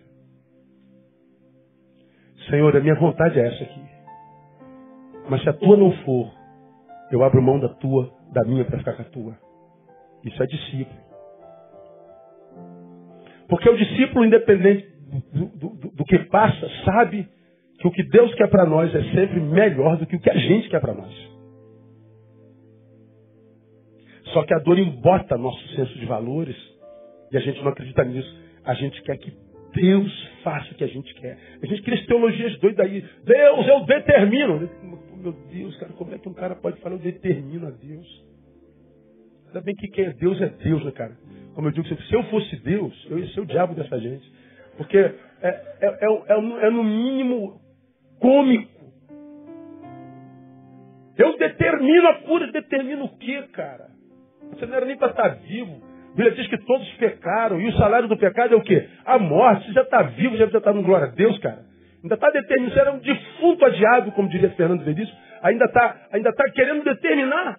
Senhor, 2.51 2.77
a 2.77 2.81
minha 2.81 2.95
vontade 2.95 3.39
é 3.41 3.47
essa 3.47 3.65
aqui. 3.65 3.81
Mas 5.29 5.43
se 5.43 5.49
a 5.49 5.53
tua 5.53 5.77
não 5.77 5.91
for, 6.05 6.33
eu 7.11 7.25
abro 7.25 7.43
mão 7.43 7.59
da 7.59 7.69
tua, 7.69 8.13
da 8.33 8.45
minha 8.45 8.65
para 8.65 8.79
ficar 8.79 8.95
com 8.95 9.03
a 9.03 9.07
tua. 9.07 9.39
Isso 10.23 10.41
é 10.43 10.47
discípulo. 10.47 11.06
Porque 13.49 13.69
o 13.69 13.77
discípulo, 13.77 14.25
independente 14.25 14.89
do, 15.33 15.47
do, 15.47 15.91
do, 15.91 16.05
que 16.05 16.19
passa, 16.31 16.69
sabe 16.85 17.29
que 17.79 17.87
o 17.87 17.91
que 17.91 18.03
Deus 18.03 18.35
quer 18.35 18.49
para 18.49 18.67
nós 18.67 18.95
é 18.95 19.03
sempre 19.15 19.41
melhor 19.41 19.97
do 19.97 20.07
que 20.07 20.17
o 20.17 20.21
que 20.21 20.31
a 20.31 20.37
gente 20.37 20.69
quer 20.69 20.81
para 20.81 20.95
nós. 20.95 21.15
Só 24.33 24.43
que 24.45 24.55
a 24.55 24.59
dor 24.59 24.79
embota 24.79 25.37
nosso 25.37 25.67
senso 25.75 25.99
de 25.99 26.05
valores 26.07 26.57
e 27.31 27.37
a 27.37 27.41
gente 27.41 27.63
não 27.63 27.69
acredita 27.69 28.05
nisso. 28.05 28.37
A 28.65 28.75
gente 28.75 29.01
quer 29.03 29.17
que 29.17 29.33
Deus 29.73 30.29
faça 30.43 30.73
o 30.73 30.75
que 30.75 30.85
a 30.85 30.89
gente 30.89 31.15
quer. 31.15 31.39
A 31.63 31.67
gente 31.67 31.83
cria 31.83 32.07
teologias 32.07 32.59
doidas 32.59 32.85
aí. 32.85 33.05
Deus, 33.25 33.69
eu 33.69 33.85
determino. 33.85 34.69
Meu 35.17 35.33
Deus, 35.51 35.77
cara, 35.79 35.93
como 35.93 36.15
é 36.15 36.19
que 36.19 36.29
um 36.29 36.35
cara 36.35 36.55
pode 36.57 36.81
falar 36.81 36.97
eu 36.97 37.01
determino 37.01 37.67
a 37.69 37.71
Deus? 37.71 38.25
Ainda 39.57 39.65
bem 39.65 39.75
que 39.75 39.89
quem 39.89 40.05
é 40.05 40.13
Deus 40.13 40.39
é 40.43 40.49
Deus, 40.49 40.85
né, 40.85 40.91
cara? 40.91 41.13
Como 41.55 41.67
eu 41.67 41.73
digo, 41.73 41.87
se 41.89 42.15
eu 42.15 42.23
fosse 42.25 42.57
Deus, 42.57 43.07
eu 43.09 43.19
ia 43.19 43.27
ser 43.29 43.41
o 43.41 43.47
diabo 43.47 43.75
dessa 43.75 43.99
gente. 43.99 44.31
Porque 44.77 44.99
é, 44.99 45.15
é, 45.41 45.65
é, 45.81 45.87
é, 45.89 46.67
é 46.67 46.71
no 46.71 46.85
mínimo 46.85 47.59
cômico. 48.21 48.71
Eu 51.17 51.39
determino 51.39 52.07
a 52.09 52.15
cura, 52.17 52.53
determino 52.53 53.07
o 53.07 53.17
quê, 53.17 53.45
cara? 53.55 53.87
Você 54.51 54.67
não 54.67 54.75
era 54.75 54.85
nem 54.85 54.99
para 54.99 55.09
estar 55.09 55.23
tá 55.23 55.35
vivo. 55.37 55.83
A 56.13 56.17
Bíblia 56.17 56.33
diz 56.33 56.47
que 56.49 56.59
todos 56.67 56.87
pecaram 56.99 57.59
e 57.59 57.67
o 57.69 57.77
salário 57.79 58.09
do 58.09 58.17
pecado 58.19 58.53
é 58.53 58.57
o 58.59 58.63
quê? 58.63 58.87
A 59.07 59.19
morte. 59.19 59.69
Você 59.69 59.73
já 59.73 59.83
está 59.83 60.03
vivo, 60.03 60.37
já 60.37 60.45
está 60.45 60.71
no 60.71 60.83
glória 60.83 61.07
a 61.07 61.11
Deus, 61.13 61.39
cara. 61.39 61.65
Ainda 62.03 62.15
está 62.15 62.29
determinando. 62.29 62.75
Você 62.75 62.81
era 62.81 62.93
um 62.93 62.99
defunto 62.99 63.65
adiado, 63.65 64.13
como 64.13 64.29
diria 64.29 64.51
Fernando 64.51 64.85
Veríssimo. 64.85 65.17
Ainda 65.41 65.65
está 65.65 66.09
ainda 66.13 66.31
tá 66.35 66.45
querendo 66.51 66.85
determinar. 66.85 67.59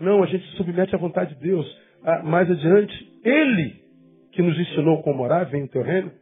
Não, 0.00 0.22
a 0.22 0.26
gente 0.26 0.48
se 0.50 0.56
submete 0.56 0.94
à 0.94 0.98
vontade 0.98 1.34
de 1.34 1.40
Deus. 1.40 1.66
Ah, 2.04 2.22
mais 2.22 2.50
adiante, 2.50 3.20
Ele 3.24 3.86
que 4.32 4.42
nos 4.42 4.58
ensinou 4.58 5.02
como 5.02 5.22
orar, 5.22 5.48
vem 5.48 5.64
o 5.64 5.68
teu 5.68 5.82
reino, 5.82 6.12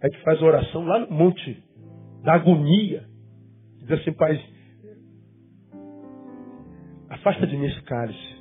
é 0.00 0.08
que 0.08 0.22
faz 0.22 0.40
a 0.40 0.46
oração 0.46 0.84
lá 0.84 1.00
no 1.00 1.10
monte 1.10 1.62
da 2.22 2.34
agonia. 2.34 3.04
Diz 3.80 3.90
assim, 3.90 4.12
Pai, 4.12 4.40
afasta 7.08 7.46
de 7.46 7.56
mim 7.56 7.66
esse 7.66 7.82
cálice. 7.82 8.40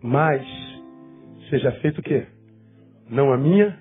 Mas 0.00 0.46
seja 1.50 1.72
feito 1.80 1.98
o 1.98 2.02
quê? 2.02 2.26
Não 3.10 3.32
a 3.32 3.36
minha, 3.36 3.78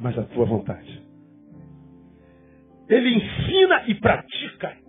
mas 0.00 0.16
a 0.16 0.22
tua 0.22 0.44
vontade. 0.44 1.02
Ele 2.88 3.14
ensina 3.14 3.88
e 3.88 3.94
pratica. 3.96 4.85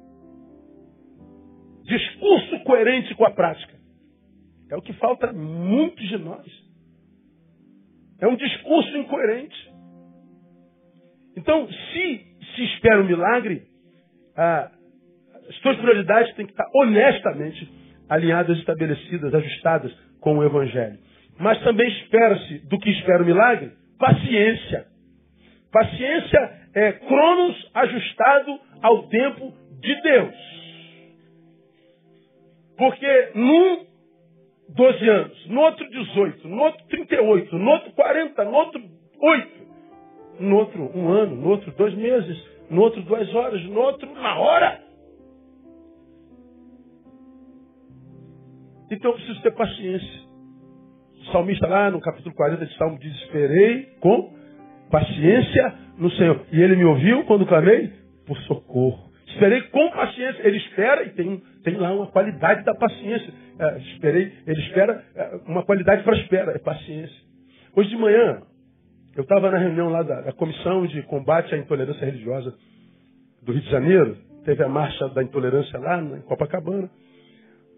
Discurso 1.88 2.60
coerente 2.65 3.15
com 3.15 3.26
a 3.26 3.32
prática. 3.32 3.76
É 4.69 4.75
o 4.75 4.81
que 4.81 4.94
falta 4.94 5.31
muitos 5.31 6.08
de 6.08 6.17
nós. 6.17 6.46
É 8.19 8.27
um 8.27 8.35
discurso 8.35 8.98
incoerente. 8.98 9.71
Então, 11.35 11.67
se 11.67 12.27
se 12.56 12.63
espera 12.63 13.02
um 13.02 13.06
milagre, 13.06 13.63
ah, 14.35 14.71
as 15.48 15.56
suas 15.58 15.77
prioridades 15.77 16.33
têm 16.35 16.46
que 16.46 16.52
estar 16.52 16.67
honestamente 16.73 17.71
alinhadas, 18.10 18.58
estabelecidas, 18.58 19.33
ajustadas 19.33 19.94
com 20.19 20.38
o 20.38 20.44
Evangelho. 20.44 20.98
Mas 21.40 21.62
também 21.63 21.88
espera-se, 21.88 22.60
do 22.67 22.79
que 22.79 22.90
espera 22.90 23.21
o 23.21 23.25
milagre, 23.25 23.71
paciência. 24.00 24.88
Paciência 25.71 26.52
é 26.73 26.92
cronos 26.94 27.71
ajustado 27.73 28.60
ao 28.81 29.08
tempo 29.08 29.54
de 29.79 30.02
Deus. 30.02 30.56
Porque 32.78 33.32
num 33.34 33.86
12 34.69 35.10
anos, 35.10 35.48
no 35.48 35.62
outro 35.62 35.90
18, 35.90 36.48
no 36.48 36.62
outro 36.62 36.86
38, 36.88 37.58
no 37.58 37.71
outro 37.71 37.92
40, 37.94 38.46
no 38.46 38.52
outro 38.52 38.82
8, 39.19 39.67
no 40.40 40.56
outro 40.58 40.92
um 40.96 41.10
ano, 41.10 41.36
no 41.36 41.50
outro 41.50 41.71
dois 41.71 41.94
meses, 41.96 42.38
no 42.69 42.82
outro 42.82 43.02
duas 43.02 43.34
horas, 43.34 43.63
no 43.63 43.80
outro 43.80 44.10
uma 44.12 44.40
hora. 44.40 44.82
Então 48.92 49.12
eu 49.12 49.15
preciso 49.17 49.42
ter 49.42 49.52
paciência. 49.52 50.28
O 51.21 51.32
salmista 51.32 51.67
lá 51.67 51.90
no 51.92 52.00
capítulo 52.00 52.34
40 52.36 52.65
de 52.65 52.78
Salmo 52.78 53.00
diz, 53.00 53.13
esperei 53.23 53.84
com 54.00 54.34
paciência 54.90 55.73
no 55.98 56.10
Senhor. 56.12 56.46
E 56.52 56.62
ele 56.62 56.75
me 56.75 56.86
ouviu 56.86 57.25
quando 57.25 57.46
clamei 57.46 57.92
por 58.25 58.38
socorro. 58.44 59.06
Esperei 59.38 59.62
com 59.69 59.92
paciência. 59.92 60.48
Ele 60.48 60.58
espera 60.58 61.04
e 61.04 61.10
tem, 61.12 61.44
tem 61.63 61.75
lá 61.75 61.94
uma 61.94 62.08
qualidade 62.08 62.65
da 62.65 62.73
paciência. 62.73 63.31
É, 63.60 63.77
esperei, 63.94 64.33
ele 64.48 64.62
espera 64.62 65.04
é, 65.15 65.40
uma 65.46 65.63
qualidade 65.63 66.04
para 66.04 66.17
espera, 66.17 66.52
é 66.54 66.58
paciência. 66.58 67.15
Hoje 67.75 67.90
de 67.90 67.98
manhã, 67.98 68.42
eu 69.15 69.21
estava 69.21 69.52
na 69.52 69.60
reunião 69.60 69.90
lá 69.90 70.02
da, 70.02 70.21
da, 70.21 70.31
Comissão 70.33 70.88
de 70.88 71.04
Combate 71.04 71.54
à 71.54 71.58
Intolerância 71.58 72.04
Religiosa 72.04 72.54
do 73.44 73.52
Rio 73.52 73.62
de 73.62 73.69
Janeiro. 73.69 74.17
Teve 74.44 74.63
a 74.63 74.67
marcha 74.67 75.08
da 75.10 75.21
intolerância 75.21 75.77
lá 75.79 76.02
em 76.02 76.21
Copacabana. 76.21 76.90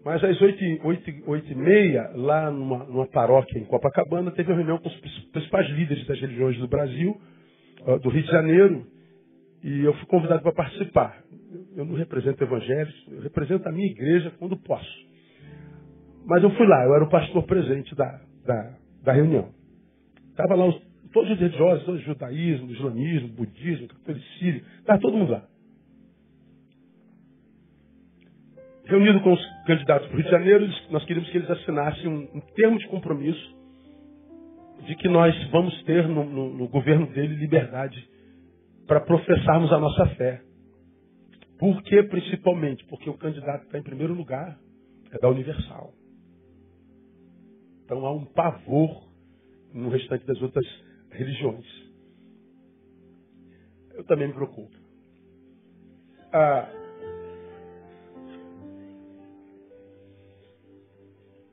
Mas 0.02 0.24
às 0.24 0.40
oito, 0.40 0.64
oito, 0.86 1.12
oito 1.26 1.52
e 1.52 1.54
meia, 1.54 2.10
lá 2.14 2.50
numa, 2.50 2.84
numa 2.84 3.06
paróquia 3.06 3.58
em 3.58 3.66
Copacabana, 3.66 4.30
teve 4.30 4.50
uma 4.50 4.56
reunião 4.56 4.78
com 4.78 4.88
os 4.88 4.96
principais 5.30 5.68
líderes 5.68 6.06
das 6.06 6.18
religiões 6.18 6.56
do 6.56 6.66
Brasil, 6.66 7.20
do 8.02 8.08
Rio 8.08 8.22
de 8.22 8.30
Janeiro, 8.30 8.86
e 9.62 9.84
eu 9.84 9.92
fui 9.94 10.06
convidado 10.06 10.42
para 10.42 10.52
participar. 10.52 11.22
Eu 11.76 11.84
não 11.84 11.94
represento 11.94 12.42
evangelhos, 12.42 12.94
eu 13.08 13.20
represento 13.20 13.68
a 13.68 13.72
minha 13.72 13.86
igreja 13.86 14.32
quando 14.38 14.56
posso. 14.56 15.10
Mas 16.26 16.42
eu 16.42 16.50
fui 16.50 16.66
lá, 16.66 16.84
eu 16.84 16.94
era 16.94 17.04
o 17.04 17.10
pastor 17.10 17.42
presente 17.44 17.94
da, 17.94 18.20
da, 18.44 18.76
da 19.04 19.12
reunião. 19.12 19.50
Estava 20.30 20.54
lá 20.54 20.66
os, 20.66 20.80
todos 21.12 21.30
os 21.30 21.38
religiosos, 21.38 21.84
todos 21.84 22.02
judaísmo, 22.02 22.70
islamismo, 22.70 23.28
budismo, 23.28 23.88
catolicismo, 23.88 24.62
estava 24.80 25.00
todo 25.00 25.16
mundo 25.16 25.32
lá. 25.32 25.50
reunido 28.90 29.20
com 29.20 29.32
os 29.32 29.64
candidatos 29.66 30.08
para 30.08 30.14
o 30.14 30.16
Rio 30.16 30.24
de 30.24 30.30
Janeiro, 30.30 30.68
nós 30.90 31.04
queríamos 31.04 31.30
que 31.30 31.38
eles 31.38 31.48
assinassem 31.48 32.08
um, 32.08 32.28
um 32.34 32.40
termo 32.56 32.76
de 32.78 32.88
compromisso 32.88 33.60
de 34.86 34.96
que 34.96 35.08
nós 35.08 35.34
vamos 35.50 35.80
ter 35.84 36.08
no, 36.08 36.24
no, 36.24 36.54
no 36.54 36.68
governo 36.68 37.06
dele 37.06 37.36
liberdade 37.36 38.04
para 38.86 39.00
professarmos 39.00 39.72
a 39.72 39.78
nossa 39.78 40.06
fé. 40.16 40.40
Por 41.60 41.82
que 41.82 42.02
principalmente? 42.04 42.82
Porque 42.86 43.10
o 43.10 43.18
candidato 43.18 43.66
está 43.66 43.78
em 43.78 43.82
primeiro 43.82 44.14
lugar, 44.14 44.58
é 45.12 45.18
da 45.18 45.28
Universal. 45.28 45.92
Então 47.84 48.06
há 48.06 48.12
um 48.12 48.24
pavor 48.24 49.06
no 49.74 49.90
restante 49.90 50.24
das 50.24 50.40
outras 50.40 50.64
religiões. 51.10 51.66
Eu 53.92 54.04
também 54.04 54.28
me 54.28 54.32
preocupo. 54.32 54.74
Ah, 56.32 56.80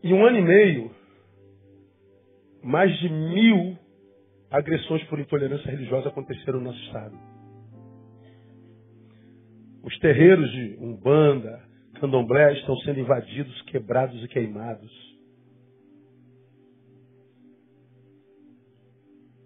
Em 0.04 0.14
um 0.14 0.26
ano 0.26 0.38
e 0.38 0.42
meio, 0.42 0.92
mais 2.64 2.98
de 3.00 3.10
mil 3.10 3.78
agressões 4.50 5.04
por 5.10 5.20
intolerância 5.20 5.70
religiosa 5.70 6.08
aconteceram 6.08 6.60
no 6.60 6.66
nosso 6.66 6.80
estado. 6.84 7.37
Os 9.88 9.98
terreiros 10.00 10.52
de 10.52 10.78
Umbanda, 10.82 11.64
Candomblé 12.02 12.52
estão 12.60 12.76
sendo 12.80 13.00
invadidos, 13.00 13.62
quebrados 13.62 14.22
e 14.22 14.28
queimados. 14.28 14.92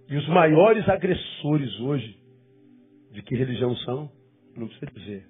E 0.09 0.17
os 0.17 0.27
maiores 0.29 0.89
agressores 0.89 1.79
hoje, 1.81 2.17
de 3.11 3.21
que 3.21 3.35
religião 3.35 3.75
são? 3.85 4.11
Não 4.57 4.67
precisa 4.67 4.91
dizer. 4.91 5.27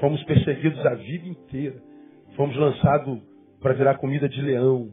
Fomos 0.00 0.24
perseguidos 0.24 0.80
a 0.86 0.94
vida 0.94 1.28
inteira. 1.28 1.82
Fomos 2.34 2.56
lançados 2.56 3.20
para 3.60 3.74
virar 3.74 3.98
comida 3.98 4.26
de 4.26 4.40
leão. 4.40 4.88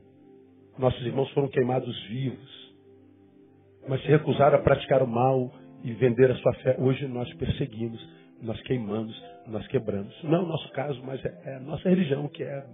Nossos 0.77 1.05
irmãos 1.05 1.31
foram 1.31 1.47
queimados 1.47 1.97
vivos. 2.09 2.75
Mas 3.87 4.01
se 4.01 4.09
recusaram 4.09 4.57
a 4.57 4.61
praticar 4.61 5.01
o 5.01 5.07
mal 5.07 5.53
e 5.83 5.93
vender 5.93 6.31
a 6.31 6.35
sua 6.35 6.53
fé. 6.55 6.75
Hoje 6.79 7.07
nós 7.07 7.31
perseguimos, 7.35 7.99
nós 8.41 8.59
queimamos, 8.63 9.15
nós 9.47 9.65
quebramos. 9.67 10.15
Não 10.23 10.35
é 10.35 10.39
o 10.41 10.45
nosso 10.45 10.71
caso, 10.71 11.01
mas 11.03 11.23
é, 11.23 11.41
é 11.45 11.55
a 11.55 11.59
nossa 11.59 11.89
religião 11.89 12.27
que 12.27 12.43
é 12.43 12.65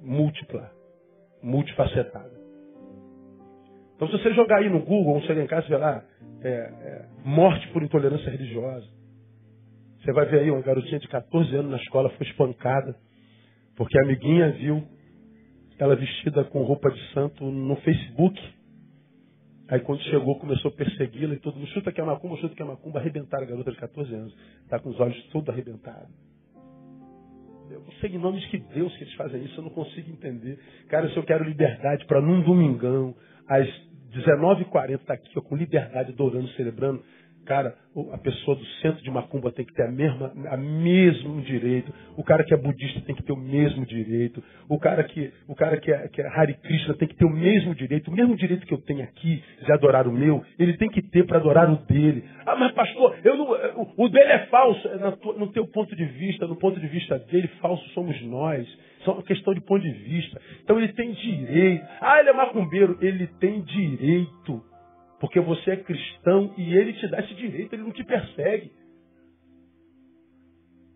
múltipla, 0.00 0.70
multifacetada. 1.42 2.38
Então, 3.96 4.08
se 4.08 4.18
você 4.18 4.32
jogar 4.32 4.58
aí 4.58 4.70
no 4.70 4.80
Google, 4.80 5.14
ou 5.14 5.22
chegar 5.22 5.42
em 5.42 5.46
casa 5.46 5.66
e 5.66 5.70
ver 5.70 5.78
lá, 5.78 6.04
é, 6.42 6.48
é, 6.50 7.08
morte 7.24 7.66
por 7.68 7.82
intolerância 7.82 8.30
religiosa, 8.30 8.86
você 10.00 10.12
vai 10.12 10.26
ver 10.26 10.40
aí 10.40 10.50
uma 10.50 10.62
garotinha 10.62 11.00
de 11.00 11.08
14 11.08 11.54
anos 11.56 11.70
na 11.72 11.76
escola 11.78 12.08
foi 12.10 12.26
espancada 12.26 12.94
porque 13.78 13.96
a 13.96 14.02
amiguinha 14.02 14.50
viu 14.50 14.82
ela 15.78 15.94
vestida 15.94 16.42
com 16.42 16.64
roupa 16.64 16.90
de 16.90 17.00
santo 17.12 17.44
no 17.44 17.76
Facebook. 17.76 18.36
Aí 19.68 19.80
quando 19.80 20.00
chegou, 20.04 20.38
começou 20.38 20.70
a 20.70 20.74
persegui-la 20.74 21.34
e 21.34 21.38
todo 21.38 21.56
mundo 21.56 21.68
chuta 21.68 21.92
que 21.92 22.00
é 22.00 22.04
macumba, 22.04 22.36
chuta 22.36 22.54
que 22.54 22.62
é 22.62 22.64
macumba, 22.64 22.98
arrebentaram 22.98 23.44
a 23.44 23.46
garota 23.46 23.70
de 23.70 23.76
14 23.76 24.14
anos. 24.14 24.34
Está 24.62 24.78
com 24.78 24.88
os 24.88 24.98
olhos 24.98 25.22
todos 25.30 25.48
arrebentados. 25.50 26.08
Eu 27.70 27.80
não 27.80 27.92
sei 28.00 28.10
em 28.10 28.18
nome 28.18 28.40
de 28.40 28.48
que 28.48 28.58
Deus 28.58 28.96
que 28.96 29.04
eles 29.04 29.14
fazem 29.14 29.44
isso, 29.44 29.60
eu 29.60 29.64
não 29.64 29.70
consigo 29.70 30.10
entender. 30.10 30.58
Cara, 30.88 31.08
se 31.10 31.16
eu 31.18 31.22
quero 31.22 31.44
liberdade 31.44 32.06
para 32.06 32.20
num 32.20 32.40
domingão, 32.42 33.14
às 33.46 33.68
19h40 34.14 34.94
estar 34.94 35.06
tá 35.06 35.14
aqui, 35.14 35.38
ó, 35.38 35.42
com 35.42 35.54
liberdade, 35.54 36.12
adorando, 36.12 36.48
celebrando, 36.52 37.02
Cara, 37.48 37.74
a 38.12 38.18
pessoa 38.18 38.54
do 38.58 38.64
centro 38.82 39.02
de 39.02 39.10
Macumba 39.10 39.50
tem 39.50 39.64
que 39.64 39.72
ter 39.72 39.84
a 39.84 39.90
mesma, 39.90 40.30
a 40.50 40.56
mesmo 40.58 41.40
direito. 41.40 41.90
O 42.14 42.22
cara 42.22 42.44
que 42.44 42.52
é 42.52 42.58
budista 42.58 43.00
tem 43.00 43.14
que 43.14 43.22
ter 43.22 43.32
o 43.32 43.38
mesmo 43.38 43.86
direito. 43.86 44.44
O 44.68 44.78
cara 44.78 45.02
que, 45.02 45.32
o 45.48 45.54
cara 45.54 45.78
que 45.78 45.90
é, 45.90 46.08
que 46.08 46.20
é 46.20 46.26
Hare 46.26 46.52
Krishna 46.60 46.92
tem 46.98 47.08
que 47.08 47.16
ter 47.16 47.24
o 47.24 47.30
mesmo 47.30 47.74
direito. 47.74 48.10
O 48.10 48.14
mesmo 48.14 48.36
direito 48.36 48.66
que 48.66 48.74
eu 48.74 48.82
tenho 48.82 49.02
aqui 49.02 49.42
de 49.64 49.72
adorar 49.72 50.06
o 50.06 50.12
meu, 50.12 50.44
ele 50.58 50.76
tem 50.76 50.90
que 50.90 51.00
ter 51.00 51.24
para 51.24 51.38
adorar 51.38 51.72
o 51.72 51.76
dele. 51.86 52.22
Ah, 52.44 52.54
mas 52.54 52.70
pastor, 52.72 53.16
eu 53.24 53.34
não, 53.34 53.84
o, 53.96 54.08
dele 54.10 54.30
é 54.30 54.46
falso. 54.48 54.86
No 55.38 55.50
teu 55.50 55.66
ponto 55.68 55.96
de 55.96 56.04
vista, 56.04 56.46
no 56.46 56.56
ponto 56.56 56.78
de 56.78 56.86
vista 56.86 57.18
dele, 57.18 57.48
falso 57.62 57.82
somos 57.94 58.20
nós. 58.24 58.68
Só 59.06 59.14
uma 59.14 59.22
questão 59.22 59.54
de 59.54 59.62
ponto 59.62 59.80
de 59.80 59.90
vista. 59.90 60.38
Então 60.62 60.78
ele 60.78 60.92
tem 60.92 61.12
direito. 61.12 61.82
Ah, 61.98 62.20
ele 62.20 62.28
é 62.28 62.32
macumbeiro. 62.34 62.98
Ele 63.00 63.26
tem 63.40 63.62
direito 63.62 64.67
porque 65.20 65.40
você 65.40 65.72
é 65.72 65.76
cristão 65.76 66.54
e 66.56 66.74
ele 66.74 66.92
te 66.94 67.08
dá 67.08 67.20
esse 67.20 67.34
direito, 67.34 67.72
ele 67.72 67.82
não 67.82 67.92
te 67.92 68.04
persegue. 68.04 68.72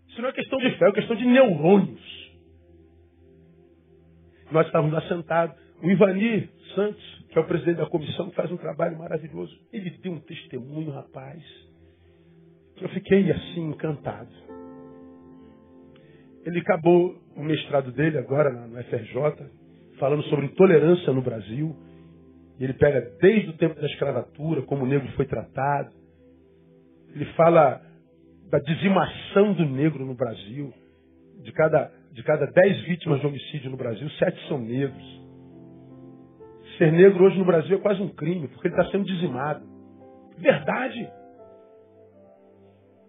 Isso 0.09 0.20
não 0.20 0.29
é 0.29 0.33
questão 0.33 0.59
de 0.59 0.70
fé, 0.79 0.89
é 0.89 0.93
questão 0.93 1.16
de 1.16 1.25
neurônios. 1.25 2.23
Nós 4.51 4.66
estávamos 4.66 4.93
lá 4.93 5.01
sentados. 5.09 5.57
O 5.83 5.91
Ivani 5.91 6.49
Santos, 6.75 7.25
que 7.31 7.39
é 7.39 7.41
o 7.41 7.47
presidente 7.47 7.79
da 7.79 7.87
comissão, 7.87 8.31
faz 8.33 8.53
um 8.53 8.57
trabalho 8.57 8.99
maravilhoso. 8.99 9.59
Ele 9.73 9.91
deu 10.03 10.12
um 10.12 10.20
testemunho, 10.20 10.91
rapaz. 10.91 11.43
Eu 12.81 12.89
fiquei 12.91 13.31
assim, 13.31 13.70
encantado. 13.70 14.31
Ele 16.45 16.59
acabou 16.59 17.16
o 17.37 17.43
mestrado 17.43 17.91
dele 17.93 18.18
agora 18.18 18.51
no 18.51 18.83
FRJ, 18.85 19.49
falando 19.99 20.23
sobre 20.25 20.47
intolerância 20.47 21.12
no 21.12 21.23
Brasil. 21.23 21.75
Ele 22.62 22.74
pega 22.74 23.00
desde 23.20 23.50
o 23.50 23.56
tempo 23.56 23.74
da 23.74 23.86
escravatura, 23.88 24.62
como 24.62 24.84
o 24.84 24.86
negro 24.86 25.10
foi 25.16 25.26
tratado. 25.26 25.90
Ele 27.12 27.24
fala 27.34 27.82
da 28.48 28.60
dizimação 28.60 29.52
do 29.54 29.66
negro 29.66 30.06
no 30.06 30.14
Brasil. 30.14 30.72
De 31.42 31.50
cada, 31.50 31.90
de 32.12 32.22
cada 32.22 32.46
dez 32.46 32.80
vítimas 32.84 33.20
de 33.20 33.26
homicídio 33.26 33.68
no 33.68 33.76
Brasil, 33.76 34.08
sete 34.10 34.38
são 34.46 34.58
negros. 34.58 35.22
Ser 36.78 36.92
negro 36.92 37.24
hoje 37.24 37.36
no 37.36 37.44
Brasil 37.44 37.78
é 37.78 37.80
quase 37.80 38.00
um 38.00 38.10
crime, 38.10 38.46
porque 38.46 38.68
ele 38.68 38.76
está 38.76 38.88
sendo 38.92 39.06
dizimado. 39.06 39.66
Verdade. 40.38 41.10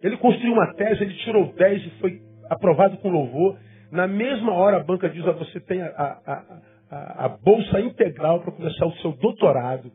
Ele 0.01 0.17
construiu 0.17 0.53
uma 0.53 0.73
tese, 0.73 1.03
ele 1.03 1.13
tirou 1.17 1.53
dez 1.53 1.85
e 1.85 1.89
foi 1.99 2.23
aprovado 2.49 2.97
com 2.97 3.09
louvor. 3.09 3.59
Na 3.91 4.07
mesma 4.07 4.51
hora 4.51 4.77
a 4.77 4.83
banca 4.83 5.07
diz, 5.07 5.23
ah, 5.27 5.31
você 5.31 5.59
tem 5.59 5.79
a, 5.79 5.89
a, 5.89 6.33
a, 6.33 6.61
a 6.93 7.27
bolsa 7.29 7.79
integral 7.81 8.41
para 8.41 8.51
começar 8.51 8.85
o 8.85 8.95
seu 8.97 9.11
doutorado. 9.13 9.91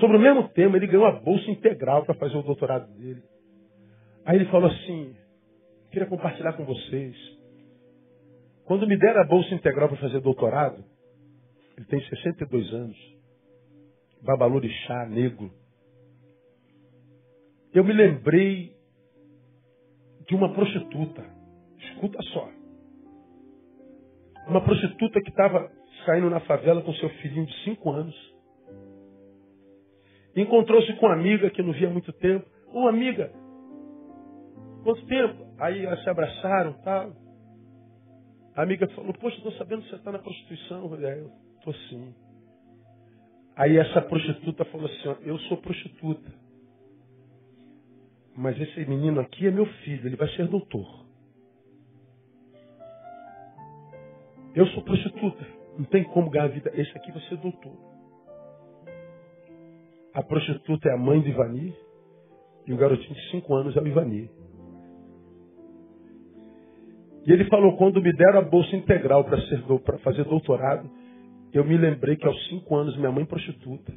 Sobre 0.00 0.16
o 0.16 0.20
mesmo 0.20 0.48
tema, 0.48 0.76
ele 0.76 0.86
ganhou 0.86 1.06
a 1.06 1.20
bolsa 1.20 1.50
integral 1.50 2.04
para 2.04 2.14
fazer 2.14 2.36
o 2.36 2.42
doutorado 2.42 2.86
dele. 2.94 3.22
Aí 4.24 4.36
ele 4.36 4.46
falou 4.46 4.70
assim: 4.70 5.14
queria 5.90 6.08
compartilhar 6.08 6.54
com 6.54 6.64
vocês. 6.64 7.14
Quando 8.64 8.86
me 8.86 8.96
deram 8.96 9.20
a 9.20 9.26
bolsa 9.26 9.54
integral 9.54 9.88
para 9.88 9.98
fazer 9.98 10.20
doutorado, 10.20 10.82
ele 11.76 11.86
tem 11.86 12.00
62 12.08 12.72
anos, 12.72 12.96
babalorixá, 14.22 15.06
negro. 15.06 15.50
Eu 17.72 17.84
me 17.84 17.92
lembrei 17.92 18.74
de 20.28 20.34
uma 20.34 20.52
prostituta. 20.54 21.24
Escuta 21.78 22.22
só. 22.32 22.48
Uma 24.48 24.62
prostituta 24.62 25.20
que 25.20 25.30
estava 25.30 25.70
saindo 26.04 26.30
na 26.30 26.40
favela 26.40 26.82
com 26.82 26.92
seu 26.94 27.08
filhinho 27.10 27.46
de 27.46 27.64
cinco 27.64 27.90
anos. 27.90 28.14
Encontrou-se 30.36 30.92
com 30.94 31.06
uma 31.06 31.14
amiga 31.14 31.50
que 31.50 31.62
não 31.62 31.72
via 31.72 31.88
há 31.88 31.92
muito 31.92 32.12
tempo. 32.14 32.46
Uma 32.68 32.90
amiga, 32.90 33.30
quanto 34.82 35.06
tempo? 35.06 35.46
Aí 35.58 35.84
elas 35.84 36.02
se 36.02 36.10
abraçaram 36.10 36.72
tal. 36.82 37.12
A 38.56 38.62
amiga 38.62 38.88
falou, 38.88 39.12
poxa, 39.14 39.36
estou 39.36 39.52
sabendo 39.52 39.82
que 39.82 39.90
você 39.90 39.96
está 39.96 40.12
na 40.12 40.18
prostituição. 40.18 40.82
Eu 40.82 40.88
falei, 40.90 41.06
é, 41.06 41.24
estou 41.58 41.74
sim. 41.88 42.14
Aí 43.56 43.76
essa 43.76 44.02
prostituta 44.02 44.64
falou 44.66 44.86
assim, 44.86 45.16
eu 45.22 45.38
sou 45.40 45.56
prostituta. 45.58 46.32
Mas 48.36 48.60
esse 48.60 48.84
menino 48.86 49.20
aqui 49.20 49.46
é 49.46 49.50
meu 49.50 49.66
filho, 49.66 50.08
ele 50.08 50.16
vai 50.16 50.28
ser 50.30 50.48
doutor. 50.48 51.04
Eu 54.54 54.66
sou 54.68 54.82
prostituta, 54.82 55.44
não 55.78 55.84
tem 55.86 56.04
como 56.04 56.30
ganhar 56.30 56.48
vida. 56.48 56.70
Esse 56.74 56.96
aqui 56.96 57.10
vai 57.10 57.20
ser 57.22 57.36
doutor. 57.36 57.72
A 60.12 60.22
prostituta 60.22 60.88
é 60.88 60.92
a 60.92 60.98
mãe 60.98 61.20
do 61.20 61.28
Ivani 61.28 61.74
e 62.66 62.72
o 62.72 62.76
garotinho 62.76 63.14
de 63.14 63.30
5 63.30 63.54
anos 63.54 63.76
é 63.76 63.80
o 63.80 63.86
Ivani. 63.86 64.30
E 67.26 67.32
ele 67.32 67.46
falou, 67.46 67.76
quando 67.76 68.02
me 68.02 68.12
deram 68.12 68.40
a 68.40 68.42
bolsa 68.42 68.76
integral 68.76 69.24
para 69.24 69.98
fazer 69.98 70.24
doutorado, 70.24 70.88
eu 71.52 71.64
me 71.64 71.76
lembrei 71.76 72.16
que 72.16 72.26
aos 72.26 72.48
cinco 72.48 72.76
anos 72.76 72.96
minha 72.96 73.10
mãe 73.10 73.24
prostituta 73.24 73.92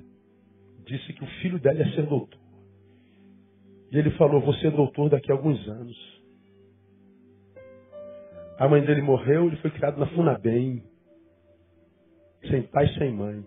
disse 0.86 1.11
que 1.11 1.23
o 1.23 1.28
filho 1.41 1.59
dela 1.59 1.80
ia 1.80 1.93
ser 1.93 2.05
doutor. 2.05 2.39
E 3.91 3.97
ele 3.97 4.11
falou, 4.11 4.39
você 4.41 4.67
é 4.67 4.71
doutor 4.71 5.09
daqui 5.09 5.32
a 5.32 5.36
alguns 5.36 5.67
anos. 5.67 6.21
A 8.57 8.67
mãe 8.67 8.82
dele 8.82 9.01
morreu, 9.01 9.47
ele 9.47 9.57
foi 9.57 9.71
criado 9.71 9.99
na 9.99 10.07
Funabem. 10.07 10.84
Sem 12.49 12.63
pai, 12.63 12.88
sem 12.97 13.13
mãe. 13.13 13.43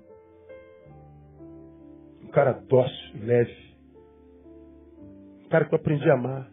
Um 2.23 2.29
cara 2.29 2.53
dócil, 2.53 3.25
leve. 3.25 3.75
Um 5.45 5.49
cara 5.49 5.65
que 5.65 5.75
eu 5.75 5.79
aprendi 5.79 6.09
a 6.11 6.15
amar. 6.15 6.51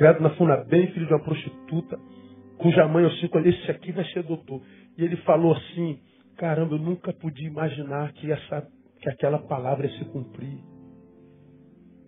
criado 0.00 0.22
na 0.22 0.30
Funabem, 0.30 0.86
filho 0.92 1.06
de 1.06 1.12
uma 1.12 1.22
prostituta, 1.22 1.98
cuja 2.56 2.88
mãe 2.88 3.04
eu 3.04 3.10
sinto 3.16 3.36
ali, 3.36 3.50
esse 3.50 3.70
aqui 3.70 3.92
vai 3.92 4.02
ser 4.06 4.22
doutor. 4.22 4.62
E 4.96 5.04
ele 5.04 5.16
falou 5.18 5.52
assim, 5.52 6.00
caramba, 6.38 6.74
eu 6.74 6.78
nunca 6.78 7.12
podia 7.12 7.46
imaginar 7.46 8.10
que, 8.14 8.32
essa, 8.32 8.66
que 8.98 9.10
aquela 9.10 9.38
palavra 9.40 9.86
ia 9.86 9.98
se 9.98 10.06
cumprir. 10.06 10.58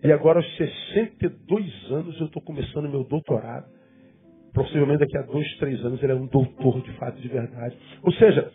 E 0.03 0.11
agora 0.11 0.39
aos 0.39 0.57
62 0.57 1.91
anos 1.91 2.19
eu 2.19 2.25
estou 2.25 2.41
começando 2.41 2.89
meu 2.89 3.03
doutorado. 3.03 3.71
Possivelmente 4.53 4.99
daqui 4.99 5.17
a 5.17 5.23
dois, 5.23 5.47
três 5.57 5.83
anos 5.83 6.01
ele 6.03 6.11
é 6.11 6.15
um 6.15 6.27
doutor 6.27 6.81
de 6.81 6.91
fato, 6.93 7.19
de 7.19 7.27
verdade. 7.27 7.75
Ou 8.03 8.11
seja, 8.13 8.51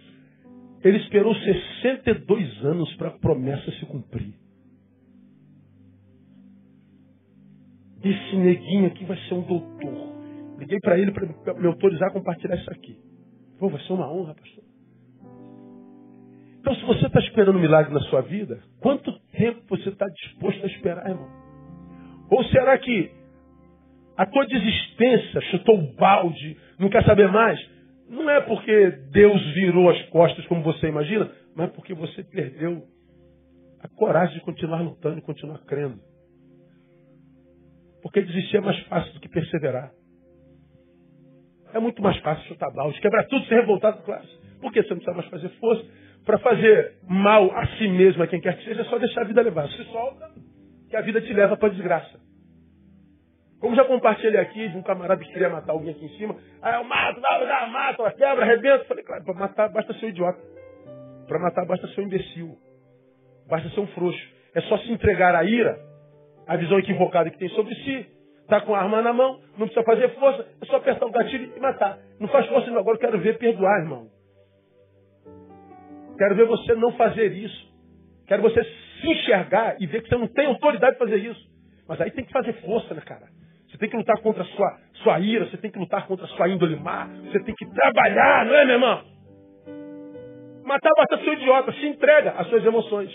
ele 0.84 0.98
esperou 0.98 1.34
62 1.34 2.64
anos 2.64 2.94
para 2.94 3.08
a 3.08 3.18
promessa 3.18 3.70
se 3.72 3.86
cumprir. 3.86 4.34
Esse 8.02 8.36
neguinho 8.36 8.86
aqui 8.86 9.04
vai 9.04 9.16
ser 9.28 9.34
um 9.34 9.42
doutor. 9.42 10.16
Liguei 10.58 10.78
para 10.80 10.98
ele 10.98 11.10
para 11.10 11.54
me 11.54 11.66
autorizar 11.66 12.08
a 12.08 12.12
compartilhar 12.12 12.56
isso 12.56 12.70
aqui. 12.70 12.96
Pô, 13.58 13.68
vai 13.68 13.80
ser 13.80 13.92
uma 13.92 14.12
honra, 14.12 14.34
pastor. 14.34 14.64
Então, 16.60 16.74
se 16.76 16.84
você 16.84 17.06
está 17.06 17.18
esperando 17.20 17.56
um 17.56 17.60
milagre 17.60 17.92
na 17.92 18.00
sua 18.02 18.20
vida, 18.20 18.60
quanto 18.80 19.12
tempo 19.32 19.62
você 19.68 19.88
está 19.88 20.06
disposto 20.06 20.62
a 20.62 20.66
esperar, 20.66 21.08
irmão? 21.08 21.28
Ou 22.30 22.44
será 22.44 22.78
que 22.78 23.10
a 24.18 24.26
tua 24.26 24.44
desistência 24.46 25.40
chutou 25.42 25.78
o 25.78 25.94
balde, 25.94 26.56
não 26.76 26.90
quer 26.90 27.04
saber 27.04 27.28
mais? 27.30 27.56
Não 28.08 28.28
é 28.28 28.40
porque 28.40 28.90
Deus 29.12 29.40
virou 29.54 29.88
as 29.88 30.02
costas, 30.08 30.44
como 30.48 30.60
você 30.64 30.88
imagina, 30.88 31.30
mas 31.54 31.70
porque 31.70 31.94
você 31.94 32.24
perdeu 32.24 32.82
a 33.80 33.86
coragem 33.86 34.34
de 34.34 34.40
continuar 34.40 34.80
lutando 34.80 35.20
e 35.20 35.22
continuar 35.22 35.58
crendo. 35.58 36.00
Porque 38.02 38.20
desistir 38.20 38.56
é 38.56 38.60
mais 38.60 38.76
fácil 38.86 39.14
do 39.14 39.20
que 39.20 39.28
perseverar. 39.28 39.92
É 41.72 41.78
muito 41.78 42.02
mais 42.02 42.16
fácil 42.18 42.44
chutar 42.48 42.72
balde, 42.72 43.00
quebrar 43.00 43.24
tudo, 43.26 43.46
ser 43.46 43.60
revoltado, 43.60 44.02
claro. 44.02 44.26
Porque 44.60 44.82
você 44.82 44.88
não 44.88 44.96
precisa 44.96 45.16
mais 45.16 45.28
fazer 45.28 45.48
força. 45.60 45.84
Para 46.24 46.38
fazer 46.38 46.98
mal 47.08 47.52
a 47.52 47.66
si 47.76 47.86
mesmo, 47.86 48.20
a 48.20 48.26
quem 48.26 48.40
quer 48.40 48.58
que 48.58 48.64
seja, 48.64 48.80
é 48.80 48.84
só 48.86 48.98
deixar 48.98 49.20
a 49.20 49.28
vida 49.28 49.42
levar. 49.42 49.68
Se 49.68 49.84
solta, 49.84 50.28
que 50.90 50.96
a 50.96 51.02
vida 51.02 51.20
te 51.20 51.32
leva 51.32 51.56
para 51.56 51.68
a 51.68 51.72
desgraça. 51.72 52.27
Como 53.60 53.74
já 53.74 53.84
compartilhei 53.84 54.40
aqui 54.40 54.68
de 54.68 54.76
um 54.76 54.82
camarada 54.82 55.22
que 55.22 55.32
queria 55.32 55.48
matar 55.50 55.72
alguém 55.72 55.90
aqui 55.90 56.04
em 56.04 56.16
cima. 56.16 56.36
Ah, 56.62 56.76
eu 56.76 56.84
mato, 56.84 57.20
dá, 57.20 57.44
dá, 57.44 57.66
mato, 57.66 58.02
quebra, 58.16 58.44
arrebenta. 58.44 58.84
Falei, 58.84 59.04
claro, 59.04 59.24
para 59.24 59.34
matar 59.34 59.68
basta 59.70 59.92
ser 59.94 60.06
um 60.06 60.08
idiota. 60.10 60.38
Para 61.26 61.38
matar 61.40 61.66
basta 61.66 61.88
ser 61.88 62.00
um 62.00 62.04
imbecil. 62.04 62.56
Basta 63.48 63.68
ser 63.70 63.80
um 63.80 63.86
frouxo. 63.88 64.28
É 64.54 64.60
só 64.62 64.78
se 64.78 64.92
entregar 64.92 65.34
à 65.34 65.44
ira 65.44 65.78
a 66.46 66.56
visão 66.56 66.78
equivocada 66.78 67.30
que 67.30 67.38
tem 67.38 67.48
sobre 67.50 67.74
si, 67.74 68.06
está 68.40 68.62
com 68.62 68.74
a 68.74 68.78
arma 68.78 69.02
na 69.02 69.12
mão, 69.12 69.38
não 69.58 69.66
precisa 69.66 69.84
fazer 69.84 70.08
força, 70.14 70.46
é 70.62 70.64
só 70.64 70.76
apertar 70.76 71.04
o 71.04 71.10
gatilho 71.10 71.52
e 71.54 71.60
matar. 71.60 71.98
Não 72.18 72.28
faz 72.28 72.46
força 72.46 72.70
não, 72.70 72.78
agora 72.78 72.96
eu 72.96 73.00
quero 73.00 73.20
ver 73.20 73.36
perdoar, 73.36 73.80
irmão. 73.80 74.08
Quero 76.16 76.34
ver 76.34 76.46
você 76.46 76.74
não 76.74 76.92
fazer 76.92 77.32
isso. 77.32 77.68
Quero 78.26 78.42
você 78.42 78.64
se 78.64 79.08
enxergar 79.08 79.76
e 79.78 79.86
ver 79.86 80.02
que 80.02 80.08
você 80.08 80.16
não 80.16 80.26
tem 80.26 80.46
autoridade 80.46 80.94
de 80.94 80.98
fazer 80.98 81.16
isso. 81.16 81.40
Mas 81.86 82.00
aí 82.00 82.10
tem 82.10 82.24
que 82.24 82.32
fazer 82.32 82.54
força, 82.54 82.94
né, 82.94 83.02
cara? 83.02 83.28
Você 83.68 83.78
tem 83.78 83.88
que 83.90 83.96
lutar 83.96 84.18
contra 84.22 84.42
a 84.42 84.46
sua, 84.46 84.78
sua 85.02 85.20
ira, 85.20 85.46
você 85.46 85.58
tem 85.58 85.70
que 85.70 85.78
lutar 85.78 86.06
contra 86.06 86.24
a 86.24 86.28
sua 86.28 86.48
índole 86.48 86.76
má, 86.76 87.06
você 87.06 87.42
tem 87.44 87.54
que 87.54 87.66
trabalhar, 87.66 88.46
não 88.46 88.54
é, 88.54 88.64
meu 88.64 88.74
irmão? 88.74 89.04
Matar 90.64 90.90
basta 90.96 91.18
ser 91.18 91.32
idiota, 91.34 91.72
se 91.72 91.86
entrega 91.86 92.32
às 92.32 92.46
suas 92.48 92.64
emoções. 92.64 93.10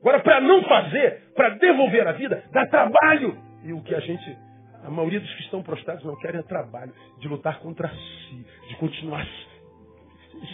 Agora, 0.00 0.20
para 0.20 0.40
não 0.40 0.62
fazer, 0.64 1.32
para 1.34 1.50
devolver 1.50 2.06
a 2.06 2.12
vida, 2.12 2.44
dá 2.52 2.66
trabalho. 2.66 3.38
E 3.64 3.72
o 3.72 3.82
que 3.82 3.94
a 3.94 4.00
gente, 4.00 4.36
a 4.84 4.90
maioria 4.90 5.18
dos 5.18 5.34
que 5.34 5.42
estão 5.42 5.62
prostrados 5.62 6.04
não 6.04 6.14
querem 6.18 6.40
é 6.40 6.42
trabalho, 6.42 6.92
de 7.18 7.26
lutar 7.26 7.58
contra 7.60 7.88
si, 7.88 8.46
de 8.68 8.76
continuar 8.76 9.26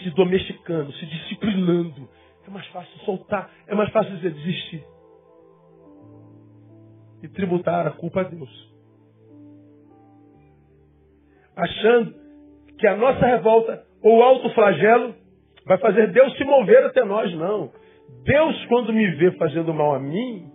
se 0.03 0.09
domesticando, 0.11 0.91
se 0.93 1.05
disciplinando. 1.05 2.09
É 2.47 2.49
mais 2.49 2.65
fácil 2.67 2.97
soltar, 2.99 3.49
é 3.67 3.75
mais 3.75 3.91
fácil 3.91 4.15
dizer 4.15 4.31
desistir. 4.31 4.83
E 7.21 7.27
tributar 7.27 7.85
a 7.87 7.91
culpa 7.91 8.21
a 8.21 8.23
Deus. 8.23 8.71
Achando 11.55 12.15
que 12.77 12.87
a 12.87 12.95
nossa 12.95 13.25
revolta 13.25 13.83
ou 14.01 14.23
alto 14.23 14.49
flagelo 14.53 15.15
vai 15.65 15.77
fazer 15.77 16.11
Deus 16.11 16.35
se 16.37 16.43
mover 16.43 16.83
até 16.85 17.03
nós, 17.05 17.31
não. 17.35 17.71
Deus, 18.23 18.65
quando 18.65 18.91
me 18.91 19.09
vê 19.15 19.31
fazendo 19.33 19.73
mal 19.73 19.95
a 19.95 19.99
mim, 19.99 20.49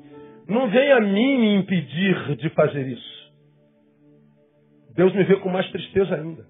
não 0.49 0.69
vem 0.71 0.93
a 0.93 1.01
mim 1.01 1.39
me 1.39 1.55
impedir 1.57 2.37
de 2.37 2.51
fazer 2.51 2.87
isso. 2.87 3.17
Deus 4.95 5.15
me 5.15 5.25
vê 5.25 5.37
com 5.37 5.51
mais 5.51 5.69
tristeza 5.71 6.15
ainda. 6.15 6.45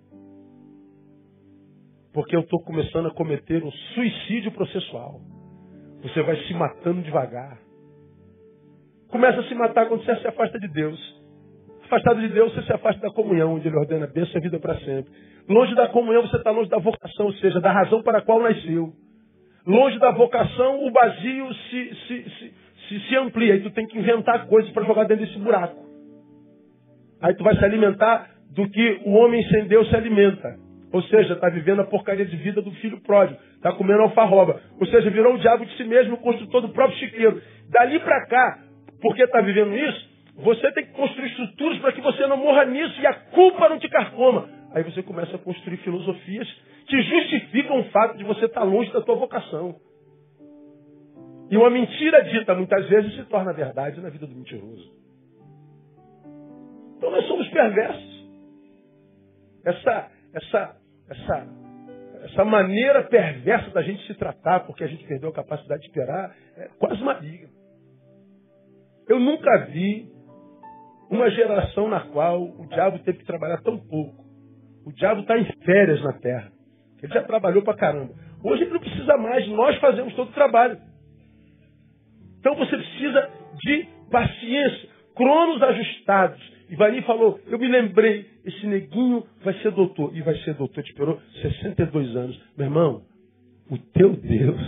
Porque 2.12 2.34
eu 2.34 2.40
estou 2.40 2.62
começando 2.62 3.08
a 3.08 3.14
cometer 3.14 3.62
um 3.62 3.70
suicídio 3.70 4.52
processual. 4.52 5.20
Você 6.02 6.22
vai 6.22 6.36
se 6.44 6.54
matando 6.54 7.02
devagar. 7.02 7.58
Começa 9.10 9.40
a 9.40 9.44
se 9.44 9.54
matar 9.54 9.86
quando 9.86 10.04
você 10.04 10.16
se 10.16 10.26
afasta 10.26 10.58
de 10.58 10.68
Deus. 10.68 10.98
Afastado 11.84 12.20
de 12.20 12.28
Deus, 12.28 12.52
você 12.52 12.62
se 12.62 12.72
afasta 12.72 13.00
da 13.00 13.12
comunhão, 13.12 13.54
onde 13.54 13.68
Ele 13.68 13.76
ordena 13.76 14.06
a 14.06 14.08
bênção 14.08 14.38
e 14.38 14.40
vida 14.40 14.58
para 14.58 14.74
sempre. 14.80 15.12
Longe 15.48 15.74
da 15.76 15.88
comunhão, 15.88 16.22
você 16.22 16.36
está 16.36 16.50
longe 16.50 16.68
da 16.68 16.78
vocação, 16.78 17.26
ou 17.26 17.32
seja, 17.34 17.60
da 17.60 17.70
razão 17.70 18.02
para 18.02 18.18
a 18.18 18.22
qual 18.22 18.42
nasceu. 18.42 18.92
Longe 19.64 19.98
da 19.98 20.10
vocação, 20.10 20.84
o 20.84 20.90
vazio 20.90 21.54
se, 21.54 21.94
se, 21.94 22.30
se, 22.30 22.54
se, 22.88 23.00
se 23.08 23.16
amplia. 23.16 23.54
Aí 23.54 23.60
tu 23.60 23.70
tem 23.70 23.86
que 23.86 23.98
inventar 23.98 24.46
coisas 24.46 24.70
para 24.72 24.84
jogar 24.84 25.04
dentro 25.04 25.24
desse 25.24 25.38
buraco. 25.38 25.86
Aí 27.22 27.34
tu 27.34 27.44
vai 27.44 27.56
se 27.56 27.64
alimentar 27.64 28.30
do 28.52 28.68
que 28.68 29.00
o 29.04 29.12
homem 29.12 29.42
sem 29.48 29.66
Deus 29.66 29.88
se 29.88 29.96
alimenta. 29.96 30.56
Ou 30.92 31.02
seja, 31.02 31.34
está 31.34 31.48
vivendo 31.48 31.82
a 31.82 31.84
porcaria 31.84 32.24
de 32.24 32.36
vida 32.36 32.62
do 32.62 32.70
filho 32.72 33.00
pródigo. 33.02 33.38
Está 33.54 33.72
comendo 33.72 34.02
alfarroba. 34.02 34.60
Ou 34.80 34.86
seja, 34.86 35.10
virou 35.10 35.34
o 35.34 35.38
diabo 35.38 35.64
de 35.64 35.76
si 35.76 35.84
mesmo, 35.84 36.14
o 36.14 36.18
construtor 36.18 36.62
do 36.62 36.70
próprio 36.70 36.98
chiqueiro. 36.98 37.40
Dali 37.70 37.98
para 38.00 38.26
cá, 38.26 38.58
porque 39.00 39.22
está 39.22 39.40
vivendo 39.40 39.76
isso, 39.76 40.08
você 40.36 40.70
tem 40.72 40.86
que 40.86 40.92
construir 40.92 41.28
estruturas 41.28 41.78
para 41.78 41.92
que 41.92 42.00
você 42.00 42.26
não 42.26 42.36
morra 42.36 42.64
nisso 42.66 43.00
e 43.00 43.06
a 43.06 43.14
culpa 43.14 43.68
não 43.68 43.78
te 43.78 43.88
carcoma. 43.88 44.48
Aí 44.74 44.82
você 44.82 45.02
começa 45.02 45.36
a 45.36 45.38
construir 45.38 45.78
filosofias 45.78 46.46
que 46.86 47.02
justificam 47.02 47.80
o 47.80 47.84
fato 47.84 48.16
de 48.16 48.24
você 48.24 48.44
estar 48.44 48.62
longe 48.62 48.92
da 48.92 49.00
tua 49.00 49.16
vocação. 49.16 49.76
E 51.50 51.56
uma 51.56 51.70
mentira 51.70 52.22
dita 52.24 52.54
muitas 52.54 52.88
vezes 52.88 53.14
se 53.14 53.24
torna 53.24 53.52
verdade 53.52 54.00
na 54.00 54.10
vida 54.10 54.26
do 54.26 54.34
mentiroso. 54.34 54.92
Então 56.96 57.10
nós 57.10 57.26
somos 57.26 57.48
perversos. 57.48 58.16
Essa, 59.64 60.10
essa, 60.34 60.76
essa, 61.08 61.46
essa 62.24 62.44
maneira 62.44 63.02
perversa 63.04 63.70
da 63.70 63.82
gente 63.82 64.06
se 64.06 64.14
tratar, 64.14 64.60
porque 64.60 64.84
a 64.84 64.86
gente 64.86 65.04
perdeu 65.06 65.30
a 65.30 65.32
capacidade 65.32 65.80
de 65.82 65.88
esperar, 65.88 66.34
é 66.56 66.68
quase 66.78 67.02
maligna. 67.02 67.55
Eu 69.08 69.20
nunca 69.20 69.66
vi 69.66 70.08
uma 71.10 71.30
geração 71.30 71.88
na 71.88 72.00
qual 72.00 72.42
o 72.42 72.66
diabo 72.68 72.98
teve 73.00 73.18
que 73.18 73.24
trabalhar 73.24 73.62
tão 73.62 73.78
pouco. 73.78 74.24
O 74.84 74.92
diabo 74.92 75.20
está 75.20 75.38
em 75.38 75.44
férias 75.64 76.02
na 76.02 76.12
terra. 76.14 76.50
Ele 77.02 77.12
já 77.12 77.22
trabalhou 77.22 77.62
pra 77.62 77.74
caramba. 77.74 78.14
Hoje 78.42 78.62
ele 78.62 78.72
não 78.72 78.80
precisa 78.80 79.16
mais, 79.16 79.46
nós 79.48 79.76
fazemos 79.78 80.14
todo 80.14 80.28
o 80.28 80.32
trabalho. 80.32 80.78
Então 82.40 82.54
você 82.56 82.76
precisa 82.76 83.30
de 83.60 83.88
paciência. 84.10 84.88
cronos 85.14 85.62
ajustados. 85.62 86.56
E 86.68 86.74
Vani 86.74 87.02
falou, 87.02 87.40
eu 87.46 87.58
me 87.58 87.68
lembrei, 87.68 88.26
esse 88.44 88.66
neguinho 88.66 89.24
vai 89.44 89.54
ser 89.60 89.70
doutor. 89.70 90.14
E 90.16 90.20
vai 90.22 90.34
ser 90.38 90.54
doutor, 90.54 90.82
te 90.82 90.90
esperou 90.90 91.20
62 91.42 92.16
anos. 92.16 92.40
Meu 92.56 92.66
irmão, 92.66 93.02
o 93.70 93.78
teu 93.78 94.12
Deus 94.14 94.60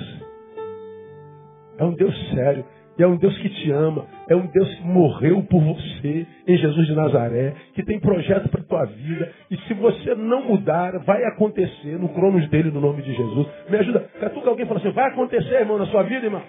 é 1.78 1.84
um 1.84 1.94
Deus 1.94 2.14
sério. 2.34 2.64
E 2.98 3.02
é 3.02 3.06
um 3.06 3.16
Deus 3.16 3.38
que 3.38 3.48
te 3.48 3.70
ama. 3.70 4.06
É 4.28 4.34
um 4.34 4.46
Deus 4.46 4.74
que 4.74 4.82
morreu 4.82 5.40
por 5.44 5.62
você 5.62 6.26
em 6.48 6.56
Jesus 6.56 6.86
de 6.88 6.94
Nazaré. 6.96 7.54
Que 7.72 7.84
tem 7.84 8.00
projeto 8.00 8.48
para 8.48 8.62
tua 8.62 8.84
vida. 8.86 9.30
E 9.48 9.56
se 9.56 9.74
você 9.74 10.16
não 10.16 10.42
mudar, 10.42 10.98
vai 11.04 11.22
acontecer 11.24 11.96
no 11.96 12.08
cronos 12.08 12.48
dele, 12.48 12.72
no 12.72 12.80
nome 12.80 13.02
de 13.02 13.14
Jesus. 13.14 13.46
Me 13.70 13.76
ajuda. 13.78 14.00
Catuca 14.18 14.50
alguém 14.50 14.66
fala 14.66 14.80
assim, 14.80 14.90
vai 14.90 15.10
acontecer, 15.10 15.60
irmão, 15.60 15.78
na 15.78 15.86
sua 15.86 16.02
vida, 16.02 16.26
irmão. 16.26 16.42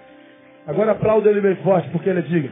Agora 0.66 0.90
aplauda 0.90 1.30
ele 1.30 1.40
bem 1.40 1.54
forte, 1.56 1.88
porque 1.90 2.10
ele 2.10 2.18
é 2.18 2.22
digno. 2.22 2.50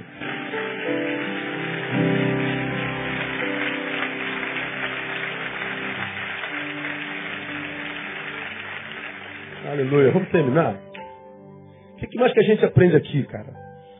Aleluia. 9.69 10.13
Vamos 10.13 10.29
terminar? 10.31 10.77
O 11.95 12.07
que 12.07 12.19
mais 12.19 12.33
que 12.33 12.41
a 12.41 12.45
gente 12.45 12.65
aprende 12.65 12.97
aqui, 12.97 13.25
cara? 13.25 13.58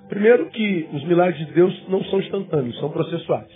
Primeiro 0.09 0.49
que 0.51 0.89
os 0.93 1.05
milagres 1.05 1.47
de 1.47 1.53
Deus 1.53 1.89
não 1.89 2.03
são 2.05 2.19
instantâneos, 2.21 2.79
são 2.81 2.91
processuais. 2.91 3.51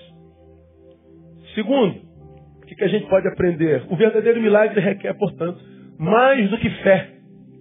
Segundo, 1.54 1.96
o 2.62 2.66
que 2.66 2.84
a 2.84 2.88
gente 2.88 3.06
pode 3.08 3.26
aprender? 3.28 3.84
O 3.90 3.96
verdadeiro 3.96 4.40
milagre 4.40 4.80
requer, 4.80 5.14
portanto, 5.14 5.60
mais 5.98 6.50
do 6.50 6.58
que 6.58 6.70
fé. 6.82 7.10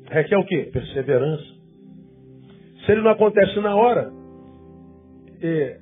Requer 0.09 0.37
o 0.37 0.45
quê? 0.45 0.69
Perseverança. 0.71 1.45
Se 2.85 2.91
ele 2.91 3.01
não 3.01 3.11
acontece 3.11 3.59
na 3.59 3.75
hora, 3.75 4.11
é, 5.41 5.79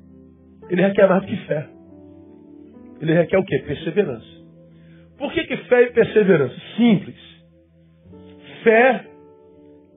ele 0.70 0.82
requer 0.82 1.08
mais 1.08 1.22
do 1.22 1.28
que 1.28 1.38
fé. 1.48 1.68
Ele 3.02 3.14
requer 3.14 3.38
o 3.38 3.46
quê? 3.46 3.60
Perseverança. 3.60 4.40
Por 5.18 5.34
que, 5.34 5.44
que 5.46 5.58
fé 5.58 5.84
e 5.84 5.92
perseverança? 5.92 6.56
Simples. 6.78 7.18
Fé 8.64 9.06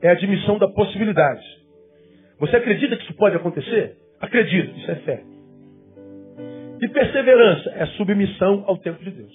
é 0.02 0.08
a 0.08 0.12
admissão 0.12 0.58
da 0.58 0.68
possibilidade. 0.68 1.42
Você 2.42 2.56
acredita 2.56 2.96
que 2.96 3.04
isso 3.04 3.14
pode 3.14 3.36
acontecer? 3.36 3.96
Acredito, 4.20 4.76
isso 4.76 4.90
é 4.90 4.96
fé. 4.96 5.22
E 6.80 6.88
perseverança 6.88 7.70
é 7.70 7.86
submissão 7.96 8.64
ao 8.66 8.78
tempo 8.78 9.00
de 9.04 9.12
Deus. 9.12 9.32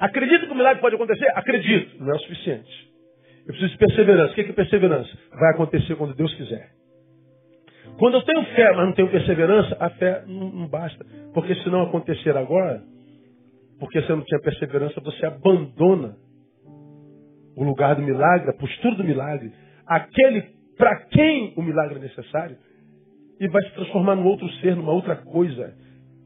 Acredito 0.00 0.46
que 0.46 0.52
o 0.52 0.56
milagre 0.56 0.80
pode 0.80 0.94
acontecer? 0.94 1.26
Acredito, 1.34 2.02
não 2.02 2.12
é 2.12 2.16
o 2.16 2.20
suficiente. 2.20 2.90
Eu 3.40 3.48
preciso 3.48 3.72
de 3.72 3.76
perseverança. 3.76 4.32
O 4.32 4.34
que 4.36 4.40
é 4.40 4.52
perseverança? 4.54 5.18
Vai 5.38 5.50
acontecer 5.52 5.96
quando 5.96 6.14
Deus 6.14 6.32
quiser. 6.32 6.70
Quando 7.98 8.14
eu 8.14 8.22
tenho 8.22 8.42
fé, 8.54 8.72
mas 8.74 8.86
não 8.86 8.92
tenho 8.94 9.10
perseverança, 9.10 9.76
a 9.78 9.90
fé 9.90 10.24
não, 10.26 10.50
não 10.50 10.66
basta. 10.66 11.04
Porque 11.34 11.54
se 11.56 11.68
não 11.68 11.82
acontecer 11.82 12.34
agora, 12.34 12.82
porque 13.78 14.00
você 14.00 14.14
não 14.14 14.24
tinha 14.24 14.40
perseverança, 14.40 14.98
você 15.02 15.26
abandona 15.26 16.16
o 17.54 17.64
lugar 17.64 17.96
do 17.96 18.02
milagre, 18.02 18.48
a 18.48 18.54
postura 18.54 18.94
do 18.94 19.04
milagre, 19.04 19.52
aquele 19.86 20.55
para 20.76 20.96
quem 21.06 21.54
o 21.56 21.62
milagre 21.62 21.96
é 21.96 22.00
necessário, 22.00 22.56
e 23.40 23.48
vai 23.48 23.62
se 23.64 23.70
transformar 23.74 24.14
num 24.14 24.26
outro 24.26 24.48
ser, 24.54 24.74
numa 24.74 24.92
outra 24.92 25.16
coisa 25.16 25.74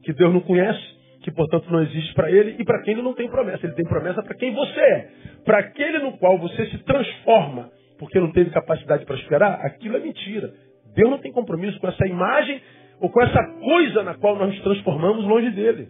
que 0.03 0.13
Deus 0.13 0.33
não 0.33 0.41
conhece, 0.41 0.81
que 1.21 1.31
portanto 1.31 1.69
não 1.69 1.81
existe 1.83 2.13
para 2.13 2.31
ele 2.31 2.55
e 2.57 2.65
para 2.65 2.81
quem 2.81 2.93
ele 2.93 3.03
não 3.03 3.13
tem 3.13 3.29
promessa. 3.29 3.65
Ele 3.65 3.75
tem 3.75 3.85
promessa 3.85 4.23
para 4.23 4.35
quem 4.35 4.53
você 4.53 4.79
é. 4.79 5.09
Para 5.45 5.59
aquele 5.59 5.99
no 5.99 6.17
qual 6.17 6.37
você 6.39 6.65
se 6.67 6.77
transforma, 6.79 7.69
porque 7.99 8.19
não 8.19 8.31
teve 8.31 8.49
capacidade 8.49 9.05
para 9.05 9.15
esperar, 9.15 9.65
aquilo 9.65 9.97
é 9.97 9.99
mentira. 9.99 10.53
Deus 10.95 11.09
não 11.09 11.19
tem 11.19 11.31
compromisso 11.31 11.79
com 11.79 11.87
essa 11.87 12.07
imagem 12.07 12.61
ou 12.99 13.09
com 13.09 13.21
essa 13.21 13.43
coisa 13.59 14.03
na 14.03 14.15
qual 14.15 14.35
nós 14.35 14.49
nos 14.49 14.61
transformamos 14.61 15.25
longe 15.25 15.51
dele. 15.51 15.89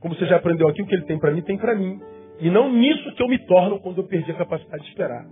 Como 0.00 0.14
você 0.14 0.26
já 0.26 0.36
aprendeu 0.36 0.68
aqui, 0.68 0.82
o 0.82 0.86
que 0.86 0.94
ele 0.94 1.06
tem 1.06 1.18
para 1.18 1.30
mim, 1.30 1.40
tem 1.42 1.56
para 1.56 1.74
mim. 1.74 1.98
E 2.40 2.50
não 2.50 2.70
nisso 2.72 3.14
que 3.14 3.22
eu 3.22 3.28
me 3.28 3.38
torno 3.46 3.80
quando 3.80 3.98
eu 3.98 4.04
perdi 4.06 4.30
a 4.32 4.34
capacidade 4.34 4.82
de 4.82 4.90
esperar. 4.90 5.24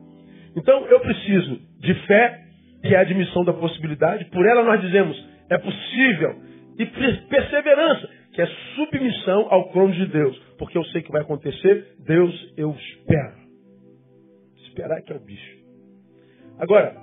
Então 0.56 0.86
eu 0.86 1.00
preciso 1.00 1.60
de 1.80 1.94
fé, 2.06 2.44
que 2.82 2.94
é 2.94 2.98
a 2.98 3.02
admissão 3.02 3.44
da 3.44 3.52
possibilidade. 3.52 4.24
Por 4.26 4.46
ela 4.46 4.62
nós 4.62 4.80
dizemos, 4.80 5.16
é 5.50 5.58
possível. 5.58 6.36
E 6.78 6.86
perseverança, 6.86 8.08
que 8.32 8.40
é 8.40 8.46
submissão 8.74 9.46
ao 9.50 9.70
crono 9.70 9.92
de 9.92 10.06
Deus. 10.06 10.36
Porque 10.58 10.76
eu 10.76 10.84
sei 10.86 11.02
que 11.02 11.12
vai 11.12 11.22
acontecer, 11.22 11.96
Deus 12.06 12.54
eu 12.56 12.70
espero. 12.72 13.36
Esperar 14.66 15.02
que 15.02 15.12
é 15.12 15.16
o 15.16 15.20
bicho. 15.20 15.62
Agora, 16.58 16.96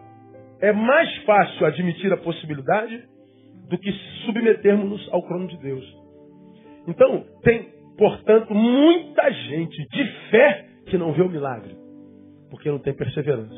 é 0.62 0.72
mais 0.72 1.16
fácil 1.24 1.66
admitir 1.66 2.12
a 2.12 2.18
possibilidade 2.18 3.04
do 3.70 3.78
que 3.78 3.92
submetermos-nos 4.26 5.08
ao 5.14 5.24
crono 5.24 5.48
de 5.48 5.58
Deus. 5.58 5.86
Então, 6.88 7.24
tem, 7.44 7.70
portanto, 7.98 8.54
muita 8.54 9.32
gente 9.32 9.88
de 9.90 10.04
fé 10.32 10.66
que 10.88 10.98
não 10.98 11.14
vê 11.14 11.22
o 11.22 11.30
milagre, 11.30 11.76
porque 12.50 12.70
não 12.70 12.80
tem 12.80 12.94
perseverança. 12.94 13.54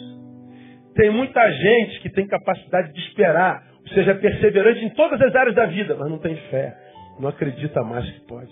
Tem 0.96 1.10
muita 1.10 1.50
gente 1.52 2.00
que 2.02 2.10
tem 2.10 2.28
capacidade 2.28 2.94
de 2.94 3.00
esperar, 3.00 3.64
ou 3.82 3.88
seja, 3.94 4.16
perseverante 4.16 4.84
em 4.84 4.90
todas 4.90 5.22
as 5.22 5.34
áreas 5.34 5.56
da 5.56 5.66
vida, 5.66 5.96
mas 5.98 6.10
não 6.10 6.18
tem 6.18 6.36
fé, 6.50 6.76
não 7.20 7.30
acredita 7.30 7.82
mais 7.84 8.10
que 8.10 8.20
pode. 8.28 8.52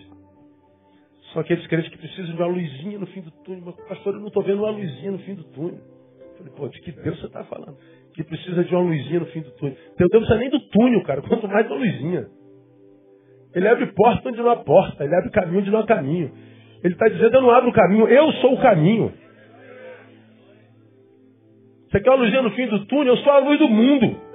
São 1.33 1.41
aqueles 1.41 1.65
crentes 1.67 1.89
que 1.91 1.97
precisam 1.97 2.35
de 2.35 2.41
uma 2.41 2.47
luzinha 2.47 2.97
no 2.97 3.05
fim 3.07 3.21
do 3.21 3.31
túnel. 3.43 3.63
Mas, 3.65 3.75
pastor, 3.87 4.15
eu 4.15 4.19
não 4.19 4.29
estou 4.29 4.41
vendo 4.41 4.63
uma 4.63 4.71
luzinha 4.71 5.11
no 5.11 5.19
fim 5.19 5.35
do 5.35 5.43
túnel. 5.43 5.79
Eu 6.19 6.37
falei, 6.37 6.53
pô, 6.55 6.67
de 6.69 6.81
que 6.81 6.91
Deus 6.91 7.19
você 7.19 7.27
está 7.27 7.43
falando? 7.43 7.77
Que 8.15 8.23
precisa 8.23 8.63
de 8.63 8.73
uma 8.73 8.81
luzinha 8.81 9.19
no 9.19 9.25
fim 9.27 9.41
do 9.41 9.51
túnel. 9.51 9.75
Teu 9.95 10.07
Deus 10.09 10.11
não 10.11 10.19
precisa 10.21 10.39
nem 10.39 10.49
do 10.49 10.59
túnel, 10.69 11.03
cara, 11.03 11.21
quanto 11.21 11.47
mais 11.47 11.67
uma 11.67 11.75
luzinha. 11.75 12.27
Ele 13.53 13.67
abre 13.67 13.87
porta 13.87 14.29
onde 14.29 14.37
não 14.37 14.49
há 14.49 14.55
porta, 14.57 15.03
ele 15.03 15.15
abre 15.15 15.29
caminho 15.31 15.59
onde 15.59 15.71
não 15.71 15.79
há 15.79 15.85
caminho. 15.85 16.31
Ele 16.83 16.93
está 16.93 17.07
dizendo, 17.07 17.35
eu 17.35 17.41
não 17.41 17.51
abro 17.51 17.69
o 17.69 17.73
caminho, 17.73 18.07
eu 18.07 18.31
sou 18.33 18.53
o 18.53 18.61
caminho. 18.61 19.11
Você 21.89 21.99
quer 22.01 22.09
uma 22.11 22.23
luzinha 22.23 22.41
no 22.41 22.51
fim 22.51 22.67
do 22.67 22.85
túnel? 22.85 23.15
Eu 23.15 23.17
sou 23.17 23.31
a 23.31 23.39
luz 23.39 23.57
do 23.57 23.67
mundo. 23.67 24.29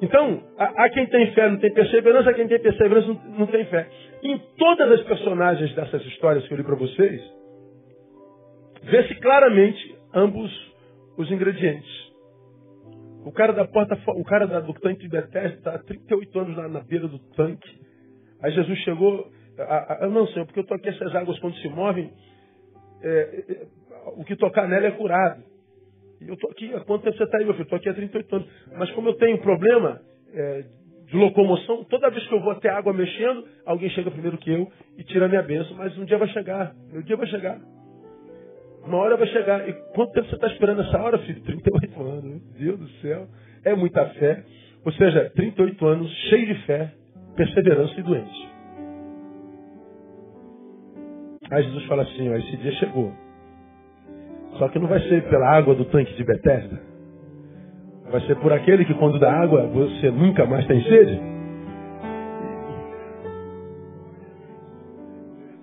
Então, 0.00 0.40
há 0.56 0.88
quem 0.90 1.06
tem 1.06 1.32
fé, 1.32 1.50
não 1.50 1.58
tem 1.58 1.72
perseverança, 1.72 2.30
há 2.30 2.34
quem 2.34 2.46
tem 2.46 2.60
perseverança, 2.60 3.08
não, 3.08 3.38
não 3.38 3.46
tem 3.48 3.64
fé. 3.64 3.88
Em 4.22 4.38
todas 4.56 4.92
as 4.92 5.02
personagens 5.02 5.74
dessas 5.74 6.04
histórias 6.06 6.46
que 6.46 6.54
eu 6.54 6.58
li 6.58 6.62
para 6.62 6.76
vocês, 6.76 7.20
vê-se 8.84 9.14
claramente 9.16 9.96
ambos 10.14 10.50
os 11.16 11.28
ingredientes. 11.32 12.08
O 13.24 13.32
cara 13.32 13.52
da 13.52 13.66
porta, 13.66 13.98
o 14.14 14.24
cara 14.24 14.46
da, 14.46 14.60
do 14.60 14.72
tanque 14.74 15.02
de 15.02 15.08
Bethesda 15.08 15.56
está 15.56 15.74
há 15.74 15.78
38 15.80 16.38
anos 16.38 16.56
na, 16.56 16.68
na 16.68 16.80
beira 16.80 17.08
do 17.08 17.18
tanque. 17.34 17.68
Aí 18.40 18.52
Jesus 18.52 18.78
chegou, 18.78 19.28
a, 19.58 20.04
a, 20.04 20.08
não 20.08 20.28
sei, 20.28 20.44
porque 20.44 20.60
eu 20.60 20.62
estou 20.62 20.76
aqui, 20.76 20.88
essas 20.88 21.12
águas 21.16 21.40
quando 21.40 21.56
se 21.56 21.68
movem, 21.68 22.12
é, 23.02 23.44
é, 23.48 23.66
o 24.16 24.24
que 24.24 24.36
tocar 24.36 24.68
nela 24.68 24.86
é 24.86 24.90
curado. 24.92 25.42
E 26.20 26.28
eu 26.28 26.34
estou 26.34 26.50
aqui, 26.50 26.72
há 26.74 26.80
quanto 26.80 27.04
tempo 27.04 27.16
você 27.16 27.24
está 27.24 27.38
aí, 27.38 27.44
meu 27.44 27.54
filho? 27.54 27.64
Estou 27.64 27.76
aqui 27.76 27.88
há 27.88 27.94
38 27.94 28.36
anos. 28.36 28.48
Mas 28.76 28.90
como 28.92 29.08
eu 29.08 29.14
tenho 29.14 29.38
problema 29.38 30.00
é, 30.32 30.64
de 31.06 31.16
locomoção, 31.16 31.84
toda 31.84 32.10
vez 32.10 32.26
que 32.26 32.34
eu 32.34 32.40
vou 32.40 32.50
até 32.50 32.68
água 32.68 32.92
mexendo, 32.92 33.44
alguém 33.64 33.88
chega 33.90 34.10
primeiro 34.10 34.36
que 34.38 34.50
eu 34.50 34.70
e 34.96 35.04
tira 35.04 35.26
a 35.26 35.28
minha 35.28 35.42
bênção. 35.42 35.76
Mas 35.76 35.96
um 35.96 36.04
dia 36.04 36.18
vai 36.18 36.28
chegar, 36.28 36.74
meu 36.92 37.02
dia 37.02 37.16
vai 37.16 37.26
chegar. 37.26 37.58
Uma 38.84 38.98
hora 38.98 39.16
vai 39.16 39.26
chegar. 39.28 39.68
E 39.68 39.72
quanto 39.94 40.12
tempo 40.12 40.28
você 40.28 40.34
está 40.34 40.46
esperando 40.48 40.80
essa 40.80 40.98
hora, 40.98 41.18
filho? 41.18 41.40
38 41.42 42.02
anos. 42.02 42.24
Meu 42.24 42.40
Deus 42.58 42.78
do 42.80 42.88
céu. 43.00 43.26
É 43.64 43.74
muita 43.74 44.04
fé. 44.10 44.44
Ou 44.84 44.92
seja, 44.92 45.30
38 45.34 45.86
anos, 45.86 46.10
cheio 46.30 46.46
de 46.46 46.54
fé, 46.64 46.92
perseverança 47.36 47.98
e 47.98 48.02
doente. 48.02 48.48
Aí 51.50 51.62
Jesus 51.62 51.84
fala 51.84 52.02
assim, 52.02 52.28
ó, 52.28 52.36
esse 52.36 52.56
dia 52.58 52.72
chegou. 52.72 53.12
Só 54.56 54.68
que 54.68 54.78
não 54.78 54.88
vai 54.88 55.00
ser 55.00 55.28
pela 55.28 55.48
água 55.48 55.74
do 55.74 55.84
tanque 55.86 56.14
de 56.14 56.24
Betesda. 56.24 56.80
Vai 58.10 58.20
ser 58.22 58.36
por 58.36 58.52
aquele 58.52 58.84
que 58.84 58.94
quando 58.94 59.18
dá 59.18 59.30
água 59.30 59.66
você 59.66 60.10
nunca 60.10 60.46
mais 60.46 60.66
tem 60.66 60.82
sede. 60.82 61.20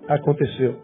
Aconteceu. 0.08 0.76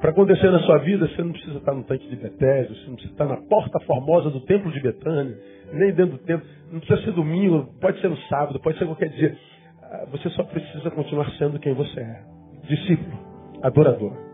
Para 0.00 0.10
acontecer 0.10 0.50
na 0.50 0.60
sua 0.60 0.78
vida, 0.78 1.08
você 1.08 1.22
não 1.22 1.32
precisa 1.32 1.58
estar 1.58 1.74
no 1.74 1.82
tanque 1.84 2.08
de 2.08 2.16
Betesda, 2.16 2.74
você 2.74 2.86
não 2.86 2.94
precisa 2.94 3.12
estar 3.12 3.26
na 3.26 3.36
porta 3.36 3.80
formosa 3.80 4.30
do 4.30 4.40
templo 4.40 4.70
de 4.70 4.80
Betânia, 4.80 5.36
nem 5.72 5.92
dentro 5.92 6.18
do 6.18 6.24
templo. 6.24 6.46
Não 6.70 6.80
precisa 6.80 7.02
ser 7.02 7.12
domingo, 7.12 7.68
pode 7.80 8.00
ser 8.00 8.08
no 8.08 8.16
sábado, 8.28 8.60
pode 8.60 8.78
ser 8.78 8.84
qualquer 8.86 9.08
dia. 9.10 9.36
Ah, 9.82 10.06
você 10.10 10.28
só 10.30 10.44
precisa 10.44 10.90
continuar 10.90 11.30
sendo 11.32 11.58
quem 11.58 11.74
você 11.74 12.00
é. 12.00 12.22
Discípulo, 12.68 13.18
adorador. 13.62 14.27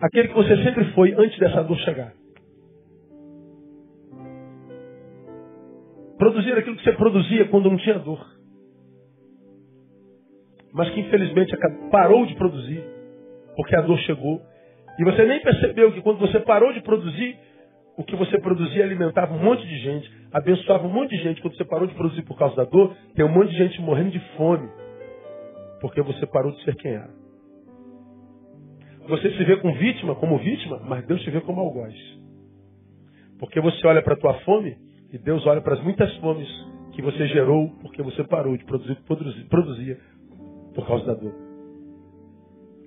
Aquele 0.00 0.28
que 0.28 0.34
você 0.34 0.56
sempre 0.62 0.92
foi 0.92 1.12
antes 1.12 1.38
dessa 1.38 1.62
dor 1.62 1.76
chegar. 1.78 2.12
Produzir 6.18 6.52
aquilo 6.52 6.76
que 6.76 6.84
você 6.84 6.92
produzia 6.92 7.48
quando 7.48 7.70
não 7.70 7.76
tinha 7.78 7.98
dor. 7.98 8.24
Mas 10.72 10.90
que 10.90 11.00
infelizmente 11.00 11.56
parou 11.90 12.26
de 12.26 12.34
produzir 12.34 12.82
porque 13.56 13.76
a 13.76 13.80
dor 13.82 13.98
chegou 14.00 14.40
E 14.98 15.04
você 15.04 15.24
nem 15.24 15.40
percebeu 15.40 15.92
que 15.92 16.02
quando 16.02 16.18
você 16.18 16.40
parou 16.40 16.72
de 16.72 16.80
produzir, 16.82 17.38
o 17.96 18.04
que 18.04 18.16
você 18.16 18.38
produzia 18.38 18.84
alimentava 18.84 19.34
um 19.34 19.42
monte 19.42 19.66
de 19.66 19.78
gente, 19.78 20.10
abençoava 20.32 20.86
um 20.86 20.92
monte 20.92 21.10
de 21.16 21.22
gente. 21.22 21.40
Quando 21.40 21.56
você 21.56 21.64
parou 21.64 21.86
de 21.86 21.94
produzir 21.94 22.22
por 22.22 22.36
causa 22.36 22.56
da 22.56 22.64
dor, 22.64 22.94
tem 23.14 23.24
um 23.24 23.32
monte 23.32 23.50
de 23.50 23.56
gente 23.56 23.80
morrendo 23.80 24.10
de 24.10 24.20
fome. 24.36 24.68
Porque 25.80 26.02
você 26.02 26.26
parou 26.26 26.52
de 26.52 26.62
ser 26.64 26.74
quem 26.76 26.92
era. 26.92 27.19
Você 29.10 29.28
se 29.32 29.44
vê 29.44 29.56
como 29.56 29.74
vítima, 29.74 30.14
como 30.14 30.38
vítima, 30.38 30.80
mas 30.84 31.04
Deus 31.04 31.20
te 31.22 31.30
vê 31.30 31.40
como 31.40 31.60
algoz. 31.60 31.94
Porque 33.40 33.60
você 33.60 33.84
olha 33.86 34.02
para 34.02 34.14
a 34.14 34.16
tua 34.16 34.34
fome 34.40 34.76
e 35.12 35.18
Deus 35.18 35.44
olha 35.46 35.60
para 35.60 35.74
as 35.74 35.82
muitas 35.82 36.14
fomes 36.18 36.48
que 36.92 37.02
você 37.02 37.26
gerou 37.26 37.70
porque 37.82 38.02
você 38.02 38.22
parou 38.22 38.56
de 38.56 38.64
produzir 38.64 38.94
que 38.94 39.48
produzia 39.48 39.98
por 40.74 40.86
causa 40.86 41.06
da 41.06 41.14
dor. 41.14 41.34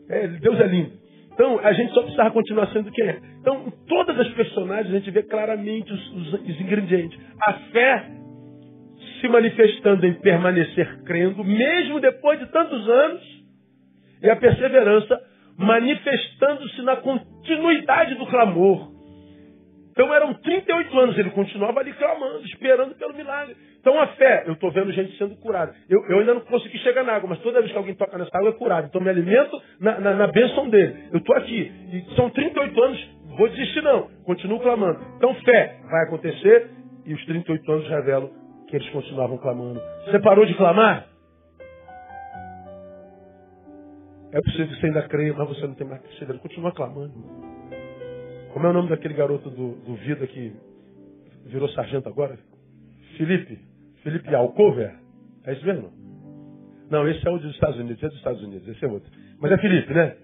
É, 0.09 0.27
Deus 0.27 0.59
é 0.61 0.67
lindo. 0.67 0.91
Então, 1.33 1.59
a 1.59 1.73
gente 1.73 1.93
só 1.93 2.01
precisava 2.01 2.31
continuar 2.31 2.67
sendo 2.71 2.89
quem 2.91 3.05
é. 3.05 3.19
Então, 3.41 3.67
em 3.67 3.71
todas 3.85 4.17
as 4.17 4.29
personagens, 4.29 4.93
a 4.93 4.99
gente 4.99 5.11
vê 5.11 5.23
claramente 5.23 5.91
os, 5.91 6.13
os, 6.13 6.33
os 6.33 6.61
ingredientes. 6.61 7.19
A 7.45 7.53
fé 7.53 8.11
se 9.19 9.27
manifestando 9.27 10.05
em 10.05 10.13
permanecer 10.13 11.03
crendo, 11.03 11.43
mesmo 11.43 11.99
depois 11.99 12.39
de 12.39 12.45
tantos 12.45 12.87
anos, 12.87 13.43
e 14.21 14.29
a 14.29 14.35
perseverança 14.35 15.32
manifestando-se 15.57 16.81
na 16.81 16.97
continuidade 16.97 18.15
do 18.15 18.25
clamor. 18.27 18.93
Então 19.91 20.11
eram 20.11 20.33
38 20.33 20.99
anos, 20.99 21.17
ele 21.17 21.29
continuava 21.29 21.79
ali 21.79 21.93
clamando, 21.93 22.43
esperando 22.45 22.95
pelo 22.95 23.13
milagre. 23.13 23.55
Então 23.79 23.99
a 24.01 24.07
fé, 24.07 24.43
eu 24.47 24.53
estou 24.53 24.71
vendo 24.71 24.91
gente 24.91 25.15
sendo 25.17 25.35
curada. 25.35 25.75
Eu, 25.87 26.03
eu, 26.09 26.19
ainda 26.19 26.33
não 26.33 26.41
consegui 26.41 26.79
chegar 26.79 27.03
na 27.03 27.13
água, 27.13 27.29
mas 27.29 27.39
toda 27.39 27.59
vez 27.59 27.71
que 27.71 27.77
alguém 27.77 27.93
toca 27.93 28.17
nessa 28.17 28.35
água 28.35 28.49
é 28.49 28.53
curado. 28.53 28.87
Então 28.87 28.99
me 28.99 29.09
alimento 29.09 29.55
na, 29.79 29.99
na, 29.99 30.13
na 30.15 30.27
bênção 30.27 30.67
dele. 30.69 31.09
Eu 31.11 31.19
estou 31.19 31.35
aqui. 31.35 31.71
E 31.91 32.15
são 32.15 32.29
38 32.31 32.83
anos, 32.83 33.09
vou 33.37 33.47
desistir 33.49 33.83
não. 33.83 34.09
Continuo 34.25 34.59
clamando. 34.59 34.99
Então 35.17 35.35
fé 35.35 35.75
vai 35.89 36.05
acontecer 36.05 36.71
e 37.05 37.13
os 37.13 37.23
38 37.25 37.71
anos 37.71 37.87
revelam 37.87 38.31
que 38.67 38.75
eles 38.75 38.89
continuavam 38.89 39.37
clamando. 39.37 39.79
Você 40.05 40.19
parou 40.19 40.45
de 40.45 40.55
clamar? 40.55 41.12
É 44.33 44.41
possível 44.41 44.67
que 44.67 44.79
você 44.79 44.87
ainda 44.87 45.03
creia, 45.03 45.31
mas 45.31 45.47
você 45.47 45.67
não 45.67 45.75
tem 45.75 45.85
mais 45.85 46.01
perseverança. 46.01 46.41
Continua 46.41 46.71
clamando. 46.71 47.13
Como 48.51 48.65
é 48.65 48.69
o 48.69 48.73
nome 48.73 48.89
daquele 48.89 49.13
garoto 49.13 49.47
do, 49.51 49.75
do 49.85 49.95
Vida 49.97 50.25
que 50.25 50.51
virou 51.45 51.69
sargento 51.69 52.09
agora? 52.09 52.37
Felipe. 53.15 53.59
Felipe 54.01 54.33
Alcover. 54.33 54.95
É 55.45 55.53
isso 55.53 55.63
mesmo? 55.63 55.91
Não, 56.89 57.07
esse 57.07 57.27
é 57.27 57.29
o 57.29 57.37
dos 57.37 57.53
Estados 57.53 57.77
Unidos. 57.77 57.97
Esse 57.97 58.05
é 58.05 58.09
dos 58.09 58.17
Estados 58.17 58.41
Unidos. 58.41 58.67
Esse 58.67 58.83
é 58.83 58.87
outro. 58.87 59.11
Mas 59.39 59.51
é 59.51 59.57
Felipe, 59.59 59.93
né? 59.93 60.17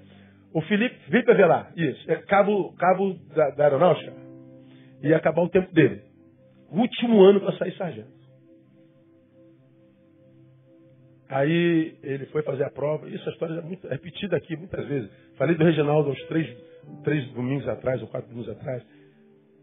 O 0.53 0.61
Felipe, 0.61 0.95
Felipe 1.07 1.31
Avelar. 1.31 1.71
Isso. 1.77 2.11
É 2.11 2.15
cabo, 2.15 2.73
cabo 2.77 3.13
da, 3.35 3.51
da 3.51 3.63
aeronáutica. 3.65 4.11
Ia 5.03 5.17
acabar 5.17 5.43
o 5.43 5.49
tempo 5.49 5.71
dele. 5.71 6.01
O 6.71 6.79
último 6.79 7.21
ano 7.21 7.41
para 7.41 7.55
sair 7.57 7.77
sargento. 7.77 8.18
Aí 11.29 11.95
ele 12.01 12.25
foi 12.27 12.41
fazer 12.41 12.63
a 12.63 12.71
prova. 12.71 13.07
Isso 13.09 13.27
a 13.29 13.31
história 13.31 13.53
é 13.53 13.61
muito 13.61 13.87
repetida 13.87 14.35
aqui 14.35 14.57
muitas 14.57 14.85
vezes. 14.87 15.09
Falei 15.37 15.55
do 15.55 15.63
Reginaldo 15.63 16.09
uns 16.09 16.23
três 16.25 16.47
três 17.03 17.27
domingos 17.31 17.67
atrás, 17.67 18.01
ou 18.01 18.07
quatro 18.07 18.29
domingos 18.29 18.49
atrás. 18.49 18.83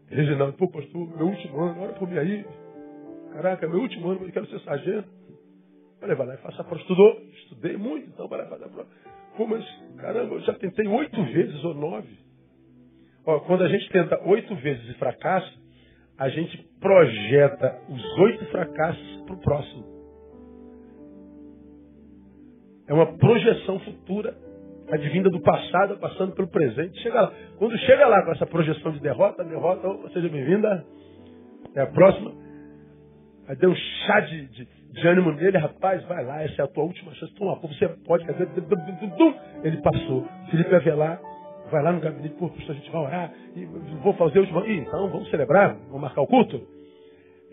Reginaldo, 0.09 0.53
pô, 0.53 0.69
pastor, 0.69 1.17
meu 1.17 1.27
último 1.27 1.59
ano, 1.59 1.81
olha 1.81 1.93
por 1.93 2.09
mim 2.09 2.17
aí. 2.17 2.45
Caraca, 3.33 3.67
meu 3.67 3.79
último 3.79 4.09
ano, 4.09 4.23
eu 4.23 4.31
quero 4.31 4.47
ser 4.47 4.59
sargento. 4.61 5.09
Falei, 5.99 6.15
vai 6.15 6.27
lá 6.27 6.35
e 6.35 6.37
faça 6.37 6.61
a 6.61 6.63
prova. 6.63 6.81
Estudou? 6.81 7.21
Estudei 7.43 7.75
muito, 7.75 8.07
então 8.09 8.27
vai 8.27 8.39
lá 8.39 8.45
fazer 8.47 8.65
a 8.65 8.69
prova. 8.69 8.89
Pô, 9.35 9.45
mas 9.45 9.65
caramba, 9.97 10.35
eu 10.35 10.41
já 10.41 10.53
tentei 10.53 10.87
oito 10.87 11.23
vezes 11.25 11.63
ou 11.63 11.73
nove. 11.73 12.17
Ó, 13.25 13.39
quando 13.41 13.63
a 13.63 13.67
gente 13.67 13.89
tenta 13.89 14.19
oito 14.25 14.55
vezes 14.55 14.89
e 14.89 14.93
fracassa, 14.93 15.51
a 16.17 16.29
gente 16.29 16.57
projeta 16.79 17.81
os 17.89 18.17
oito 18.19 18.45
fracassos 18.45 19.21
para 19.25 19.35
o 19.35 19.39
próximo. 19.41 19.96
É 22.87 22.93
uma 22.93 23.05
projeção 23.17 23.79
futura 23.79 24.33
advinda 24.89 25.29
do 25.29 25.41
passado, 25.41 25.97
passando 25.97 26.33
pelo 26.33 26.47
presente. 26.47 26.99
Chega 27.01 27.21
lá. 27.21 27.33
Quando 27.57 27.77
chega 27.79 28.07
lá 28.07 28.23
com 28.23 28.31
essa 28.31 28.45
projeção 28.45 28.91
de 28.93 28.99
derrota, 29.01 29.43
derrota, 29.43 29.87
opa, 29.87 30.09
seja 30.09 30.29
bem-vinda. 30.29 30.85
É 31.75 31.81
a 31.81 31.87
próxima. 31.87 32.31
Aí 33.47 33.55
deu 33.57 33.71
um 33.71 33.75
chá 33.75 34.19
de, 34.21 34.47
de, 34.47 34.67
de, 34.91 35.07
ânimo 35.07 35.31
nele, 35.31 35.57
rapaz, 35.57 36.03
vai 36.05 36.23
lá, 36.23 36.43
essa 36.43 36.61
é 36.61 36.65
a 36.65 36.67
tua 36.67 36.83
última 36.83 37.13
chance. 37.15 37.33
Toma, 37.35 37.59
pô, 37.59 37.67
você 37.67 37.87
pode. 38.05 38.25
Ele 39.63 39.77
passou. 39.81 40.25
Felipe 40.49 40.69
vai 40.69 40.95
lá, 40.95 41.19
vai 41.71 41.83
lá 41.83 41.91
no 41.91 41.99
gabinete, 41.99 42.35
pô, 42.35 42.45
a 42.45 42.73
gente 42.73 42.91
vai 42.91 43.01
orar, 43.01 43.33
e 43.55 43.65
vou 44.03 44.13
fazer 44.13 44.39
o 44.39 44.41
último. 44.41 44.65
Ih, 44.65 44.79
então 44.79 45.09
vamos 45.09 45.29
celebrar, 45.29 45.75
vamos 45.87 46.01
marcar 46.01 46.21
o 46.21 46.27
culto. 46.27 46.61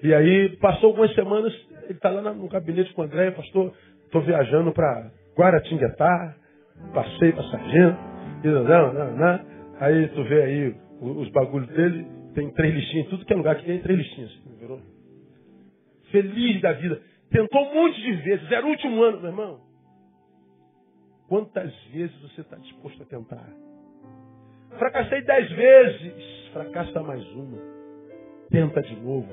E 0.03 0.12
aí, 0.12 0.57
passou 0.57 0.91
algumas 0.91 1.14
semanas, 1.14 1.53
ele 1.85 1.93
está 1.93 2.11
lá 2.11 2.32
no 2.32 2.49
gabinete 2.49 2.93
com 2.93 3.03
o 3.03 3.05
André, 3.05 3.30
pastor, 3.30 3.72
estou 4.05 4.20
viajando 4.20 4.72
para 4.72 5.11
Guaratinguetá, 5.37 6.37
passei 6.93 7.32
para 7.32 7.43
sargento, 7.45 7.99
e 8.43 8.49
não, 8.49 8.64
não, 8.64 8.93
não, 8.93 9.16
não. 9.16 9.41
Aí 9.80 10.09
tu 10.09 10.24
vê 10.24 10.43
aí 10.43 10.76
os 11.01 11.28
bagulhos 11.30 11.68
dele, 11.68 12.07
tem 12.35 12.51
três 12.53 12.74
listinhas, 12.74 13.09
tudo 13.09 13.24
que 13.24 13.32
é 13.32 13.37
lugar 13.37 13.57
que 13.57 13.64
tem 13.64 13.80
três 13.80 13.99
listinhas. 13.99 14.30
Virou? 14.59 14.80
Feliz 16.11 16.61
da 16.61 16.72
vida. 16.72 17.01
Tentou 17.30 17.62
um 17.62 17.74
monte 17.74 18.01
de 18.01 18.12
vezes, 18.22 18.51
era 18.51 18.64
o 18.64 18.70
último 18.70 19.03
ano, 19.03 19.20
meu 19.20 19.30
irmão. 19.30 19.61
Quantas 21.28 21.74
vezes 21.93 22.14
você 22.20 22.43
está 22.43 22.57
disposto 22.57 23.03
a 23.03 23.07
tentar? 23.07 23.49
Fracassei 24.78 25.22
dez 25.22 25.51
vezes, 25.51 26.49
fracassa 26.53 27.03
mais 27.03 27.24
uma. 27.32 27.59
Tenta 28.51 28.82
de 28.82 28.97
novo. 28.97 29.28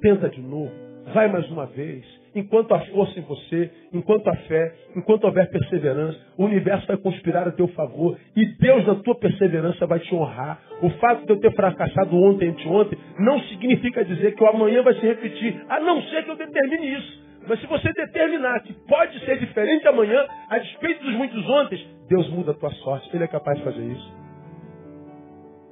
Tenta 0.00 0.28
de 0.28 0.40
novo. 0.40 0.87
Vai 1.12 1.28
mais 1.28 1.48
uma 1.50 1.66
vez. 1.66 2.04
Enquanto 2.34 2.74
há 2.74 2.80
força 2.86 3.18
em 3.18 3.22
você, 3.22 3.70
enquanto 3.92 4.28
há 4.28 4.36
fé, 4.36 4.74
enquanto 4.94 5.24
houver 5.24 5.50
perseverança, 5.50 6.18
o 6.36 6.44
universo 6.44 6.86
vai 6.86 6.96
conspirar 6.98 7.48
a 7.48 7.52
teu 7.52 7.66
favor 7.68 8.18
e 8.36 8.44
Deus, 8.58 8.86
na 8.86 8.96
tua 8.96 9.14
perseverança, 9.14 9.86
vai 9.86 9.98
te 9.98 10.14
honrar. 10.14 10.60
O 10.82 10.90
fato 10.90 11.24
de 11.24 11.32
eu 11.32 11.40
ter 11.40 11.52
fracassado 11.54 12.14
ontem, 12.16 12.50
anteontem, 12.50 12.98
não 13.18 13.40
significa 13.44 14.04
dizer 14.04 14.34
que 14.34 14.44
o 14.44 14.46
amanhã 14.46 14.82
vai 14.82 14.94
se 14.94 15.00
repetir, 15.00 15.64
a 15.68 15.80
não 15.80 16.02
ser 16.02 16.24
que 16.24 16.30
eu 16.30 16.36
determine 16.36 16.94
isso. 16.94 17.28
Mas 17.48 17.60
se 17.60 17.66
você 17.66 17.90
determinar 17.94 18.60
que 18.60 18.74
pode 18.86 19.18
ser 19.24 19.38
diferente 19.38 19.88
amanhã, 19.88 20.26
a 20.50 20.58
despeito 20.58 21.02
dos 21.02 21.14
muitos 21.14 21.48
ontem, 21.48 21.86
Deus 22.08 22.28
muda 22.30 22.50
a 22.50 22.54
tua 22.54 22.70
sorte. 22.70 23.08
Ele 23.14 23.24
é 23.24 23.28
capaz 23.28 23.56
de 23.58 23.64
fazer 23.64 23.84
isso. 23.84 24.12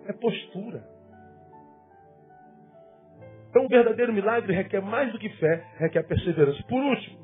É 0.08 0.12
postura. 0.14 0.95
Então, 3.56 3.64
um 3.64 3.68
verdadeiro 3.68 4.12
milagre 4.12 4.52
requer 4.52 4.82
mais 4.82 5.10
do 5.12 5.18
que 5.18 5.30
fé, 5.30 5.64
requer 5.78 6.02
perseverança. 6.02 6.62
Por 6.64 6.78
último, 6.78 7.18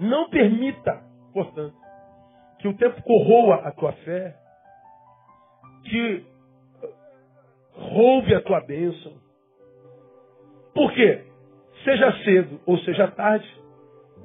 não 0.00 0.30
permita, 0.30 0.98
portanto, 1.30 1.76
que 2.58 2.66
o 2.66 2.74
tempo 2.74 3.02
corroa 3.02 3.56
a 3.56 3.72
tua 3.72 3.92
fé, 3.92 4.34
que 5.84 6.24
roube 7.74 8.34
a 8.34 8.40
tua 8.40 8.60
bênção. 8.62 9.12
Por 10.72 10.90
quê? 10.94 11.26
Seja 11.84 12.10
cedo 12.24 12.60
ou 12.64 12.78
seja 12.78 13.06
tarde, 13.08 13.46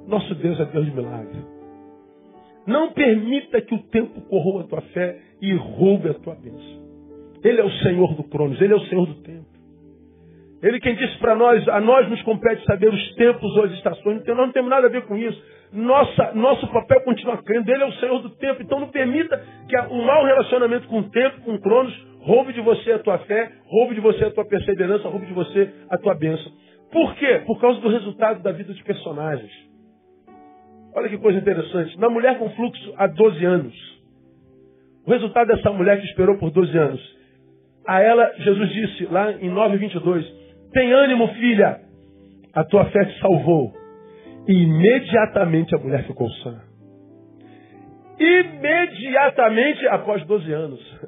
nosso 0.07 0.33
Deus 0.35 0.57
é 0.61 0.65
Deus 0.65 0.85
de 0.85 0.91
milagre. 0.91 1.45
Não 2.65 2.93
permita 2.93 3.61
que 3.61 3.75
o 3.75 3.83
tempo 3.89 4.21
corroa 4.21 4.61
a 4.61 4.67
tua 4.67 4.81
fé 4.93 5.19
e 5.41 5.53
roube 5.55 6.07
a 6.07 6.13
tua 6.13 6.35
bênção. 6.35 6.87
Ele 7.43 7.59
é 7.59 7.65
o 7.65 7.71
Senhor 7.83 8.15
do 8.15 8.23
Cronos, 8.23 8.61
Ele 8.61 8.71
é 8.71 8.77
o 8.77 8.85
Senhor 8.85 9.05
do 9.05 9.15
tempo. 9.15 9.48
Ele 10.61 10.79
quem 10.79 10.95
disse 10.95 11.17
para 11.19 11.35
nós, 11.35 11.65
a 11.69 11.79
nós 11.79 12.09
nos 12.09 12.21
compete 12.23 12.63
saber 12.65 12.89
os 12.89 13.15
tempos 13.15 13.55
ou 13.55 13.63
as 13.63 13.71
estações, 13.71 14.21
então 14.21 14.35
nós 14.35 14.47
não 14.47 14.53
temos 14.53 14.69
nada 14.69 14.87
a 14.87 14.89
ver 14.89 15.03
com 15.03 15.17
isso. 15.17 15.41
Nossa, 15.71 16.33
nosso 16.33 16.67
papel 16.67 17.01
continua 17.01 17.37
crendo, 17.43 17.71
Ele 17.71 17.83
é 17.83 17.87
o 17.87 17.93
Senhor 17.93 18.19
do 18.21 18.29
tempo, 18.31 18.61
então 18.61 18.79
não 18.79 18.89
permita 18.89 19.41
que 19.67 19.79
um 19.93 20.03
mau 20.03 20.25
relacionamento 20.25 20.87
com 20.87 20.99
o 20.99 21.09
tempo, 21.09 21.41
com 21.41 21.53
o 21.53 21.61
Cronos, 21.61 21.93
roube 22.21 22.51
de 22.51 22.61
você 22.61 22.91
a 22.91 22.99
tua 22.99 23.19
fé, 23.19 23.51
roube 23.65 23.95
de 23.95 24.01
você 24.01 24.25
a 24.25 24.31
tua 24.31 24.45
perseverança, 24.45 25.07
roube 25.07 25.27
de 25.27 25.33
você 25.33 25.71
a 25.89 25.97
tua 25.97 26.15
bênção. 26.15 26.51
Por 26.91 27.15
quê? 27.15 27.41
Por 27.45 27.61
causa 27.61 27.79
do 27.79 27.87
resultado 27.87 28.41
da 28.41 28.51
vida 28.51 28.73
dos 28.73 28.81
personagens. 28.81 29.51
Olha 30.93 31.07
que 31.07 31.17
coisa 31.19 31.37
interessante. 31.37 31.97
Na 31.99 32.09
mulher 32.09 32.37
com 32.39 32.49
fluxo 32.49 32.93
há 32.97 33.07
12 33.07 33.45
anos. 33.45 33.99
O 35.05 35.11
resultado 35.11 35.47
dessa 35.47 35.71
mulher 35.71 35.99
que 35.99 36.07
esperou 36.07 36.37
por 36.37 36.51
12 36.51 36.77
anos. 36.77 37.19
A 37.87 38.01
ela, 38.01 38.31
Jesus 38.39 38.69
disse 38.69 39.05
lá 39.05 39.31
em 39.33 39.49
9,22, 39.49 40.38
tem 40.71 40.91
ânimo, 40.91 41.27
filha. 41.29 41.81
A 42.53 42.63
tua 42.63 42.85
fé 42.85 43.05
te 43.05 43.19
salvou. 43.19 43.73
E 44.47 44.53
imediatamente 44.53 45.75
a 45.75 45.77
mulher 45.77 46.05
ficou 46.05 46.29
sã. 46.29 46.61
Imediatamente 48.19 49.87
após 49.87 50.25
12 50.25 50.51
anos. 50.51 50.99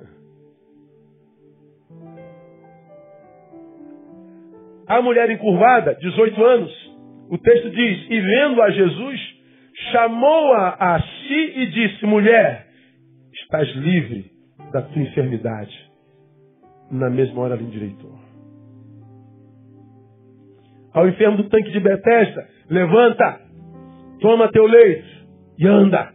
A 4.88 5.01
mulher 5.01 5.30
encurvada, 5.30 5.95
18 5.95 6.43
anos, 6.43 6.72
o 7.30 7.38
texto 7.38 7.70
diz: 7.70 8.07
E 8.09 8.20
vendo 8.20 8.62
a 8.62 8.70
Jesus, 8.72 9.20
chamou-a 9.91 10.76
a 10.80 10.99
si 11.01 11.53
e 11.59 11.66
disse: 11.72 12.05
Mulher, 12.05 12.68
estás 13.34 13.70
livre 13.76 14.32
da 14.74 14.82
tua 14.82 15.01
enfermidade. 15.01 15.89
Na 16.91 17.09
mesma 17.09 17.41
hora 17.41 17.55
ela 17.55 17.64
endireitou. 17.64 18.30
Ao 20.94 21.08
enfermo 21.08 21.38
do 21.38 21.50
tanque 21.50 21.72
de 21.72 21.80
Betesda, 21.80 22.48
levanta, 22.70 23.39
toma 24.20 24.52
teu 24.52 24.66
leito 24.66 25.08
e 25.58 25.68
anda. 25.68 26.10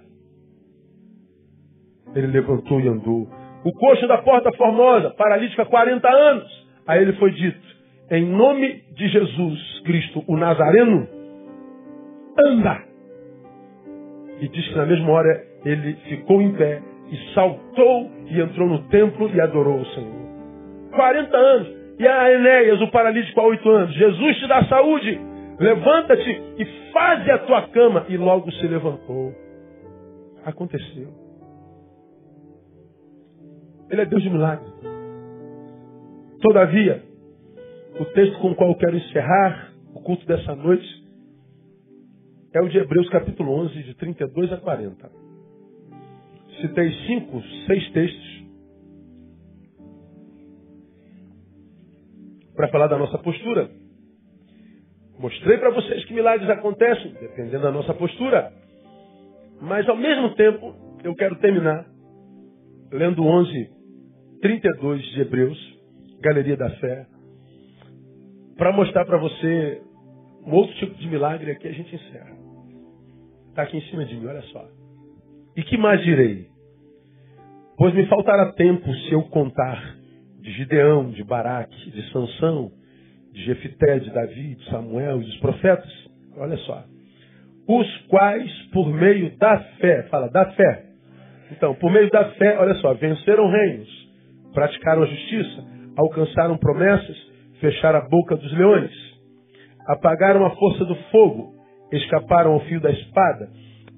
Ele 2.14 2.26
levantou 2.28 2.80
e 2.80 2.88
andou. 2.88 3.28
O 3.64 3.72
coxo 3.72 4.06
da 4.06 4.18
porta 4.18 4.52
formosa, 4.52 5.10
paralítico 5.10 5.62
há 5.62 5.66
40 5.66 6.08
anos. 6.08 6.66
A 6.86 6.98
ele 6.98 7.14
foi 7.14 7.32
dito, 7.32 7.66
em 8.10 8.24
nome 8.26 8.82
de 8.94 9.08
Jesus 9.08 9.80
Cristo, 9.84 10.22
o 10.28 10.36
Nazareno, 10.36 11.08
anda. 12.38 12.82
E 14.40 14.48
diz 14.48 14.68
que 14.68 14.76
na 14.76 14.86
mesma 14.86 15.10
hora 15.10 15.42
ele 15.64 15.94
ficou 16.08 16.40
em 16.42 16.52
pé 16.52 16.82
e 17.10 17.34
saltou 17.34 18.10
e 18.26 18.40
entrou 18.40 18.68
no 18.68 18.82
templo 18.88 19.30
e 19.34 19.40
adorou 19.40 19.80
o 19.80 19.86
Senhor. 19.86 20.26
40 20.94 21.36
anos. 21.36 21.75
E 21.98 22.06
a 22.06 22.32
Enéas, 22.32 22.80
o 22.82 22.90
paralítico, 22.90 23.40
há 23.40 23.46
8 23.46 23.68
anos. 23.70 23.94
Jesus 23.94 24.36
te 24.38 24.48
dá 24.48 24.64
saúde. 24.66 25.18
Levanta-te 25.58 26.42
e 26.58 26.92
faze 26.92 27.30
a 27.30 27.38
tua 27.38 27.68
cama. 27.68 28.04
E 28.08 28.16
logo 28.16 28.50
se 28.52 28.66
levantou. 28.66 29.34
Aconteceu. 30.44 31.08
Ele 33.90 34.02
é 34.02 34.04
Deus 34.04 34.22
de 34.22 34.30
milagre. 34.30 34.66
Todavia, 36.42 37.02
o 37.98 38.04
texto 38.06 38.38
com 38.40 38.50
o 38.50 38.54
qual 38.54 38.70
eu 38.70 38.76
quero 38.76 38.96
encerrar 38.96 39.72
o 39.94 40.02
culto 40.02 40.26
dessa 40.26 40.54
noite 40.54 40.86
é 42.52 42.60
o 42.60 42.68
de 42.68 42.78
Hebreus 42.78 43.08
capítulo 43.08 43.52
11, 43.64 43.82
de 43.82 43.94
32 43.94 44.52
a 44.52 44.58
40. 44.58 45.10
Citei 46.60 46.90
cinco, 47.06 47.42
seis 47.66 47.90
textos 47.92 48.35
para 52.56 52.68
falar 52.68 52.86
da 52.86 52.96
nossa 52.96 53.18
postura. 53.18 53.68
Mostrei 55.18 55.58
para 55.58 55.70
vocês 55.70 56.04
que 56.06 56.14
milagres 56.14 56.48
acontecem, 56.50 57.12
dependendo 57.12 57.62
da 57.62 57.70
nossa 57.70 57.94
postura. 57.94 58.52
Mas 59.60 59.88
ao 59.88 59.96
mesmo 59.96 60.34
tempo, 60.34 60.74
eu 61.04 61.14
quero 61.14 61.36
terminar 61.36 61.86
lendo 62.90 63.24
11, 63.24 63.70
32 64.40 65.02
de 65.02 65.20
Hebreus, 65.20 65.78
Galeria 66.20 66.56
da 66.56 66.70
Fé, 66.70 67.06
para 68.56 68.72
mostrar 68.72 69.04
para 69.04 69.18
você 69.18 69.82
um 70.46 70.52
outro 70.52 70.74
tipo 70.76 70.94
de 70.94 71.08
milagre 71.08 71.50
aqui 71.50 71.68
a 71.68 71.72
gente 71.72 71.94
encerra. 71.94 72.36
Está 73.48 73.62
aqui 73.62 73.76
em 73.78 73.82
cima 73.82 74.04
de 74.04 74.16
mim, 74.16 74.26
olha 74.26 74.42
só. 74.42 74.66
E 75.56 75.62
que 75.62 75.76
mais 75.76 76.02
direi? 76.02 76.48
Pois 77.78 77.94
me 77.94 78.06
faltará 78.06 78.52
tempo 78.52 78.92
se 78.94 79.12
eu 79.12 79.22
contar 79.24 79.95
de 80.46 80.52
Gideão, 80.52 81.10
de 81.10 81.24
Baraque, 81.24 81.90
de 81.90 82.08
Sansão, 82.12 82.70
de 83.32 83.44
Jefité, 83.44 83.98
de 83.98 84.10
Davi, 84.12 84.54
de 84.54 84.70
Samuel 84.70 85.18
dos 85.18 85.36
profetas. 85.38 85.92
Olha 86.36 86.56
só. 86.58 86.84
Os 87.66 87.96
quais, 88.06 88.48
por 88.72 88.88
meio 88.88 89.36
da 89.38 89.58
fé, 89.80 90.04
fala, 90.04 90.30
da 90.30 90.52
fé. 90.52 90.84
Então, 91.50 91.74
por 91.74 91.90
meio 91.90 92.08
da 92.10 92.26
fé, 92.34 92.56
olha 92.60 92.74
só, 92.74 92.94
venceram 92.94 93.50
reinos, 93.50 93.88
praticaram 94.54 95.02
a 95.02 95.06
justiça, 95.06 95.64
alcançaram 95.96 96.56
promessas, 96.58 97.16
fecharam 97.60 97.98
a 97.98 98.08
boca 98.08 98.36
dos 98.36 98.52
leões, 98.52 98.92
apagaram 99.88 100.46
a 100.46 100.50
força 100.50 100.84
do 100.84 100.94
fogo, 101.10 101.54
escaparam 101.92 102.52
ao 102.52 102.60
fio 102.60 102.80
da 102.80 102.92
espada, 102.92 103.48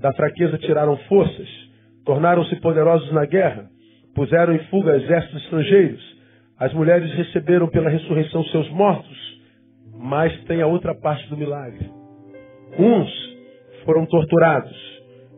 da 0.01 0.15
fraqueza 0.15 0.57
tiraram 0.57 0.97
forças, 1.09 1.49
tornaram-se 2.07 2.57
poderosos 2.57 3.13
na 3.13 3.27
guerra, 3.27 3.69
puseram 4.15 4.55
em 4.55 4.61
fuga 4.71 4.97
exércitos 4.97 5.43
estrangeiros, 5.43 6.18
as 6.59 6.73
mulheres 6.75 7.13
receberam 7.15 7.69
pela 7.69 7.89
ressurreição 7.89 8.43
seus 8.47 8.69
mortos, 8.71 9.17
mas 9.97 10.33
tem 10.45 10.61
a 10.61 10.67
outra 10.67 10.95
parte 10.95 11.29
do 11.29 11.37
milagre. 11.37 11.89
Uns 12.79 13.39
foram 13.85 14.05
torturados, 14.07 14.77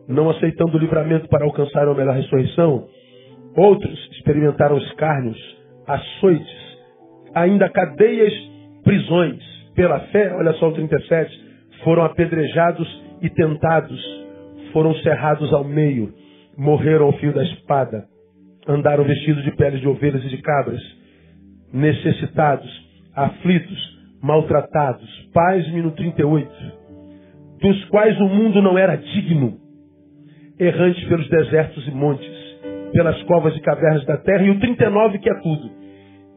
não 0.07 0.29
aceitando 0.29 0.77
o 0.77 0.79
livramento 0.79 1.27
para 1.29 1.45
alcançar 1.45 1.87
a 1.87 1.93
melhor 1.93 2.15
ressurreição. 2.15 2.87
Outros 3.55 4.09
experimentaram 4.13 4.77
escárnios, 4.77 5.37
açoites, 5.87 6.77
ainda 7.35 7.69
cadeias, 7.69 8.33
prisões. 8.83 9.39
Pela 9.75 9.99
fé, 10.07 10.33
olha 10.35 10.53
só 10.53 10.69
o 10.69 10.73
37, 10.73 11.51
foram 11.83 12.03
apedrejados 12.03 12.87
e 13.21 13.29
tentados, 13.29 13.99
foram 14.73 14.93
cerrados 14.95 15.53
ao 15.53 15.63
meio, 15.63 16.13
morreram 16.57 17.05
ao 17.05 17.13
fio 17.13 17.33
da 17.33 17.43
espada, 17.43 18.05
andaram 18.67 19.03
vestidos 19.03 19.43
de 19.43 19.51
peles 19.55 19.79
de 19.79 19.87
ovelhas 19.87 20.23
e 20.25 20.29
de 20.29 20.37
cabras, 20.41 20.81
necessitados, 21.73 22.69
aflitos, 23.15 23.99
maltratados. 24.21 25.09
Paz-me 25.33 25.81
no 25.81 25.91
38, 25.91 26.49
dos 27.61 27.85
quais 27.85 28.19
o 28.19 28.27
mundo 28.27 28.61
não 28.61 28.77
era 28.77 28.95
digno, 28.95 29.57
errantes 30.59 31.03
pelos 31.07 31.29
desertos 31.29 31.87
e 31.87 31.91
montes, 31.91 32.29
pelas 32.91 33.21
covas 33.23 33.55
e 33.55 33.61
cavernas 33.61 34.05
da 34.05 34.17
terra, 34.17 34.43
e 34.43 34.49
o 34.49 34.59
39 34.59 35.19
que 35.19 35.29
é 35.29 35.35
tudo. 35.35 35.71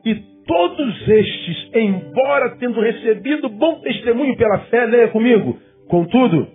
E 0.05 0.35
Todos 0.47 1.09
estes, 1.09 1.71
embora 1.75 2.57
tendo 2.59 2.81
recebido 2.81 3.49
bom 3.49 3.81
testemunho 3.81 4.37
pela 4.37 4.59
fé, 4.67 4.85
leia 4.85 5.09
comigo, 5.09 5.59
contudo, 5.89 6.47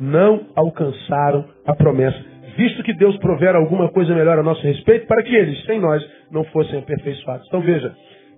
não 0.00 0.46
alcançaram 0.56 1.44
a 1.66 1.74
promessa, 1.74 2.18
visto 2.56 2.82
que 2.82 2.94
Deus 2.94 3.16
provera 3.18 3.58
alguma 3.58 3.90
coisa 3.90 4.14
melhor 4.14 4.38
a 4.38 4.42
nosso 4.42 4.62
respeito, 4.62 5.06
para 5.06 5.22
que 5.22 5.34
eles, 5.34 5.62
sem 5.66 5.78
nós, 5.78 6.02
não 6.30 6.42
fossem 6.44 6.78
aperfeiçoados. 6.78 7.46
Então 7.48 7.60
veja, 7.60 7.94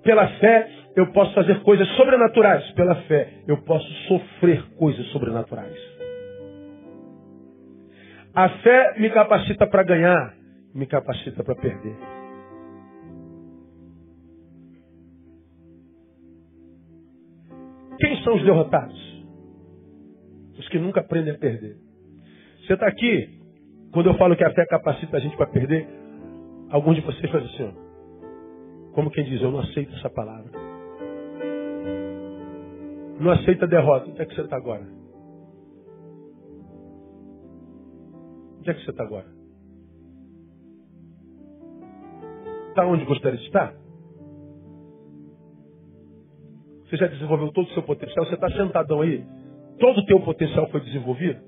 pela 0.07 0.28
fé 0.38 0.70
eu 0.94 1.12
posso 1.12 1.34
fazer 1.34 1.61
coisas 1.62 1.86
sobrenaturais, 1.96 2.70
pela 2.72 2.94
fé 3.02 3.42
eu 3.46 3.59
posso 3.64 3.86
sofrer 4.07 4.62
coisas 4.76 5.04
sobrenaturais. 5.09 5.76
A 8.32 8.48
fé 8.61 8.94
me 8.98 9.11
capacita 9.11 9.66
para 9.66 9.82
ganhar, 9.82 10.34
me 10.74 10.86
capacita 10.86 11.42
para 11.42 11.57
perder. 11.57 11.96
Quem 17.98 18.22
são 18.22 18.36
os 18.36 18.44
derrotados? 18.44 19.24
Os 20.59 20.68
que 20.68 20.78
nunca 20.78 21.00
aprendem 21.00 21.34
a 21.34 21.38
perder. 21.38 21.76
Você 22.61 22.74
está 22.74 22.86
aqui, 22.86 23.40
quando 23.92 24.09
eu 24.09 24.14
falo 24.14 24.36
que 24.36 24.44
a 24.44 24.52
fé 24.52 24.64
capacita 24.66 25.16
a 25.16 25.20
gente 25.20 25.36
para 25.36 25.46
perder, 25.46 25.88
alguns 26.70 26.94
de 26.94 27.02
vocês 27.02 27.30
fazem 27.30 27.48
assim, 27.48 27.72
ó. 27.82 27.86
Como 28.97 29.11
quem 29.11 29.24
diz, 29.24 29.42
eu 29.42 29.53
não 29.53 29.59
aceito 29.59 29.94
essa 29.94 30.09
palavra. 30.09 30.51
Não 33.20 33.30
aceita 33.30 33.66
a 33.66 33.68
derrota. 33.68 34.09
Onde 34.09 34.22
é 34.22 34.24
que 34.24 34.34
você 34.34 34.40
está 34.40 34.57
agora? 34.57 34.86
Onde 38.59 38.70
é 38.70 38.72
que 38.72 38.82
você 38.82 38.90
está 38.90 39.05
agora? 39.05 39.26
Está 42.70 42.86
onde 42.86 43.05
gostaria 43.05 43.38
de 43.38 43.44
estar? 43.44 43.74
Você 46.88 46.97
já 46.97 47.07
desenvolveu 47.09 47.53
todo 47.53 47.66
o 47.66 47.74
seu 47.74 47.82
potencial? 47.82 48.24
Você 48.24 48.34
está 48.34 48.51
sentadão 48.53 49.03
aí? 49.03 49.22
Todo 49.78 49.99
o 49.99 50.07
teu 50.07 50.20
potencial 50.20 50.70
foi 50.70 50.80
desenvolvido? 50.80 51.38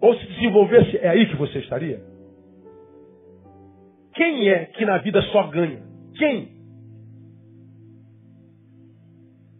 Ou 0.00 0.14
se 0.14 0.26
desenvolvesse, 0.28 0.96
é 0.98 1.08
aí 1.08 1.26
que 1.28 1.34
você 1.34 1.58
estaria? 1.58 2.00
Quem 4.14 4.48
é 4.48 4.66
que 4.66 4.86
na 4.86 4.98
vida 4.98 5.20
só 5.32 5.48
ganha? 5.48 5.95
Quem? 6.18 6.56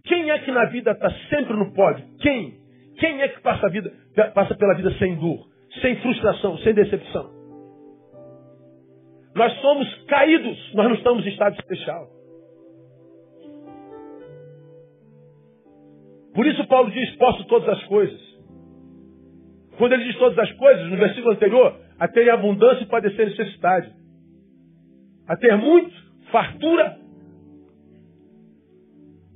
Quem 0.05 0.31
é 0.31 0.39
que 0.39 0.51
na 0.53 0.67
vida 0.67 0.93
está 0.93 1.11
sempre 1.29 1.55
no 1.55 1.73
pódio? 1.73 2.05
Quem? 2.21 2.59
Quem 2.99 3.21
é 3.21 3.29
que 3.29 3.41
passa, 3.41 3.69
vida, 3.69 3.93
passa 4.35 4.55
pela 4.55 4.75
vida 4.75 4.91
sem 4.99 5.17
dor, 5.17 5.47
sem 5.83 5.97
frustração, 6.01 6.57
sem 6.59 6.73
decepção? 6.73 7.31
Nós 9.35 9.53
somos 9.61 10.05
caídos, 10.05 10.75
nós 10.75 10.87
não 10.87 10.95
estamos 10.95 11.27
em 11.27 11.29
estado 11.29 11.55
especial. 11.61 12.09
Por 16.35 16.47
isso 16.47 16.67
Paulo 16.69 16.91
diz, 16.91 17.17
posso 17.17 17.45
todas 17.47 17.69
as 17.69 17.85
coisas. 17.85 18.21
Quando 19.77 19.93
ele 19.93 20.05
diz 20.05 20.17
todas 20.19 20.39
as 20.39 20.53
coisas, 20.53 20.91
no 20.91 20.97
versículo 20.97 21.33
anterior, 21.35 21.79
a 21.99 22.09
ter 22.09 22.31
abundância 22.31 22.83
e 22.83 22.87
padecer 22.87 23.29
necessidade. 23.29 23.93
A 25.29 25.37
ter 25.37 25.55
muito, 25.57 25.95
fartura 26.31 26.97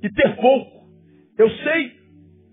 e 0.01 0.09
ter 0.09 0.35
pouco. 0.35 0.81
Eu 1.37 1.49
sei 1.49 1.91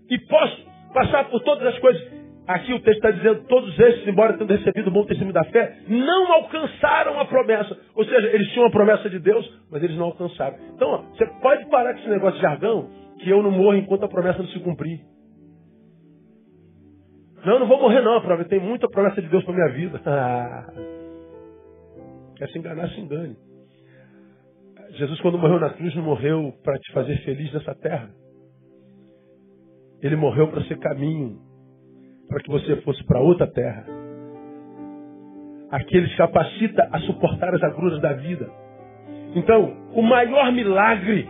e 0.09 0.17
posso 0.27 0.65
passar 0.93 1.29
por 1.29 1.41
todas 1.41 1.67
as 1.67 1.79
coisas. 1.79 2.19
Aqui 2.47 2.73
o 2.73 2.79
texto 2.79 2.97
está 2.97 3.11
dizendo, 3.11 3.43
todos 3.47 3.77
esses, 3.79 4.07
embora 4.07 4.35
tendo 4.35 4.51
recebido 4.51 4.87
o 4.87 4.91
bom 4.91 5.05
testemunho 5.05 5.33
da 5.33 5.43
fé, 5.45 5.81
não 5.87 6.33
alcançaram 6.33 7.19
a 7.19 7.25
promessa. 7.25 7.77
Ou 7.93 8.03
seja, 8.03 8.27
eles 8.29 8.51
tinham 8.51 8.65
a 8.65 8.71
promessa 8.71 9.07
de 9.07 9.19
Deus, 9.19 9.47
mas 9.69 9.83
eles 9.83 9.95
não 9.95 10.05
alcançaram. 10.05 10.57
Então, 10.73 10.89
ó, 10.89 10.97
você 11.13 11.27
pode 11.41 11.69
parar 11.69 11.93
com 11.93 11.99
esse 11.99 12.09
negócio 12.09 12.37
de 12.37 12.41
jargão, 12.41 12.89
que 13.19 13.29
eu 13.29 13.43
não 13.43 13.51
morro 13.51 13.75
enquanto 13.75 14.03
a 14.03 14.07
promessa 14.07 14.39
não 14.39 14.49
se 14.49 14.59
cumprir. 14.61 14.99
Não, 17.45 17.53
eu 17.53 17.59
não 17.59 17.67
vou 17.67 17.79
morrer 17.79 18.01
não. 18.01 18.19
Tem 18.45 18.59
muita 18.59 18.87
promessa 18.89 19.21
de 19.21 19.27
Deus 19.27 19.43
para 19.43 19.53
minha 19.53 19.69
vida. 19.69 20.01
Quer 22.35 22.47
se 22.49 22.57
enganar, 22.57 22.89
se 22.89 22.99
engane. 22.99 23.37
Jesus, 24.91 25.19
quando 25.21 25.37
morreu 25.37 25.59
na 25.59 25.69
cruz, 25.69 25.93
não 25.95 26.03
morreu 26.03 26.53
para 26.63 26.77
te 26.79 26.91
fazer 26.91 27.17
feliz 27.23 27.53
nessa 27.53 27.75
terra. 27.75 28.09
Ele 30.01 30.15
morreu 30.15 30.47
para 30.47 30.63
ser 30.63 30.77
caminho, 30.79 31.37
para 32.27 32.39
que 32.39 32.49
você 32.49 32.77
fosse 32.81 33.03
para 33.05 33.19
outra 33.19 33.47
terra. 33.47 33.85
Aquele 35.71 36.07
que 36.09 36.17
capacita 36.17 36.89
a 36.91 36.99
suportar 37.01 37.53
as 37.53 37.61
agruras 37.61 38.01
da 38.01 38.13
vida. 38.13 38.49
Então, 39.35 39.75
o 39.93 40.01
maior 40.01 40.51
milagre, 40.51 41.29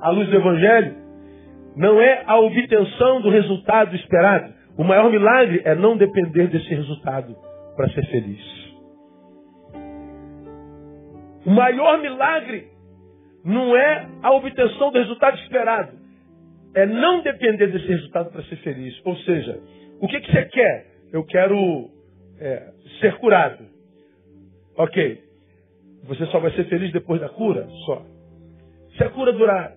à 0.00 0.10
luz 0.10 0.28
do 0.28 0.36
Evangelho, 0.36 0.94
não 1.76 2.00
é 2.00 2.24
a 2.26 2.38
obtenção 2.38 3.22
do 3.22 3.30
resultado 3.30 3.94
esperado. 3.96 4.52
O 4.76 4.84
maior 4.84 5.10
milagre 5.10 5.62
é 5.64 5.74
não 5.74 5.96
depender 5.96 6.48
desse 6.48 6.68
resultado 6.74 7.34
para 7.76 7.88
ser 7.90 8.04
feliz. 8.06 8.58
O 11.46 11.50
maior 11.50 11.98
milagre 11.98 12.77
não 13.44 13.76
é 13.76 14.08
a 14.22 14.32
obtenção 14.32 14.90
do 14.90 14.98
resultado 14.98 15.38
esperado. 15.38 15.92
É 16.74 16.86
não 16.86 17.22
depender 17.22 17.68
desse 17.68 17.86
resultado 17.86 18.30
para 18.30 18.42
ser 18.44 18.56
feliz. 18.56 19.00
Ou 19.04 19.16
seja, 19.18 19.58
o 20.00 20.06
que, 20.06 20.20
que 20.20 20.30
você 20.30 20.44
quer? 20.46 20.86
Eu 21.12 21.24
quero 21.24 21.90
é, 22.38 22.70
ser 23.00 23.16
curado. 23.18 23.64
Ok. 24.76 25.22
Você 26.04 26.26
só 26.26 26.38
vai 26.38 26.50
ser 26.52 26.64
feliz 26.64 26.92
depois 26.92 27.20
da 27.20 27.28
cura? 27.28 27.66
Só. 27.86 28.04
Se 28.96 29.04
a 29.04 29.10
cura 29.10 29.32
durar, 29.32 29.74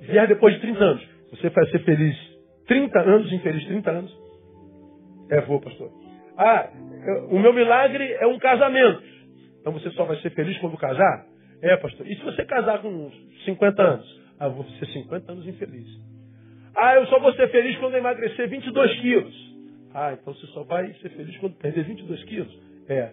vier 0.00 0.28
depois 0.28 0.54
de 0.54 0.60
30 0.60 0.84
anos, 0.84 1.08
você 1.30 1.50
vai 1.50 1.66
ser 1.70 1.80
feliz 1.80 2.16
30 2.66 3.00
anos, 3.00 3.32
infeliz 3.32 3.64
30 3.66 3.90
anos? 3.90 4.18
É, 5.30 5.40
vou, 5.42 5.60
pastor. 5.60 5.90
Ah, 6.36 6.68
o 7.30 7.38
meu 7.38 7.52
milagre 7.52 8.12
é 8.20 8.26
um 8.26 8.38
casamento. 8.38 9.02
Então 9.60 9.72
você 9.72 9.90
só 9.90 10.04
vai 10.04 10.16
ser 10.18 10.30
feliz 10.30 10.56
quando 10.58 10.76
casar? 10.76 11.26
É, 11.62 11.76
pastor. 11.76 12.06
E 12.06 12.16
se 12.16 12.22
você 12.22 12.44
casar 12.44 12.80
com 12.82 13.10
50 13.44 13.82
anos? 13.82 14.20
Ah, 14.38 14.48
vou 14.48 14.64
ser 14.64 14.86
50 14.86 15.32
anos 15.32 15.46
infeliz. 15.46 15.88
Ah, 16.76 16.94
eu 16.96 17.06
só 17.06 17.18
vou 17.18 17.32
ser 17.34 17.48
feliz 17.50 17.76
quando 17.78 17.96
emagrecer 17.96 18.48
22 18.48 19.00
quilos. 19.00 19.56
Ah, 19.94 20.12
então 20.12 20.34
você 20.34 20.46
só 20.48 20.62
vai 20.64 20.92
ser 20.94 21.08
feliz 21.10 21.36
quando 21.38 21.56
perder 21.56 21.84
22 21.84 22.22
quilos? 22.24 22.60
É. 22.88 23.12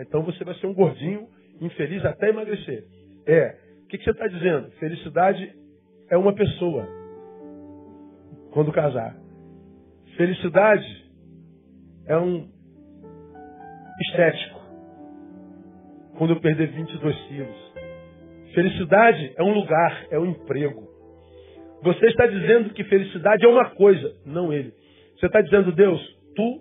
Então 0.00 0.22
você 0.22 0.42
vai 0.44 0.54
ser 0.56 0.66
um 0.66 0.74
gordinho 0.74 1.28
infeliz 1.60 2.04
até 2.04 2.30
emagrecer. 2.30 2.84
É. 3.26 3.56
O 3.84 3.86
que, 3.86 3.98
que 3.98 4.04
você 4.04 4.10
está 4.10 4.26
dizendo? 4.26 4.70
Felicidade 4.72 5.54
é 6.10 6.16
uma 6.16 6.34
pessoa. 6.34 6.88
Quando 8.52 8.72
casar. 8.72 9.16
Felicidade 10.16 11.04
é 12.06 12.16
um 12.16 12.48
estético. 14.00 14.60
Quando 16.18 16.34
eu 16.34 16.40
perder 16.40 16.68
22 16.72 17.16
quilos. 17.28 17.63
Felicidade 18.54 19.34
é 19.36 19.42
um 19.42 19.52
lugar, 19.52 20.06
é 20.10 20.18
um 20.18 20.26
emprego. 20.26 20.88
Você 21.82 22.06
está 22.06 22.26
dizendo 22.26 22.70
que 22.70 22.84
felicidade 22.84 23.44
é 23.44 23.48
uma 23.48 23.70
coisa, 23.70 24.16
não 24.24 24.52
ele. 24.52 24.72
Você 25.18 25.26
está 25.26 25.40
dizendo, 25.40 25.72
Deus, 25.72 26.00
tu 26.34 26.60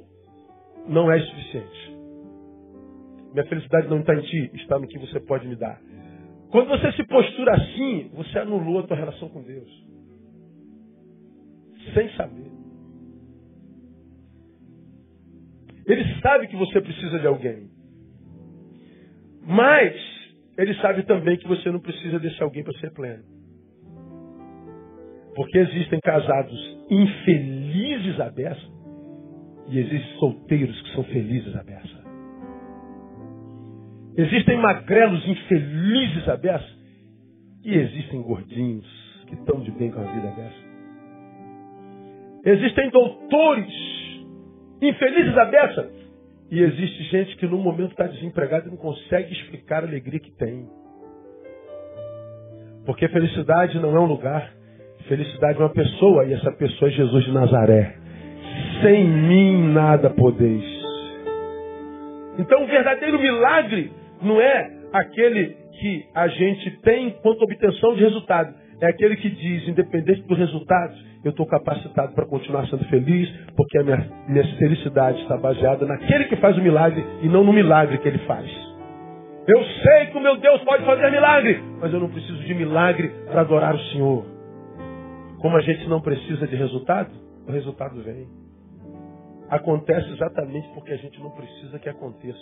não 0.88 1.12
és 1.12 1.24
suficiente. 1.26 1.94
Minha 3.32 3.46
felicidade 3.46 3.88
não 3.88 4.00
está 4.00 4.16
em 4.16 4.22
ti, 4.22 4.52
está 4.56 4.78
no 4.78 4.88
que 4.88 5.00
você 5.00 5.20
pode 5.20 5.48
me 5.48 5.56
dar. 5.56 5.80
Quando 6.50 6.68
você 6.68 6.92
se 6.92 7.04
postura 7.06 7.56
assim, 7.56 8.12
você 8.14 8.40
anulou 8.40 8.80
a 8.80 8.84
tua 8.84 8.98
relação 8.98 9.30
com 9.30 9.42
Deus. 9.42 9.70
Sem 11.94 12.10
saber. 12.16 12.52
Ele 15.86 16.22
sabe 16.22 16.48
que 16.48 16.56
você 16.56 16.80
precisa 16.82 17.20
de 17.20 17.28
alguém. 17.28 17.70
Mas 19.46 20.13
ele 20.58 20.74
sabe 20.76 21.04
também 21.04 21.38
que 21.38 21.48
você 21.48 21.72
não 21.72 21.80
precisa 21.80 22.20
desse 22.20 22.42
alguém 22.42 22.64
para 22.64 22.78
ser 22.80 22.92
pleno. 22.92 23.24
Porque 25.36 25.58
existem 25.58 26.00
casados 26.00 26.78
infelizes 26.90 28.20
à 28.20 28.30
beça 28.30 28.72
e 29.68 29.80
existem 29.80 30.20
solteiros 30.20 30.80
que 30.82 30.94
são 30.94 31.04
felizes 31.06 31.56
à 31.56 31.64
beça. 31.64 32.04
Existem 34.16 34.58
magrelos 34.58 35.28
infelizes 35.28 36.30
à 36.30 36.38
beça 36.38 36.70
e 37.66 37.74
existem 37.74 38.22
gordinhos 38.22 38.86
que 39.28 39.34
estão 39.34 39.60
de 39.62 39.72
bem 39.72 39.90
com 39.90 40.02
a 40.02 40.12
vida 40.12 40.28
à 40.28 40.32
beça. 40.32 40.74
Existem 42.46 42.90
doutores 42.92 43.74
infelizes 44.82 45.36
à 45.36 45.46
beça 45.46 46.03
e 46.54 46.62
existe 46.62 47.04
gente 47.06 47.36
que 47.38 47.48
no 47.48 47.58
momento 47.58 47.94
está 47.94 48.06
desempregada 48.06 48.68
e 48.68 48.70
não 48.70 48.78
consegue 48.78 49.34
explicar 49.34 49.84
a 49.84 49.88
alegria 49.88 50.20
que 50.20 50.30
tem. 50.34 50.70
Porque 52.86 53.08
felicidade 53.08 53.80
não 53.80 53.96
é 53.98 54.00
um 54.00 54.06
lugar, 54.06 54.54
felicidade 55.08 55.58
é 55.58 55.64
uma 55.64 55.74
pessoa, 55.74 56.26
e 56.26 56.34
essa 56.34 56.52
pessoa 56.52 56.92
é 56.92 56.94
Jesus 56.94 57.26
de 57.26 57.32
Nazaré. 57.32 57.96
Sem 58.84 59.04
mim 59.04 59.74
nada 59.74 60.12
podeis. 60.12 60.64
Então 62.38 62.64
o 62.64 62.68
verdadeiro 62.68 63.20
milagre 63.20 63.92
não 64.22 64.40
é 64.40 64.72
aquele 64.94 65.58
que 65.80 66.06
a 66.14 66.28
gente 66.28 66.70
tem 66.82 67.18
quanto 67.24 67.42
obtenção 67.46 67.96
de 67.96 68.04
resultado. 68.04 68.54
É 68.84 68.88
aquele 68.88 69.16
que 69.16 69.30
diz, 69.30 69.66
independente 69.66 70.24
dos 70.24 70.38
resultados, 70.38 71.02
eu 71.24 71.32
estou 71.32 71.46
capacitado 71.46 72.14
para 72.14 72.26
continuar 72.26 72.68
sendo 72.68 72.84
feliz, 72.90 73.30
porque 73.56 73.78
a 73.78 73.84
minha, 73.84 74.12
minha 74.28 74.58
felicidade 74.58 75.22
está 75.22 75.38
baseada 75.38 75.86
naquele 75.86 76.26
que 76.26 76.36
faz 76.36 76.58
o 76.58 76.62
milagre 76.62 77.02
e 77.22 77.30
não 77.30 77.46
no 77.46 77.54
milagre 77.54 77.98
que 78.00 78.10
ele 78.10 78.18
faz. 78.28 78.46
Eu 79.48 79.64
sei 79.64 80.08
que 80.08 80.18
o 80.18 80.22
meu 80.22 80.36
Deus 80.36 80.62
pode 80.66 80.84
fazer 80.84 81.10
milagre, 81.10 81.64
mas 81.80 81.94
eu 81.94 82.00
não 82.02 82.10
preciso 82.10 82.44
de 82.44 82.54
milagre 82.54 83.08
para 83.32 83.40
adorar 83.40 83.74
o 83.74 83.80
Senhor. 83.92 84.26
Como 85.40 85.56
a 85.56 85.62
gente 85.62 85.88
não 85.88 86.02
precisa 86.02 86.46
de 86.46 86.56
resultado, 86.58 87.12
o 87.48 87.54
resultado 87.54 88.04
vem. 88.04 88.28
Acontece 89.50 90.10
exatamente 90.10 90.68
porque 90.74 90.92
a 90.92 90.98
gente 90.98 91.22
não 91.22 91.30
precisa 91.30 91.80
que 91.80 91.88
aconteça. 91.88 92.38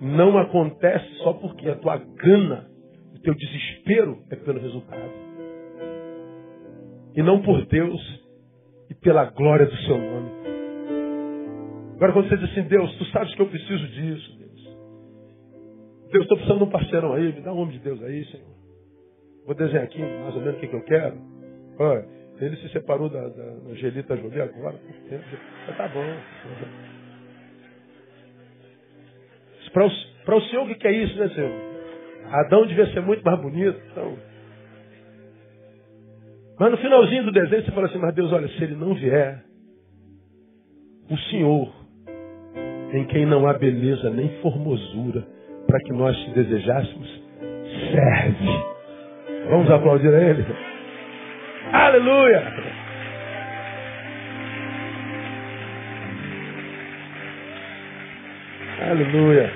Não 0.00 0.36
acontece 0.36 1.08
só 1.22 1.32
porque 1.34 1.68
a 1.68 1.76
tua 1.76 1.96
gana, 1.96 2.66
o 3.14 3.20
teu 3.20 3.36
desespero 3.36 4.18
é 4.32 4.34
pelo 4.34 4.58
resultado 4.58 5.27
e 7.18 7.22
não 7.22 7.42
por 7.42 7.66
Deus 7.66 8.00
e 8.88 8.94
pela 8.94 9.24
glória 9.24 9.66
do 9.66 9.76
seu 9.78 9.98
nome. 9.98 10.30
Agora 11.96 12.12
quando 12.12 12.28
você 12.28 12.36
diz 12.36 12.50
assim, 12.52 12.62
Deus, 12.62 12.96
tu 12.96 13.04
sabes 13.06 13.34
que 13.34 13.42
eu 13.42 13.48
preciso 13.48 13.88
disso, 13.88 14.38
Deus. 14.38 14.76
Deus, 16.12 16.22
estou 16.22 16.36
precisando 16.36 16.58
de 16.58 16.64
um 16.64 16.70
parceirão 16.70 17.12
aí, 17.14 17.32
me 17.32 17.40
dá 17.40 17.52
um 17.52 17.58
homem 17.58 17.72
de 17.72 17.80
Deus 17.80 18.00
aí, 18.04 18.24
Senhor. 18.26 18.46
Vou 19.44 19.54
desenhar 19.56 19.82
aqui 19.82 19.98
mais 19.98 20.32
ou 20.36 20.40
menos 20.42 20.58
o 20.58 20.60
que, 20.60 20.68
que 20.68 20.76
eu 20.76 20.84
quero. 20.84 21.16
Olha, 21.80 22.06
ele 22.40 22.56
se 22.58 22.68
separou 22.68 23.08
da, 23.08 23.28
da 23.28 23.44
Angelita 23.68 24.16
Jolie 24.16 24.40
agora, 24.40 24.76
tempo. 25.08 25.24
Tá 25.76 25.88
bom. 25.88 26.04
Para 29.72 29.86
o, 29.86 29.90
para 30.24 30.36
o 30.36 30.40
Senhor, 30.42 30.70
o 30.70 30.74
que 30.76 30.86
é 30.86 30.92
isso, 30.92 31.18
né, 31.18 31.28
Senhor? 31.30 31.52
Adão 32.30 32.64
devia 32.64 32.86
ser 32.92 33.00
muito 33.00 33.24
mais 33.24 33.40
bonito. 33.40 33.80
Então, 33.90 34.16
mas 36.58 36.70
no 36.70 36.76
finalzinho 36.78 37.24
do 37.24 37.32
desenho 37.32 37.64
você 37.64 37.70
fala 37.70 37.86
assim, 37.86 37.98
mas 37.98 38.14
Deus, 38.14 38.32
olha, 38.32 38.48
se 38.48 38.64
ele 38.64 38.74
não 38.74 38.94
vier, 38.94 39.44
o 41.10 41.16
Senhor, 41.30 41.72
em 42.92 43.04
quem 43.04 43.24
não 43.24 43.46
há 43.46 43.54
beleza 43.54 44.10
nem 44.10 44.28
formosura, 44.40 45.24
para 45.66 45.78
que 45.80 45.92
nós 45.92 46.16
te 46.16 46.30
desejássemos, 46.30 47.22
serve. 47.92 48.78
Vamos 49.50 49.70
aplaudir 49.70 50.08
a 50.08 50.20
Ele? 50.20 50.44
Aleluia! 51.72 52.42
Aleluia! 58.90 59.52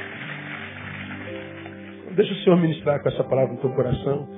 Deixa 2.12 2.32
o 2.32 2.36
Senhor 2.36 2.56
ministrar 2.56 3.02
com 3.02 3.08
essa 3.08 3.24
palavra 3.24 3.54
no 3.54 3.60
teu 3.60 3.70
coração. 3.70 4.28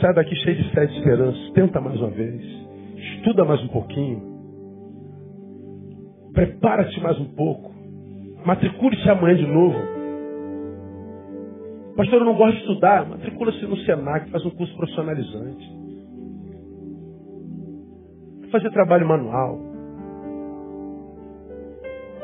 Sai 0.00 0.14
daqui 0.14 0.34
cheio 0.36 0.56
de 0.56 0.70
fé 0.70 0.84
e 0.84 0.86
de 0.86 0.98
esperança. 0.98 1.52
Tenta 1.54 1.80
mais 1.80 1.98
uma 2.00 2.10
vez. 2.10 2.42
Estuda 3.16 3.44
mais 3.44 3.62
um 3.62 3.68
pouquinho. 3.68 4.22
Prepara-te 6.32 7.00
mais 7.00 7.18
um 7.18 7.24
pouco. 7.34 7.72
Matricule-se 8.44 9.08
amanhã 9.10 9.36
de 9.36 9.46
novo. 9.46 9.78
Pastor, 11.96 12.20
eu 12.20 12.24
não 12.24 12.36
gosto 12.36 12.54
de 12.54 12.60
estudar. 12.60 13.08
Matricula-se 13.08 13.66
no 13.66 13.76
Senac, 13.78 14.30
faz 14.30 14.44
um 14.44 14.50
curso 14.50 14.76
profissionalizante. 14.76 15.78
Fazer 18.52 18.70
trabalho 18.70 19.06
manual. 19.06 19.58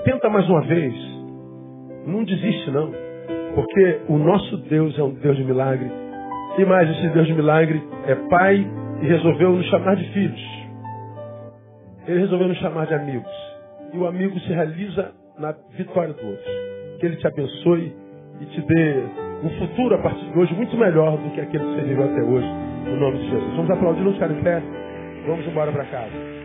Tenta 0.04 0.28
mais 0.28 0.48
uma 0.48 0.60
vez. 0.62 0.94
Não 2.06 2.22
desiste, 2.24 2.70
não. 2.70 2.92
Porque 3.54 4.00
o 4.08 4.18
nosso 4.18 4.58
Deus 4.68 4.96
é 4.98 5.02
um 5.02 5.14
Deus 5.14 5.36
de 5.36 5.44
milagre 5.44 6.03
e 6.56 6.64
mais, 6.64 6.88
esse 6.88 7.08
Deus 7.08 7.26
de 7.26 7.34
milagre 7.34 7.82
é 8.06 8.14
pai 8.28 8.66
e 9.02 9.06
resolveu 9.06 9.50
nos 9.52 9.66
chamar 9.66 9.96
de 9.96 10.04
filhos. 10.12 10.40
Ele 12.06 12.20
resolveu 12.20 12.48
nos 12.48 12.58
chamar 12.58 12.86
de 12.86 12.94
amigos. 12.94 13.32
E 13.92 13.98
o 13.98 14.06
amigo 14.06 14.38
se 14.40 14.52
realiza 14.52 15.12
na 15.38 15.52
vitória 15.76 16.14
do 16.14 16.26
outro. 16.26 16.44
Que 17.00 17.06
ele 17.06 17.16
te 17.16 17.26
abençoe 17.26 17.92
e 18.40 18.44
te 18.46 18.60
dê 18.62 19.02
um 19.42 19.50
futuro 19.58 19.94
a 19.96 19.98
partir 19.98 20.24
de 20.24 20.38
hoje 20.38 20.54
muito 20.54 20.76
melhor 20.76 21.16
do 21.16 21.30
que 21.30 21.40
aquele 21.40 21.64
que 21.64 21.70
você 21.70 21.82
viveu 21.82 22.04
até 22.04 22.22
hoje. 22.22 22.46
No 22.86 22.96
nome 22.96 23.18
de 23.18 23.30
Jesus. 23.30 23.56
Vamos 23.56 23.70
aplaudir, 23.70 24.02
não 24.02 24.12
ficar 24.12 24.30
em 24.30 24.42
pé. 24.42 24.62
Vamos 25.26 25.46
embora 25.46 25.72
para 25.72 25.84
casa. 25.86 26.43